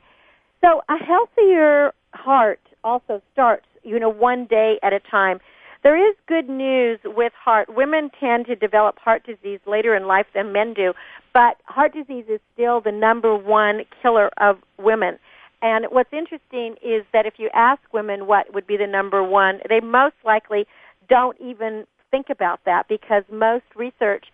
So 0.61 0.83
a 0.89 0.97
healthier 0.97 1.93
heart 2.13 2.61
also 2.85 3.21
starts, 3.33 3.67
you 3.83 3.99
know, 3.99 4.11
one 4.11 4.47
day 4.47 4.79
at 4.83 4.93
a 4.93 5.01
time. 5.01 5.41
There 5.83 5.97
is 5.97 6.15
good 6.27 6.49
news 6.49 6.99
with 7.05 7.33
heart. 7.33 7.69
Women 7.75 8.11
tend 8.21 8.47
to 8.47 8.57
develop 8.57 8.99
heart 8.99 9.25
disease 9.25 9.61
later 9.67 9.95
in 9.95 10.07
life 10.07 10.27
than 10.35 10.53
men 10.53 10.75
do, 10.75 10.93
but 11.33 11.57
heart 11.65 11.95
disease 11.95 12.27
is 12.29 12.41
still 12.53 12.81
the 12.81 12.93
number 12.93 13.35
one 13.35 13.83
killer 14.03 14.31
of 14.37 14.59
women. 14.79 15.19
And 15.63 15.87
what's 15.91 16.13
interesting 16.13 16.77
is 16.83 17.05
that 17.13 17.25
if 17.27 17.35
you 17.39 17.49
ask 17.55 17.81
women 17.93 18.27
what 18.27 18.53
would 18.53 18.67
be 18.67 18.77
the 18.77 18.87
number 18.87 19.23
one, 19.23 19.61
they 19.69 19.81
most 19.81 20.17
likely 20.25 20.67
don't 21.09 21.37
even 21.41 21.87
think 22.11 22.27
about 22.31 22.61
that 22.67 22.87
because 22.89 23.25
most 23.31 23.65
research 23.75 24.27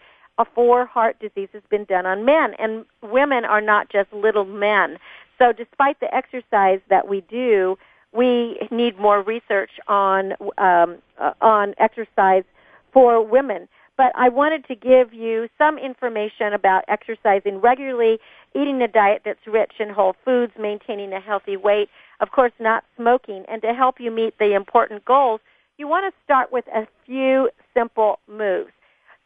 for 0.55 0.84
heart 0.84 1.16
disease 1.20 1.49
has 1.53 1.62
been 1.70 1.84
done 1.84 2.07
on 2.07 2.24
men, 2.24 2.55
and 2.59 2.84
women 3.03 3.44
are 3.44 3.61
not 3.61 3.88
just 3.88 4.12
little 4.12 4.44
men. 4.44 4.99
So 5.38 5.53
despite 5.53 6.01
the 6.01 6.14
exercise 6.14 6.80
that 6.90 7.09
we 7.09 7.22
do, 7.22 7.76
we 8.12 8.59
need 8.70 8.98
more 8.98 9.22
research 9.22 9.70
on 9.88 10.32
um, 10.59 10.98
uh, 11.20 11.32
on 11.40 11.74
exercise 11.78 12.44
for 12.92 13.24
women. 13.24 13.68
But 13.96 14.12
I 14.14 14.28
wanted 14.28 14.66
to 14.66 14.74
give 14.74 15.14
you 15.14 15.48
some 15.57 15.78
information 15.78 16.52
about 16.52 16.84
exercising 16.86 17.61
regularly, 17.61 18.18
eating 18.54 18.82
a 18.82 18.88
diet 18.88 19.22
that's 19.24 19.46
rich 19.46 19.72
in 19.80 19.88
whole 19.88 20.14
foods, 20.24 20.52
maintaining 20.59 21.14
a 21.14 21.20
healthy 21.20 21.57
weight, 21.57 21.88
of 22.20 22.30
course 22.30 22.52
not 22.61 22.84
smoking, 22.96 23.44
and 23.48 23.62
to 23.62 23.72
help 23.72 23.98
you 23.98 24.11
meet 24.11 24.38
the 24.38 24.52
important 24.52 25.04
goals, 25.07 25.40
you 25.78 25.88
want 25.88 26.12
to 26.12 26.20
start 26.24 26.52
with 26.52 26.66
a 26.68 26.86
few 27.07 27.50
simple 27.72 28.18
moves. 28.28 28.70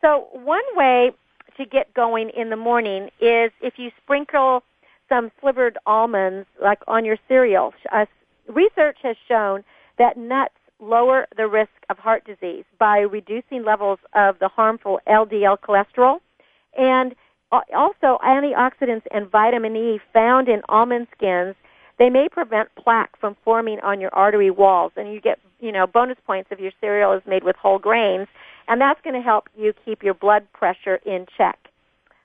So 0.01 0.29
one 0.33 0.63
way 0.75 1.11
to 1.57 1.65
get 1.65 1.93
going 1.95 2.31
in 2.31 2.51
the 2.51 2.57
morning 2.57 3.11
is 3.21 3.51
if 3.61 3.75
you 3.77 3.91
sprinkle 4.03 4.63
some 5.09 5.31
slivered 5.41 5.77
almonds 5.87 6.47
like 6.63 6.79
on 6.87 7.05
your 7.05 7.17
cereal. 7.29 7.75
Uh, 7.93 8.07
research 8.49 8.99
has 9.03 9.17
shown 9.29 9.65
that 9.99 10.17
nuts 10.17 10.55
lower 10.81 11.27
the 11.37 11.47
risk 11.47 11.71
of 11.91 11.99
heart 11.99 12.25
disease 12.25 12.65
by 12.79 12.99
reducing 12.99 13.65
levels 13.65 13.99
of 14.15 14.39
the 14.39 14.49
harmful 14.49 15.01
LDL 15.07 15.59
cholesterol 15.59 16.19
and 16.77 17.15
also 17.53 18.19
antioxidants 18.25 19.03
and 19.11 19.31
vitamin 19.31 19.77
E 19.77 20.01
found 20.13 20.49
in 20.49 20.63
almond 20.69 21.07
skins. 21.17 21.55
They 21.99 22.09
may 22.09 22.29
prevent 22.31 22.69
plaque 22.77 23.19
from 23.19 23.37
forming 23.45 23.81
on 23.81 24.01
your 24.01 24.15
artery 24.15 24.51
walls 24.51 24.93
and 24.97 25.13
you 25.13 25.21
get 25.21 25.39
you 25.61 25.73
know 25.73 25.87
bonus 25.87 26.17
points 26.27 26.49
if 26.51 26.59
your 26.59 26.73
cereal 26.81 27.13
is 27.13 27.23
made 27.27 27.45
with 27.45 27.57
whole 27.57 27.79
grains 27.79 28.29
and 28.69 28.81
that's 28.81 29.01
going 29.03 29.15
to 29.15 29.21
help 29.21 29.49
you 29.57 29.75
keep 29.85 30.03
your 30.03 30.15
blood 30.15 30.47
pressure 30.53 31.01
in 31.05 31.27
check. 31.37 31.59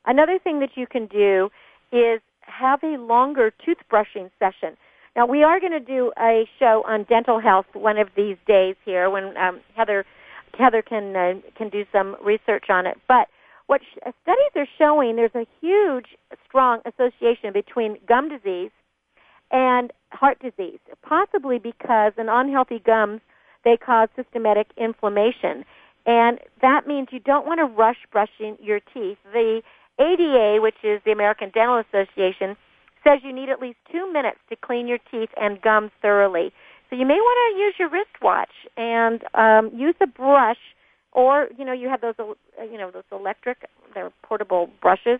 Another 0.05 0.39
thing 0.39 0.59
that 0.59 0.69
you 0.75 0.85
can 0.87 1.07
do 1.07 1.49
is 1.91 2.21
have 2.41 2.83
a 2.83 2.97
longer 2.97 3.51
toothbrushing 3.65 4.29
session 4.39 4.77
now 5.15 5.25
we 5.25 5.43
are 5.43 5.59
going 5.59 5.71
to 5.71 5.79
do 5.79 6.11
a 6.19 6.47
show 6.59 6.83
on 6.85 7.03
dental 7.03 7.39
health 7.39 7.65
one 7.73 7.97
of 7.97 8.09
these 8.15 8.37
days 8.47 8.75
here 8.85 9.09
when 9.09 9.35
um, 9.37 9.61
Heather 9.75 10.05
Heather 10.57 10.81
can 10.81 11.15
uh, 11.15 11.33
can 11.57 11.69
do 11.69 11.85
some 11.91 12.15
research 12.23 12.65
on 12.69 12.85
it. 12.85 12.97
But 13.07 13.27
what 13.67 13.81
sh- 13.81 13.97
uh, 14.05 14.11
studies 14.23 14.51
are 14.55 14.67
showing, 14.77 15.15
there's 15.15 15.35
a 15.35 15.47
huge, 15.61 16.07
strong 16.47 16.79
association 16.85 17.51
between 17.53 17.97
gum 18.07 18.29
disease 18.29 18.71
and 19.51 19.91
heart 20.11 20.39
disease, 20.39 20.79
possibly 21.01 21.59
because 21.59 22.13
in 22.17 22.29
unhealthy 22.29 22.79
gums 22.79 23.21
they 23.63 23.77
cause 23.77 24.09
systematic 24.15 24.67
inflammation, 24.77 25.65
and 26.05 26.39
that 26.61 26.87
means 26.87 27.07
you 27.11 27.19
don't 27.19 27.45
want 27.45 27.59
to 27.59 27.65
rush 27.65 27.97
brushing 28.11 28.57
your 28.61 28.79
teeth. 28.79 29.17
The 29.33 29.61
ADA, 29.99 30.61
which 30.61 30.75
is 30.83 31.01
the 31.05 31.11
American 31.11 31.51
Dental 31.53 31.77
Association, 31.77 32.55
says 33.05 33.19
you 33.23 33.33
need 33.33 33.49
at 33.49 33.61
least 33.61 33.77
two 33.91 34.11
minutes 34.11 34.39
to 34.49 34.55
clean 34.55 34.87
your 34.87 34.99
teeth 35.11 35.29
and 35.37 35.61
gums 35.61 35.91
thoroughly. 36.01 36.51
So 36.89 36.95
you 36.95 37.05
may 37.05 37.15
want 37.15 37.55
to 37.55 37.59
use 37.59 37.73
your 37.79 37.89
wristwatch 37.89 38.51
and 38.77 39.21
um, 39.33 39.71
use 39.77 39.95
a 40.01 40.07
brush, 40.07 40.57
or 41.11 41.47
you 41.57 41.65
know 41.65 41.73
you 41.73 41.89
have 41.89 42.01
those 42.01 42.15
uh, 42.19 42.63
you 42.63 42.77
know 42.77 42.91
those 42.91 43.03
electric, 43.11 43.65
they're 43.93 44.11
portable 44.23 44.69
brushes. 44.81 45.19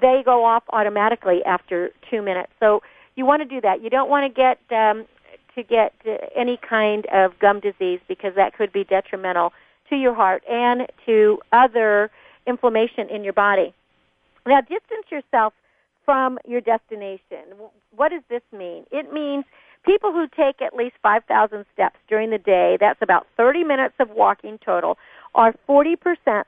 They 0.00 0.22
go 0.24 0.44
off 0.44 0.64
automatically 0.70 1.40
after 1.46 1.90
two 2.10 2.22
minutes. 2.22 2.52
So 2.60 2.80
you 3.14 3.24
want 3.24 3.42
to 3.42 3.48
do 3.48 3.60
that. 3.60 3.82
You 3.82 3.90
don't 3.90 4.10
want 4.10 4.32
to 4.32 4.34
get 4.34 4.58
um, 4.76 5.06
to 5.54 5.62
get 5.62 5.94
uh, 6.06 6.26
any 6.36 6.58
kind 6.68 7.06
of 7.12 7.38
gum 7.38 7.60
disease 7.60 8.00
because 8.08 8.32
that 8.36 8.54
could 8.54 8.72
be 8.72 8.84
detrimental 8.84 9.52
to 9.88 9.96
your 9.96 10.14
heart 10.14 10.42
and 10.48 10.82
to 11.06 11.38
other 11.52 12.10
inflammation 12.46 13.08
in 13.10 13.24
your 13.24 13.32
body. 13.32 13.74
Now, 14.46 14.60
distance 14.60 15.06
yourself 15.10 15.52
from 16.06 16.38
your 16.46 16.62
destination. 16.62 17.52
What 17.94 18.10
does 18.10 18.22
this 18.30 18.42
mean? 18.50 18.84
It 18.90 19.12
means 19.12 19.44
people 19.84 20.12
who 20.12 20.26
take 20.28 20.62
at 20.62 20.74
least 20.74 20.94
5,000 21.02 21.66
steps 21.74 21.96
during 22.08 22.30
the 22.30 22.38
day, 22.38 22.78
that's 22.80 23.02
about 23.02 23.26
30 23.36 23.64
minutes 23.64 23.94
of 24.00 24.08
walking 24.10 24.58
total, 24.64 24.96
are 25.34 25.54
40% 25.68 25.96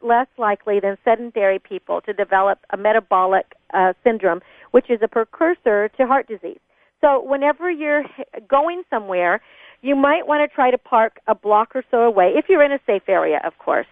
less 0.03 0.29
likely 0.39 0.81
than 0.81 0.97
sedentary 1.05 1.59
people 1.59 2.01
to 2.03 2.15
develop 2.15 2.61
a 2.71 2.79
metabolic 2.79 3.53
uh, 3.75 3.93
syndrome, 4.03 4.41
which 4.71 4.89
is 4.89 5.01
a 5.03 5.09
precursor 5.09 5.91
to 5.99 6.07
heart 6.07 6.27
disease. 6.27 6.61
So 7.01 7.23
whenever 7.23 7.71
you're 7.71 8.05
going 8.49 8.83
somewhere, 8.89 9.41
you 9.83 9.95
might 9.95 10.27
want 10.27 10.49
to 10.49 10.55
try 10.55 10.71
to 10.71 10.79
park 10.79 11.21
a 11.27 11.35
block 11.35 11.77
or 11.77 11.85
so 11.91 11.99
away, 11.99 12.33
if 12.35 12.47
you're 12.49 12.63
in 12.63 12.73
a 12.73 12.81
safe 12.87 13.03
area, 13.09 13.41
of 13.45 13.59
course, 13.59 13.87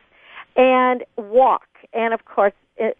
and 0.56 1.04
walk. 1.16 1.68
And 1.92 2.12
of 2.14 2.24
course, 2.24 2.54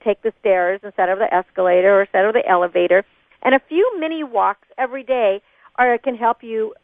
take 0.05 0.23
the 0.23 0.33
stairs 0.41 0.81
instead 0.83 1.09
of 1.09 1.19
the 1.19 1.33
escalator 1.33 1.99
or 1.99 2.03
instead 2.03 2.25
of 2.25 2.33
the 2.35 2.47
elevator. 2.49 3.05
And 3.43 3.55
a 3.55 3.61
few 3.69 3.91
mini 3.99 4.25
walks 4.25 4.69
every 4.79 5.03
day 5.03 5.41
are, 5.77 5.97
can 5.99 6.17
help 6.17 6.43
you 6.43 6.75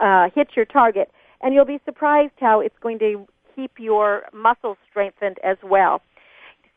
uh, 0.00 0.28
hit 0.34 0.48
your 0.56 0.64
target. 0.64 1.10
And 1.40 1.54
you'll 1.54 1.64
be 1.64 1.80
surprised 1.84 2.32
how 2.40 2.60
it's 2.60 2.78
going 2.80 2.98
to 3.00 3.26
keep 3.54 3.72
your 3.78 4.22
muscles 4.32 4.76
strengthened 4.90 5.38
as 5.44 5.56
well. 5.62 6.02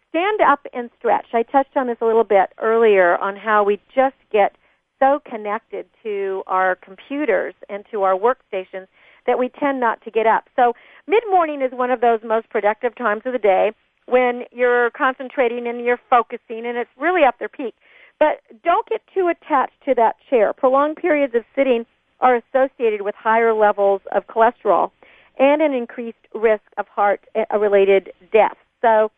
Stand 0.10 0.42
up 0.42 0.60
and 0.74 0.90
stretch. 1.00 1.28
I 1.34 1.44
touched 1.44 1.78
on 1.78 1.88
this 1.88 1.98
a 2.02 2.06
little 2.06 2.26
bit 2.26 2.50
earlier 2.62 3.18
on 3.18 3.36
how 3.36 3.64
we 3.64 3.80
just 3.96 4.16
get 4.32 4.56
so 5.00 5.22
connected 5.26 5.86
to 6.04 6.44
our 6.48 6.76
computers 6.76 7.56
and 7.70 7.86
to 7.92 8.04
our 8.04 8.18
workstations 8.18 8.88
that 9.26 9.40
we 9.40 9.50
tend 9.50 9.80
not 9.80 10.02
to 10.04 10.12
get 10.12 10.28
up. 10.28 10.46
So 10.56 10.74
mid 11.08 11.24
morning 11.30 11.62
is 11.62 11.72
one 11.72 11.92
of 11.92 12.02
those 12.02 12.20
most 12.24 12.50
productive 12.50 12.96
times 12.96 13.22
of 13.26 13.34
the 13.34 13.40
day 13.40 13.72
when 14.12 14.44
you're 14.52 14.92
concentrating 14.92 15.68
and 15.68 15.84
you're 15.84 16.00
focusing 16.10 16.66
and 16.66 16.78
it's 16.78 16.90
really 17.00 17.22
up 17.28 17.40
their 17.40 17.50
peak. 17.50 17.74
But 18.20 18.42
don't 18.64 18.88
get 18.88 19.02
too 19.14 19.32
attached 19.32 19.82
to 19.86 19.96
that 19.96 20.16
chair. 20.30 20.54
Prolonged 20.54 20.98
periods 20.98 21.34
of 21.34 21.44
sitting 21.56 21.86
are 22.20 22.36
associated 22.36 23.02
with 23.02 23.16
higher 23.16 23.54
levels 23.54 24.02
of 24.14 24.28
cholesterol 24.28 24.92
and 25.40 25.62
an 25.62 25.74
increased 25.74 26.28
risk 26.36 26.64
of 26.78 26.88
heart 26.88 27.22
related 27.58 28.12
death. 28.32 28.58
So 28.82 29.12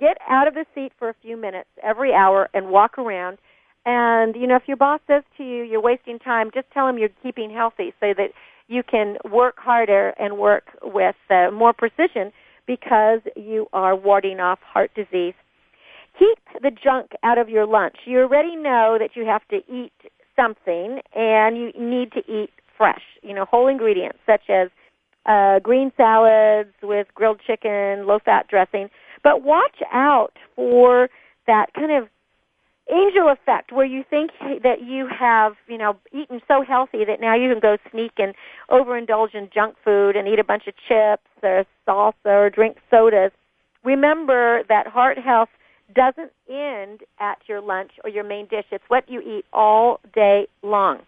get 0.00 0.16
out 0.28 0.48
of 0.48 0.54
the 0.54 0.64
seat 0.74 0.92
for 0.98 1.08
a 1.08 1.14
few 1.20 1.36
minutes 1.36 1.68
every 1.82 2.14
hour 2.14 2.48
and 2.54 2.70
walk 2.70 2.98
around 2.98 3.38
and, 3.86 4.34
you 4.34 4.48
know, 4.48 4.56
if 4.56 4.64
your 4.66 4.76
boss 4.76 5.00
says 5.06 5.22
to 5.36 5.44
you, 5.44 5.62
you're 5.62 5.80
wasting 5.80 6.18
time, 6.18 6.50
just 6.52 6.66
tell 6.74 6.88
him 6.88 6.98
you're 6.98 7.08
keeping 7.22 7.50
healthy 7.50 7.94
so 8.00 8.12
that 8.16 8.30
you 8.66 8.82
can 8.82 9.16
work 9.30 9.54
harder 9.58 10.08
and 10.18 10.38
work 10.38 10.64
with 10.82 11.14
uh, 11.30 11.52
more 11.52 11.72
precision 11.72 12.32
because 12.66 13.20
you 13.36 13.66
are 13.72 13.94
warding 13.94 14.40
off 14.40 14.58
heart 14.60 14.90
disease. 14.94 15.34
Keep 16.18 16.38
the 16.62 16.70
junk 16.70 17.12
out 17.22 17.38
of 17.38 17.48
your 17.48 17.66
lunch. 17.66 17.96
You 18.06 18.20
already 18.20 18.56
know 18.56 18.96
that 18.98 19.10
you 19.14 19.26
have 19.26 19.46
to 19.48 19.56
eat 19.72 19.92
something 20.34 21.00
and 21.14 21.56
you 21.56 21.72
need 21.78 22.12
to 22.12 22.20
eat 22.20 22.50
fresh, 22.76 23.02
you 23.22 23.34
know, 23.34 23.44
whole 23.44 23.68
ingredients 23.68 24.18
such 24.26 24.48
as 24.48 24.68
uh, 25.26 25.58
green 25.60 25.92
salads 25.96 26.70
with 26.82 27.08
grilled 27.14 27.40
chicken, 27.46 28.06
low 28.06 28.18
fat 28.24 28.46
dressing. 28.48 28.88
But 29.22 29.42
watch 29.42 29.82
out 29.92 30.34
for 30.54 31.08
that 31.46 31.66
kind 31.74 31.92
of 31.92 32.08
angel 32.92 33.28
effect 33.28 33.72
where 33.72 33.86
you 33.86 34.04
think 34.08 34.30
that 34.62 34.82
you 34.84 35.08
have, 35.08 35.54
you 35.66 35.78
know, 35.78 35.96
eaten 36.12 36.40
so 36.46 36.62
healthy 36.66 37.04
that 37.04 37.20
now 37.20 37.34
you 37.34 37.50
can 37.50 37.60
go 37.60 37.76
sneak 37.90 38.12
and 38.18 38.34
overindulge 38.70 39.34
in 39.34 39.48
junk 39.52 39.74
food 39.84 40.16
and 40.16 40.28
eat 40.28 40.38
a 40.38 40.44
bunch 40.44 40.64
of 40.66 40.74
chips 40.88 41.28
or 41.42 41.64
salsa 41.86 42.12
or 42.24 42.50
drink 42.50 42.76
sodas. 42.90 43.32
Remember 43.84 44.62
that 44.68 44.86
heart 44.86 45.18
health 45.18 45.48
doesn't 45.94 46.32
end 46.48 47.00
at 47.20 47.38
your 47.48 47.60
lunch 47.60 47.92
or 48.04 48.10
your 48.10 48.24
main 48.24 48.46
dish. 48.46 48.64
It's 48.70 48.84
what 48.88 49.08
you 49.08 49.20
eat 49.20 49.44
all 49.52 50.00
day 50.14 50.48
long. 50.62 51.00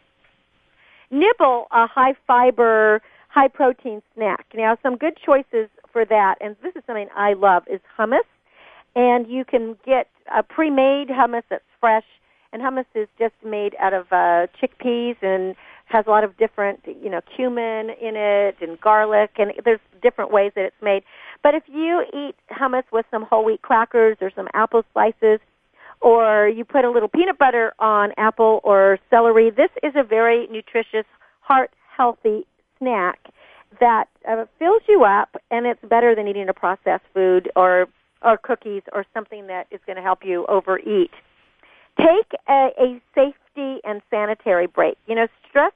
Nibble 1.11 1.67
a 1.73 1.87
high 1.87 2.15
fiber, 2.27 3.01
high 3.29 3.49
protein 3.49 4.03
snack. 4.15 4.47
Now, 4.55 4.77
some 4.83 4.97
good 4.97 5.17
choices 5.25 5.69
for 5.93 6.05
that, 6.05 6.37
and 6.41 6.57
this 6.63 6.75
is 6.77 6.83
something 6.87 7.09
I 7.17 7.33
love, 7.33 7.65
is 7.71 7.81
hummus. 7.99 8.27
And 8.95 9.27
you 9.29 9.45
can 9.45 9.77
get 9.85 10.09
a 10.35 10.43
pre-made 10.43 11.09
hummus 11.09 11.43
that's 11.49 11.65
fresh, 11.81 12.05
and 12.53 12.63
hummus 12.63 12.87
is 12.95 13.09
just 13.19 13.35
made 13.45 13.75
out 13.79 13.93
of 13.93 14.07
uh, 14.11 14.47
chickpeas 14.61 15.17
and 15.23 15.55
has 15.87 16.07
a 16.07 16.11
lot 16.11 16.25
of 16.25 16.37
different, 16.37 16.81
you 16.87 17.11
know, 17.11 17.21
cumin 17.35 17.91
in 18.01 18.15
it 18.17 18.57
and 18.61 18.81
garlic, 18.81 19.31
and 19.39 19.53
there's 19.65 19.81
different 20.03 20.31
ways 20.31 20.53
that 20.55 20.65
it's 20.65 20.83
made. 20.83 21.03
But 21.43 21.55
if 21.55 21.63
you 21.67 22.05
eat 22.13 22.35
hummus 22.51 22.85
with 22.93 23.07
some 23.11 23.23
whole 23.23 23.45
wheat 23.45 23.63
crackers 23.63 24.19
or 24.21 24.31
some 24.35 24.49
apple 24.55 24.83
slices, 24.93 25.41
or 26.01 26.49
you 26.49 26.65
put 26.65 26.85
a 26.85 26.91
little 26.91 27.09
peanut 27.09 27.39
butter 27.39 27.73
on 27.79 28.13
apple 28.17 28.61
or 28.65 28.99
celery, 29.11 29.51
this 29.51 29.71
is 29.83 29.93
a 29.97 30.05
very 30.05 30.47
nutritious, 30.49 31.07
heart 31.41 31.71
healthy 31.97 32.47
snack 32.79 33.19
that 33.81 34.07
uh, 34.29 34.45
fills 34.59 34.83
you 34.89 35.05
up, 35.05 35.37
and 35.51 35.67
it's 35.67 35.81
better 35.89 36.15
than 36.15 36.29
eating 36.29 36.49
a 36.49 36.55
processed 36.55 37.05
food 37.15 37.51
or 37.57 37.87
or 38.21 38.37
cookies 38.37 38.83
or 38.93 39.05
something 39.15 39.47
that 39.47 39.69
is 39.71 39.81
going 39.87 39.95
to 39.95 40.03
help 40.03 40.21
you 40.25 40.45
overeat. 40.49 41.13
Take 41.99 42.33
a, 42.49 42.69
a 42.79 43.01
safety 43.15 43.81
and 43.85 44.01
sanitary 44.11 44.67
break. 44.67 44.97
You 45.07 45.17
know, 45.17 45.27
stress 45.49 45.73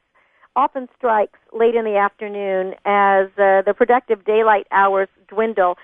often 0.54 0.88
strikes 0.96 1.38
late 1.52 1.74
in 1.74 1.84
the 1.84 1.96
afternoon 1.96 2.74
as 2.84 3.26
uh, 3.38 3.62
the 3.66 3.74
productive 3.76 4.24
daylight 4.24 4.66
hours 4.70 5.08
dwindle. 5.28 5.76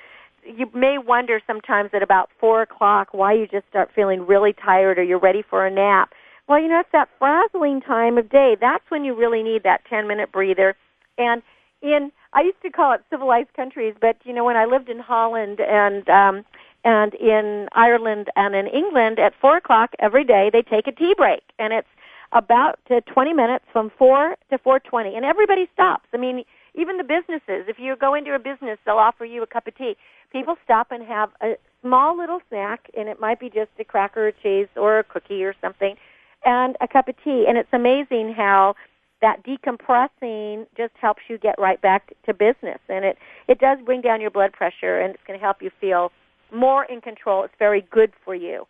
You 0.44 0.66
may 0.74 0.96
wonder 0.98 1.40
sometimes 1.46 1.90
at 1.92 2.02
about 2.02 2.30
four 2.38 2.62
o'clock 2.62 3.08
why 3.12 3.32
you 3.32 3.46
just 3.46 3.66
start 3.68 3.90
feeling 3.94 4.26
really 4.26 4.52
tired 4.52 4.98
or 4.98 5.02
you're 5.02 5.18
ready 5.18 5.42
for 5.48 5.66
a 5.66 5.70
nap. 5.70 6.10
Well, 6.48 6.60
you 6.60 6.68
know, 6.68 6.80
it's 6.80 6.88
that 6.92 7.08
frazzling 7.18 7.80
time 7.80 8.16
of 8.16 8.30
day. 8.30 8.56
That's 8.58 8.84
when 8.88 9.04
you 9.04 9.14
really 9.14 9.42
need 9.42 9.64
that 9.64 9.82
10 9.90 10.06
minute 10.06 10.32
breather. 10.32 10.74
And 11.18 11.42
in 11.82 12.10
I 12.32 12.42
used 12.42 12.60
to 12.62 12.70
call 12.70 12.92
it 12.92 13.00
civilized 13.10 13.52
countries, 13.54 13.94
but 14.00 14.16
you 14.24 14.34
know 14.34 14.44
when 14.44 14.56
I 14.56 14.66
lived 14.66 14.88
in 14.88 14.98
Holland 14.98 15.60
and 15.60 16.08
um, 16.08 16.44
and 16.84 17.14
in 17.14 17.68
Ireland 17.72 18.28
and 18.36 18.54
in 18.54 18.66
England 18.66 19.18
at 19.18 19.34
four 19.40 19.56
o'clock 19.56 19.90
every 19.98 20.24
day 20.24 20.50
they 20.52 20.62
take 20.62 20.86
a 20.86 20.92
tea 20.92 21.14
break, 21.16 21.42
and 21.58 21.72
it's 21.72 21.88
about 22.32 22.78
to 22.88 23.00
20 23.02 23.32
minutes 23.32 23.64
from 23.72 23.90
4 23.98 24.36
to 24.50 24.58
4:20, 24.58 25.16
and 25.16 25.24
everybody 25.24 25.68
stops. 25.72 26.06
I 26.12 26.18
mean, 26.18 26.44
even 26.74 26.96
the 26.96 27.04
businesses. 27.04 27.66
If 27.68 27.78
you 27.78 27.96
go 27.96 28.14
into 28.14 28.34
a 28.34 28.38
business, 28.38 28.78
they'll 28.84 28.98
offer 28.98 29.24
you 29.24 29.42
a 29.42 29.46
cup 29.46 29.66
of 29.66 29.76
tea. 29.76 29.96
People 30.30 30.56
stop 30.62 30.92
and 30.92 31.02
have 31.02 31.30
a 31.40 31.56
small 31.82 32.16
little 32.16 32.40
snack, 32.48 32.90
and 32.96 33.08
it 33.08 33.18
might 33.18 33.40
be 33.40 33.48
just 33.48 33.70
a 33.78 33.84
cracker 33.84 34.28
or 34.28 34.32
cheese 34.32 34.68
or 34.76 34.98
a 34.98 35.04
cookie 35.04 35.42
or 35.44 35.54
something, 35.60 35.96
and 36.44 36.76
a 36.80 36.88
cup 36.88 37.08
of 37.08 37.16
tea. 37.24 37.46
And 37.48 37.56
it's 37.56 37.72
amazing 37.72 38.34
how 38.34 38.76
that 39.20 39.42
decompressing 39.42 40.66
just 40.76 40.92
helps 41.00 41.22
you 41.28 41.38
get 41.38 41.58
right 41.58 41.80
back 41.80 42.12
to 42.24 42.32
business 42.32 42.78
and 42.88 43.04
it 43.04 43.18
it 43.48 43.58
does 43.58 43.78
bring 43.84 44.00
down 44.00 44.20
your 44.20 44.30
blood 44.30 44.52
pressure 44.52 45.00
and 45.00 45.14
it's 45.14 45.22
going 45.26 45.38
to 45.38 45.44
help 45.44 45.60
you 45.60 45.70
feel 45.80 46.12
more 46.52 46.84
in 46.84 47.00
control 47.00 47.44
it's 47.44 47.54
very 47.58 47.86
good 47.90 48.12
for 48.24 48.34
you. 48.34 48.66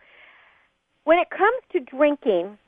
When 1.04 1.18
it 1.18 1.30
comes 1.30 1.62
to 1.72 1.80
drinking 1.80 2.58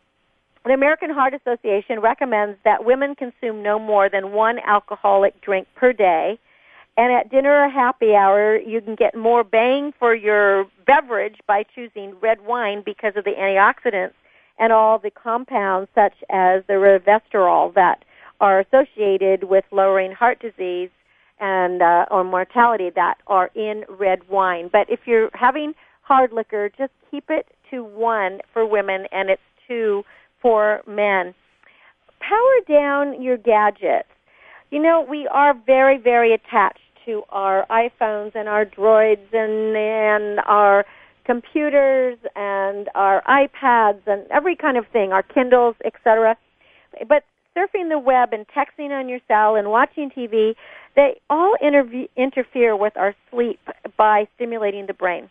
the 0.64 0.72
American 0.72 1.10
Heart 1.10 1.34
Association 1.34 2.00
recommends 2.00 2.58
that 2.64 2.84
women 2.84 3.14
consume 3.14 3.62
no 3.62 3.78
more 3.78 4.10
than 4.10 4.32
one 4.32 4.58
alcoholic 4.58 5.40
drink 5.40 5.66
per 5.74 5.92
day. 5.92 6.38
And 6.96 7.12
at 7.12 7.30
dinner 7.30 7.64
or 7.64 7.70
happy 7.70 8.14
hour 8.14 8.58
you 8.58 8.80
can 8.82 8.94
get 8.94 9.16
more 9.16 9.42
bang 9.42 9.92
for 9.98 10.14
your 10.14 10.66
beverage 10.86 11.36
by 11.46 11.64
choosing 11.74 12.14
red 12.20 12.42
wine 12.42 12.82
because 12.84 13.14
of 13.16 13.24
the 13.24 13.30
antioxidants 13.30 14.12
and 14.58 14.72
all 14.72 14.98
the 14.98 15.10
compounds 15.10 15.88
such 15.94 16.12
as 16.30 16.62
the 16.66 16.74
resveratrol 16.74 17.72
that 17.74 18.04
are 18.40 18.60
associated 18.60 19.44
with 19.44 19.64
lowering 19.70 20.12
heart 20.12 20.40
disease 20.40 20.90
and 21.40 21.82
uh, 21.82 22.04
or 22.10 22.24
mortality 22.24 22.90
that 22.94 23.14
are 23.26 23.50
in 23.54 23.84
red 23.88 24.20
wine. 24.28 24.68
But 24.70 24.88
if 24.88 25.00
you're 25.06 25.30
having 25.34 25.74
hard 26.02 26.32
liquor, 26.32 26.70
just 26.76 26.92
keep 27.10 27.24
it 27.28 27.46
to 27.70 27.82
one 27.82 28.40
for 28.52 28.66
women 28.66 29.06
and 29.12 29.30
it's 29.30 29.42
two 29.66 30.02
for 30.42 30.82
men. 30.86 31.34
Power 32.20 32.60
down 32.68 33.22
your 33.22 33.36
gadgets. 33.36 34.08
You 34.70 34.82
know, 34.82 35.04
we 35.08 35.26
are 35.32 35.54
very, 35.66 35.98
very 35.98 36.34
attached 36.34 36.78
to 37.06 37.22
our 37.30 37.66
iPhones 37.70 38.34
and 38.34 38.48
our 38.48 38.64
droids 38.64 39.32
and 39.32 39.76
and 39.76 40.40
our 40.46 40.84
computers 41.24 42.18
and 42.36 42.88
our 42.94 43.22
iPads 43.22 44.00
and 44.06 44.26
every 44.30 44.56
kind 44.56 44.76
of 44.76 44.84
thing, 44.92 45.12
our 45.12 45.22
Kindles, 45.22 45.76
etc. 45.84 46.36
But 47.08 47.24
surfing 47.56 47.88
the 47.88 47.98
web 47.98 48.30
and 48.32 48.46
texting 48.48 48.90
on 48.90 49.08
your 49.08 49.20
cell 49.28 49.56
and 49.56 49.70
watching 49.70 50.10
TV, 50.10 50.54
they 50.96 51.20
all 51.28 51.54
interfere 52.16 52.76
with 52.76 52.96
our 52.96 53.14
sleep 53.30 53.60
by 53.96 54.26
stimulating 54.34 54.86
the 54.86 54.94
brain. 54.94 55.30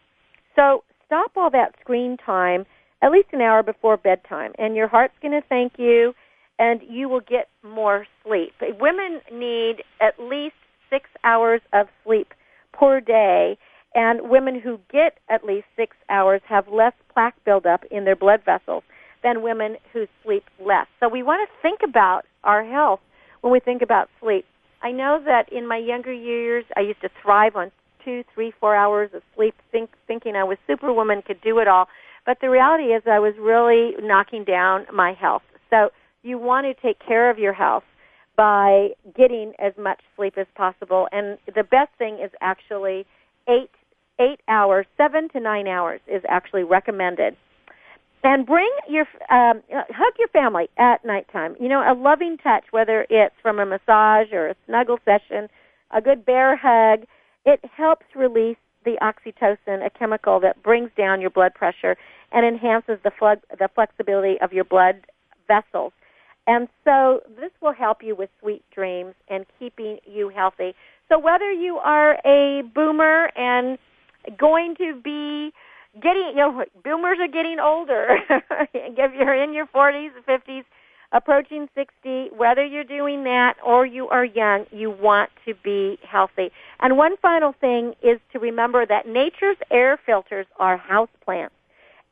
So 0.55 0.83
stop 1.05 1.31
all 1.35 1.49
that 1.51 1.75
screen 1.81 2.17
time 2.17 2.65
at 3.01 3.11
least 3.11 3.29
an 3.31 3.41
hour 3.41 3.63
before 3.63 3.95
bedtime, 3.97 4.51
and 4.57 4.75
your 4.75 4.87
heart's 4.87 5.13
going 5.21 5.31
to 5.31 5.47
thank 5.47 5.73
you, 5.77 6.13
and 6.57 6.81
you 6.89 7.07
will 7.07 7.21
get 7.21 7.47
more 7.63 8.05
sleep. 8.25 8.53
Women 8.79 9.21
need 9.31 9.83
at 10.01 10.19
least 10.19 10.55
six 10.89 11.09
hours 11.23 11.61
of 11.71 11.87
sleep 12.03 12.33
per 12.73 12.99
day 12.99 13.57
and 13.95 14.29
women 14.29 14.59
who 14.59 14.79
get 14.91 15.17
at 15.29 15.43
least 15.43 15.65
six 15.75 15.95
hours 16.09 16.41
have 16.47 16.67
less 16.67 16.93
plaque 17.13 17.35
buildup 17.45 17.83
in 17.89 18.05
their 18.05 18.15
blood 18.15 18.41
vessels 18.45 18.83
than 19.23 19.41
women 19.41 19.77
who 19.93 20.05
sleep 20.23 20.43
less. 20.63 20.87
So 20.99 21.09
we 21.09 21.23
want 21.23 21.47
to 21.47 21.61
think 21.61 21.79
about 21.83 22.23
our 22.43 22.63
health 22.63 22.99
when 23.41 23.51
we 23.51 23.59
think 23.59 23.81
about 23.81 24.09
sleep. 24.21 24.45
I 24.81 24.91
know 24.91 25.21
that 25.25 25.51
in 25.51 25.67
my 25.67 25.77
younger 25.77 26.13
years, 26.13 26.65
I 26.75 26.81
used 26.81 27.01
to 27.01 27.09
thrive 27.21 27.55
on 27.55 27.71
two, 28.03 28.23
three, 28.33 28.53
four 28.59 28.75
hours 28.75 29.09
of 29.13 29.21
sleep, 29.35 29.55
think, 29.71 29.89
thinking 30.07 30.35
I 30.35 30.43
was 30.43 30.57
superwoman, 30.67 31.21
could 31.21 31.41
do 31.41 31.59
it 31.59 31.67
all. 31.67 31.87
But 32.25 32.37
the 32.41 32.49
reality 32.49 32.85
is, 32.85 33.03
I 33.05 33.19
was 33.19 33.33
really 33.39 33.93
knocking 34.01 34.43
down 34.43 34.85
my 34.93 35.13
health. 35.13 35.41
So 35.69 35.89
you 36.23 36.37
want 36.37 36.65
to 36.65 36.81
take 36.81 36.97
care 37.05 37.29
of 37.29 37.37
your 37.37 37.53
health 37.53 37.83
by 38.37 38.89
getting 39.17 39.53
as 39.59 39.73
much 39.77 39.99
sleep 40.15 40.35
as 40.37 40.47
possible. 40.55 41.07
And 41.11 41.37
the 41.47 41.63
best 41.63 41.91
thing 41.97 42.19
is 42.23 42.31
actually 42.41 43.05
eight 43.47 43.69
eight 44.19 44.41
hours, 44.47 44.85
seven 44.97 45.29
to 45.29 45.39
nine 45.39 45.67
hours 45.67 46.01
is 46.07 46.21
actually 46.27 46.63
recommended. 46.63 47.35
And 48.21 48.45
bring 48.45 48.69
your 48.89 49.05
um, 49.31 49.61
hug 49.71 50.13
your 50.19 50.27
family 50.29 50.67
at 50.77 51.05
nighttime. 51.05 51.55
You 51.59 51.69
know, 51.69 51.79
a 51.79 51.95
loving 51.95 52.37
touch, 52.37 52.65
whether 52.71 53.05
it's 53.09 53.35
from 53.41 53.59
a 53.59 53.65
massage 53.65 54.33
or 54.33 54.49
a 54.49 54.55
snuggle 54.65 54.99
session, 55.05 55.47
a 55.91 56.01
good 56.01 56.25
bear 56.25 56.57
hug, 56.57 57.05
it 57.45 57.61
helps 57.75 58.05
release 58.15 58.57
the 58.85 58.97
oxytocin, 59.01 59.85
a 59.85 59.89
chemical 59.89 60.39
that 60.41 60.61
brings 60.63 60.89
down 60.97 61.21
your 61.21 61.29
blood 61.29 61.53
pressure 61.53 61.95
and 62.31 62.45
enhances 62.45 62.97
the, 63.03 63.11
fl- 63.17 63.41
the 63.57 63.69
flexibility 63.73 64.35
of 64.41 64.53
your 64.53 64.63
blood 64.63 65.07
vessels. 65.47 65.93
And 66.47 66.67
so 66.83 67.21
this 67.39 67.51
will 67.61 67.73
help 67.73 67.99
you 68.01 68.15
with 68.15 68.29
sweet 68.41 68.63
dreams 68.73 69.13
and 69.29 69.45
keeping 69.59 69.97
you 70.05 70.29
healthy. 70.29 70.73
So 71.07 71.19
whether 71.19 71.51
you 71.51 71.77
are 71.77 72.17
a 72.25 72.63
boomer 72.73 73.31
and 73.35 73.77
going 74.37 74.75
to 74.77 74.99
be 75.01 75.48
getting, 76.01 76.29
you 76.29 76.35
know, 76.35 76.65
boomers 76.83 77.17
are 77.19 77.27
getting 77.27 77.59
older. 77.59 78.17
if 78.73 79.11
you're 79.13 79.43
in 79.43 79.53
your 79.53 79.67
40s, 79.67 80.11
50s, 80.27 80.63
approaching 81.11 81.67
60, 81.75 82.29
whether 82.35 82.65
you're 82.65 82.83
doing 82.83 83.23
that 83.23 83.55
or 83.65 83.85
you 83.85 84.07
are 84.09 84.25
young, 84.25 84.65
you 84.71 84.91
want 84.91 85.29
to 85.45 85.53
be 85.63 85.97
healthy. 86.03 86.51
And 86.79 86.97
one 86.97 87.17
final 87.17 87.53
thing 87.59 87.93
is 88.01 88.19
to 88.33 88.39
remember 88.39 88.85
that 88.85 89.07
nature's 89.07 89.57
air 89.71 89.99
filters 90.05 90.45
are 90.57 90.77
house 90.77 91.09
plants. 91.23 91.55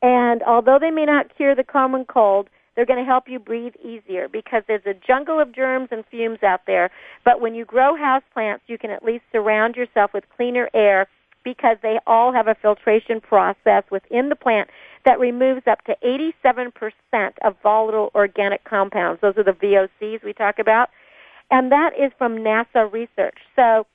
And 0.02 0.42
although 0.42 0.78
they 0.80 0.90
may 0.90 1.04
not 1.04 1.36
cure 1.36 1.54
the 1.54 1.64
common 1.64 2.04
cold, 2.04 2.48
they're 2.74 2.86
going 2.86 3.04
to 3.04 3.04
help 3.04 3.24
you 3.28 3.40
breathe 3.40 3.74
easier 3.84 4.28
because 4.28 4.62
there's 4.68 4.86
a 4.86 4.94
jungle 4.94 5.40
of 5.40 5.52
germs 5.52 5.88
and 5.90 6.04
fumes 6.06 6.44
out 6.44 6.60
there. 6.66 6.90
But 7.24 7.40
when 7.40 7.56
you 7.56 7.64
grow 7.64 7.96
house 7.96 8.22
plants, 8.32 8.62
you 8.68 8.78
can 8.78 8.90
at 8.90 9.04
least 9.04 9.24
surround 9.32 9.74
yourself 9.74 10.12
with 10.14 10.22
cleaner 10.36 10.70
air 10.72 11.08
because 11.44 11.76
they 11.82 11.98
all 12.06 12.32
have 12.32 12.48
a 12.48 12.54
filtration 12.54 13.20
process 13.20 13.84
within 13.90 14.28
the 14.28 14.36
plant 14.36 14.68
that 15.04 15.18
removes 15.18 15.62
up 15.66 15.84
to 15.84 15.96
87% 16.04 16.72
of 17.44 17.56
volatile 17.62 18.10
organic 18.14 18.64
compounds. 18.64 19.20
Those 19.20 19.36
are 19.36 19.44
the 19.44 19.52
VOCs 19.52 20.22
we 20.24 20.32
talk 20.32 20.58
about. 20.58 20.90
And 21.50 21.72
that 21.72 21.92
is 21.98 22.12
from 22.18 22.38
NASA 22.38 22.92
research. 22.92 23.38
So 23.56 23.86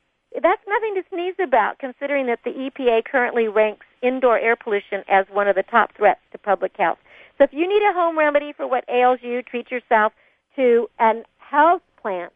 that's 0.42 0.62
nothing 0.66 0.94
to 0.96 1.02
sneeze 1.10 1.36
about 1.42 1.78
considering 1.78 2.26
that 2.26 2.40
the 2.44 2.50
EPA 2.50 3.04
currently 3.04 3.46
ranks 3.46 3.86
indoor 4.02 4.38
air 4.38 4.56
pollution 4.56 5.04
as 5.08 5.26
one 5.30 5.46
of 5.46 5.54
the 5.54 5.62
top 5.62 5.94
threats 5.96 6.20
to 6.32 6.38
public 6.38 6.72
health. 6.76 6.98
So 7.38 7.44
if 7.44 7.52
you 7.52 7.68
need 7.68 7.82
a 7.88 7.92
home 7.92 8.18
remedy 8.18 8.52
for 8.52 8.66
what 8.66 8.84
ails 8.88 9.20
you, 9.22 9.42
treat 9.42 9.70
yourself 9.70 10.12
to 10.56 10.88
an 10.98 11.24
house 11.38 11.80
plant. 12.00 12.32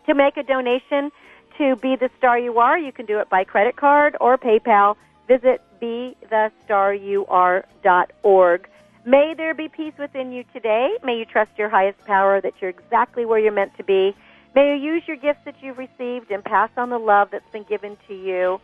To 0.08 0.16
make 0.16 0.36
a 0.38 0.44
donation 0.44 1.12
to 1.60 1.76
Be 1.78 1.96
the 1.96 2.10
Star 2.18 2.40
You 2.40 2.58
Are, 2.58 2.80
you 2.80 2.92
can 2.92 3.06
do 3.06 3.20
it 3.20 3.30
by 3.30 3.44
credit 3.44 3.76
card 3.76 4.18
or 4.20 4.40
PayPal. 4.40 4.96
Visit 5.28 5.62
BeTheStarYouAre.org. 5.82 8.70
May 9.06 9.34
there 9.36 9.54
be 9.54 9.68
peace 9.68 9.94
within 10.00 10.32
you 10.32 10.46
today. 10.54 10.98
May 11.04 11.20
you 11.20 11.26
trust 11.26 11.52
your 11.58 11.68
highest 11.70 12.00
power 12.06 12.42
that 12.42 12.54
you're 12.60 12.72
exactly 12.72 13.26
where 13.26 13.38
you're 13.38 13.52
meant 13.52 13.78
to 13.78 13.84
be. 13.84 14.16
May 14.56 14.76
you 14.76 14.94
use 14.94 15.04
your 15.08 15.18
gifts 15.18 15.42
that 15.46 15.62
you've 15.62 15.78
received 15.78 16.32
and 16.32 16.44
pass 16.44 16.72
on 16.78 16.90
the 16.90 16.98
love 16.98 17.30
that's 17.32 17.48
been 17.52 17.64
given 17.64 17.98
to 18.08 18.16
you. 18.16 18.60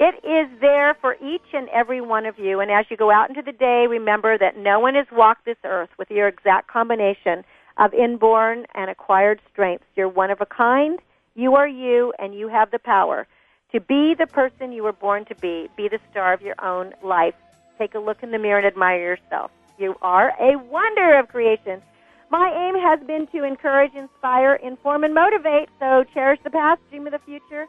It 0.00 0.16
is 0.24 0.60
there 0.60 0.94
for 1.00 1.14
each 1.14 1.46
and 1.52 1.68
every 1.68 2.00
one 2.00 2.26
of 2.26 2.38
you. 2.38 2.60
And 2.60 2.70
as 2.70 2.86
you 2.90 2.96
go 2.96 3.10
out 3.12 3.28
into 3.28 3.42
the 3.42 3.52
day, 3.52 3.86
remember 3.88 4.36
that 4.36 4.56
no 4.56 4.80
one 4.80 4.94
has 4.96 5.06
walked 5.12 5.44
this 5.44 5.56
earth 5.64 5.90
with 5.98 6.10
your 6.10 6.26
exact 6.26 6.68
combination 6.68 7.44
of 7.76 7.94
inborn 7.94 8.66
and 8.74 8.90
acquired 8.90 9.40
strengths. 9.52 9.86
You're 9.94 10.08
one 10.08 10.30
of 10.30 10.40
a 10.40 10.46
kind. 10.46 10.98
You 11.36 11.54
are 11.54 11.68
you, 11.68 12.12
and 12.18 12.34
you 12.34 12.48
have 12.48 12.70
the 12.70 12.78
power 12.78 13.26
to 13.72 13.80
be 13.80 14.14
the 14.14 14.26
person 14.26 14.72
you 14.72 14.82
were 14.82 14.92
born 14.92 15.24
to 15.26 15.34
be. 15.36 15.68
Be 15.76 15.88
the 15.88 15.98
star 16.10 16.32
of 16.32 16.42
your 16.42 16.54
own 16.64 16.94
life. 17.02 17.34
Take 17.78 17.94
a 17.94 17.98
look 17.98 18.22
in 18.22 18.30
the 18.30 18.38
mirror 18.38 18.58
and 18.58 18.66
admire 18.66 19.00
yourself. 19.00 19.50
You 19.78 19.96
are 20.02 20.32
a 20.40 20.56
wonder 20.56 21.18
of 21.18 21.28
creation. 21.28 21.82
My 22.30 22.50
aim 22.52 22.80
has 22.80 23.04
been 23.06 23.26
to 23.28 23.44
encourage, 23.44 23.92
inspire, 23.94 24.54
inform, 24.54 25.02
and 25.04 25.12
motivate. 25.12 25.68
So 25.80 26.04
cherish 26.14 26.40
the 26.44 26.50
past, 26.50 26.80
dream 26.90 27.06
of 27.06 27.12
the 27.12 27.18
future, 27.20 27.66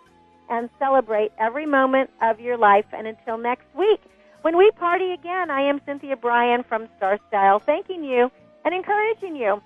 and 0.50 0.70
celebrate 0.80 1.32
every 1.38 1.66
moment 1.66 2.10
of 2.22 2.40
your 2.40 2.58
life. 2.58 2.86
And 2.94 3.08
until 3.08 3.38
next 3.38 3.66
week, 3.76 4.02
when 4.42 4.58
we 4.58 4.70
party 4.72 5.12
again, 5.12 5.50
I 5.50 5.62
am 5.62 5.82
Cynthia 5.86 6.16
Bryan 6.16 6.64
from 6.64 6.88
Star 6.98 7.20
Style, 7.28 7.60
thanking 7.60 8.04
you 8.04 8.32
and 8.64 8.74
encouraging 8.74 9.36
you. 9.36 9.62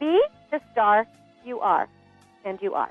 Be 0.00 0.22
the 0.50 0.60
star 0.72 1.06
you 1.44 1.60
are, 1.60 1.88
and 2.44 2.60
you 2.62 2.74
are. 2.74 2.90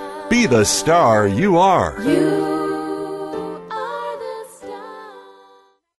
be 0.31 0.45
the 0.45 0.63
star 0.63 1.27
you 1.27 1.57
are. 1.57 1.93
You 2.01 2.70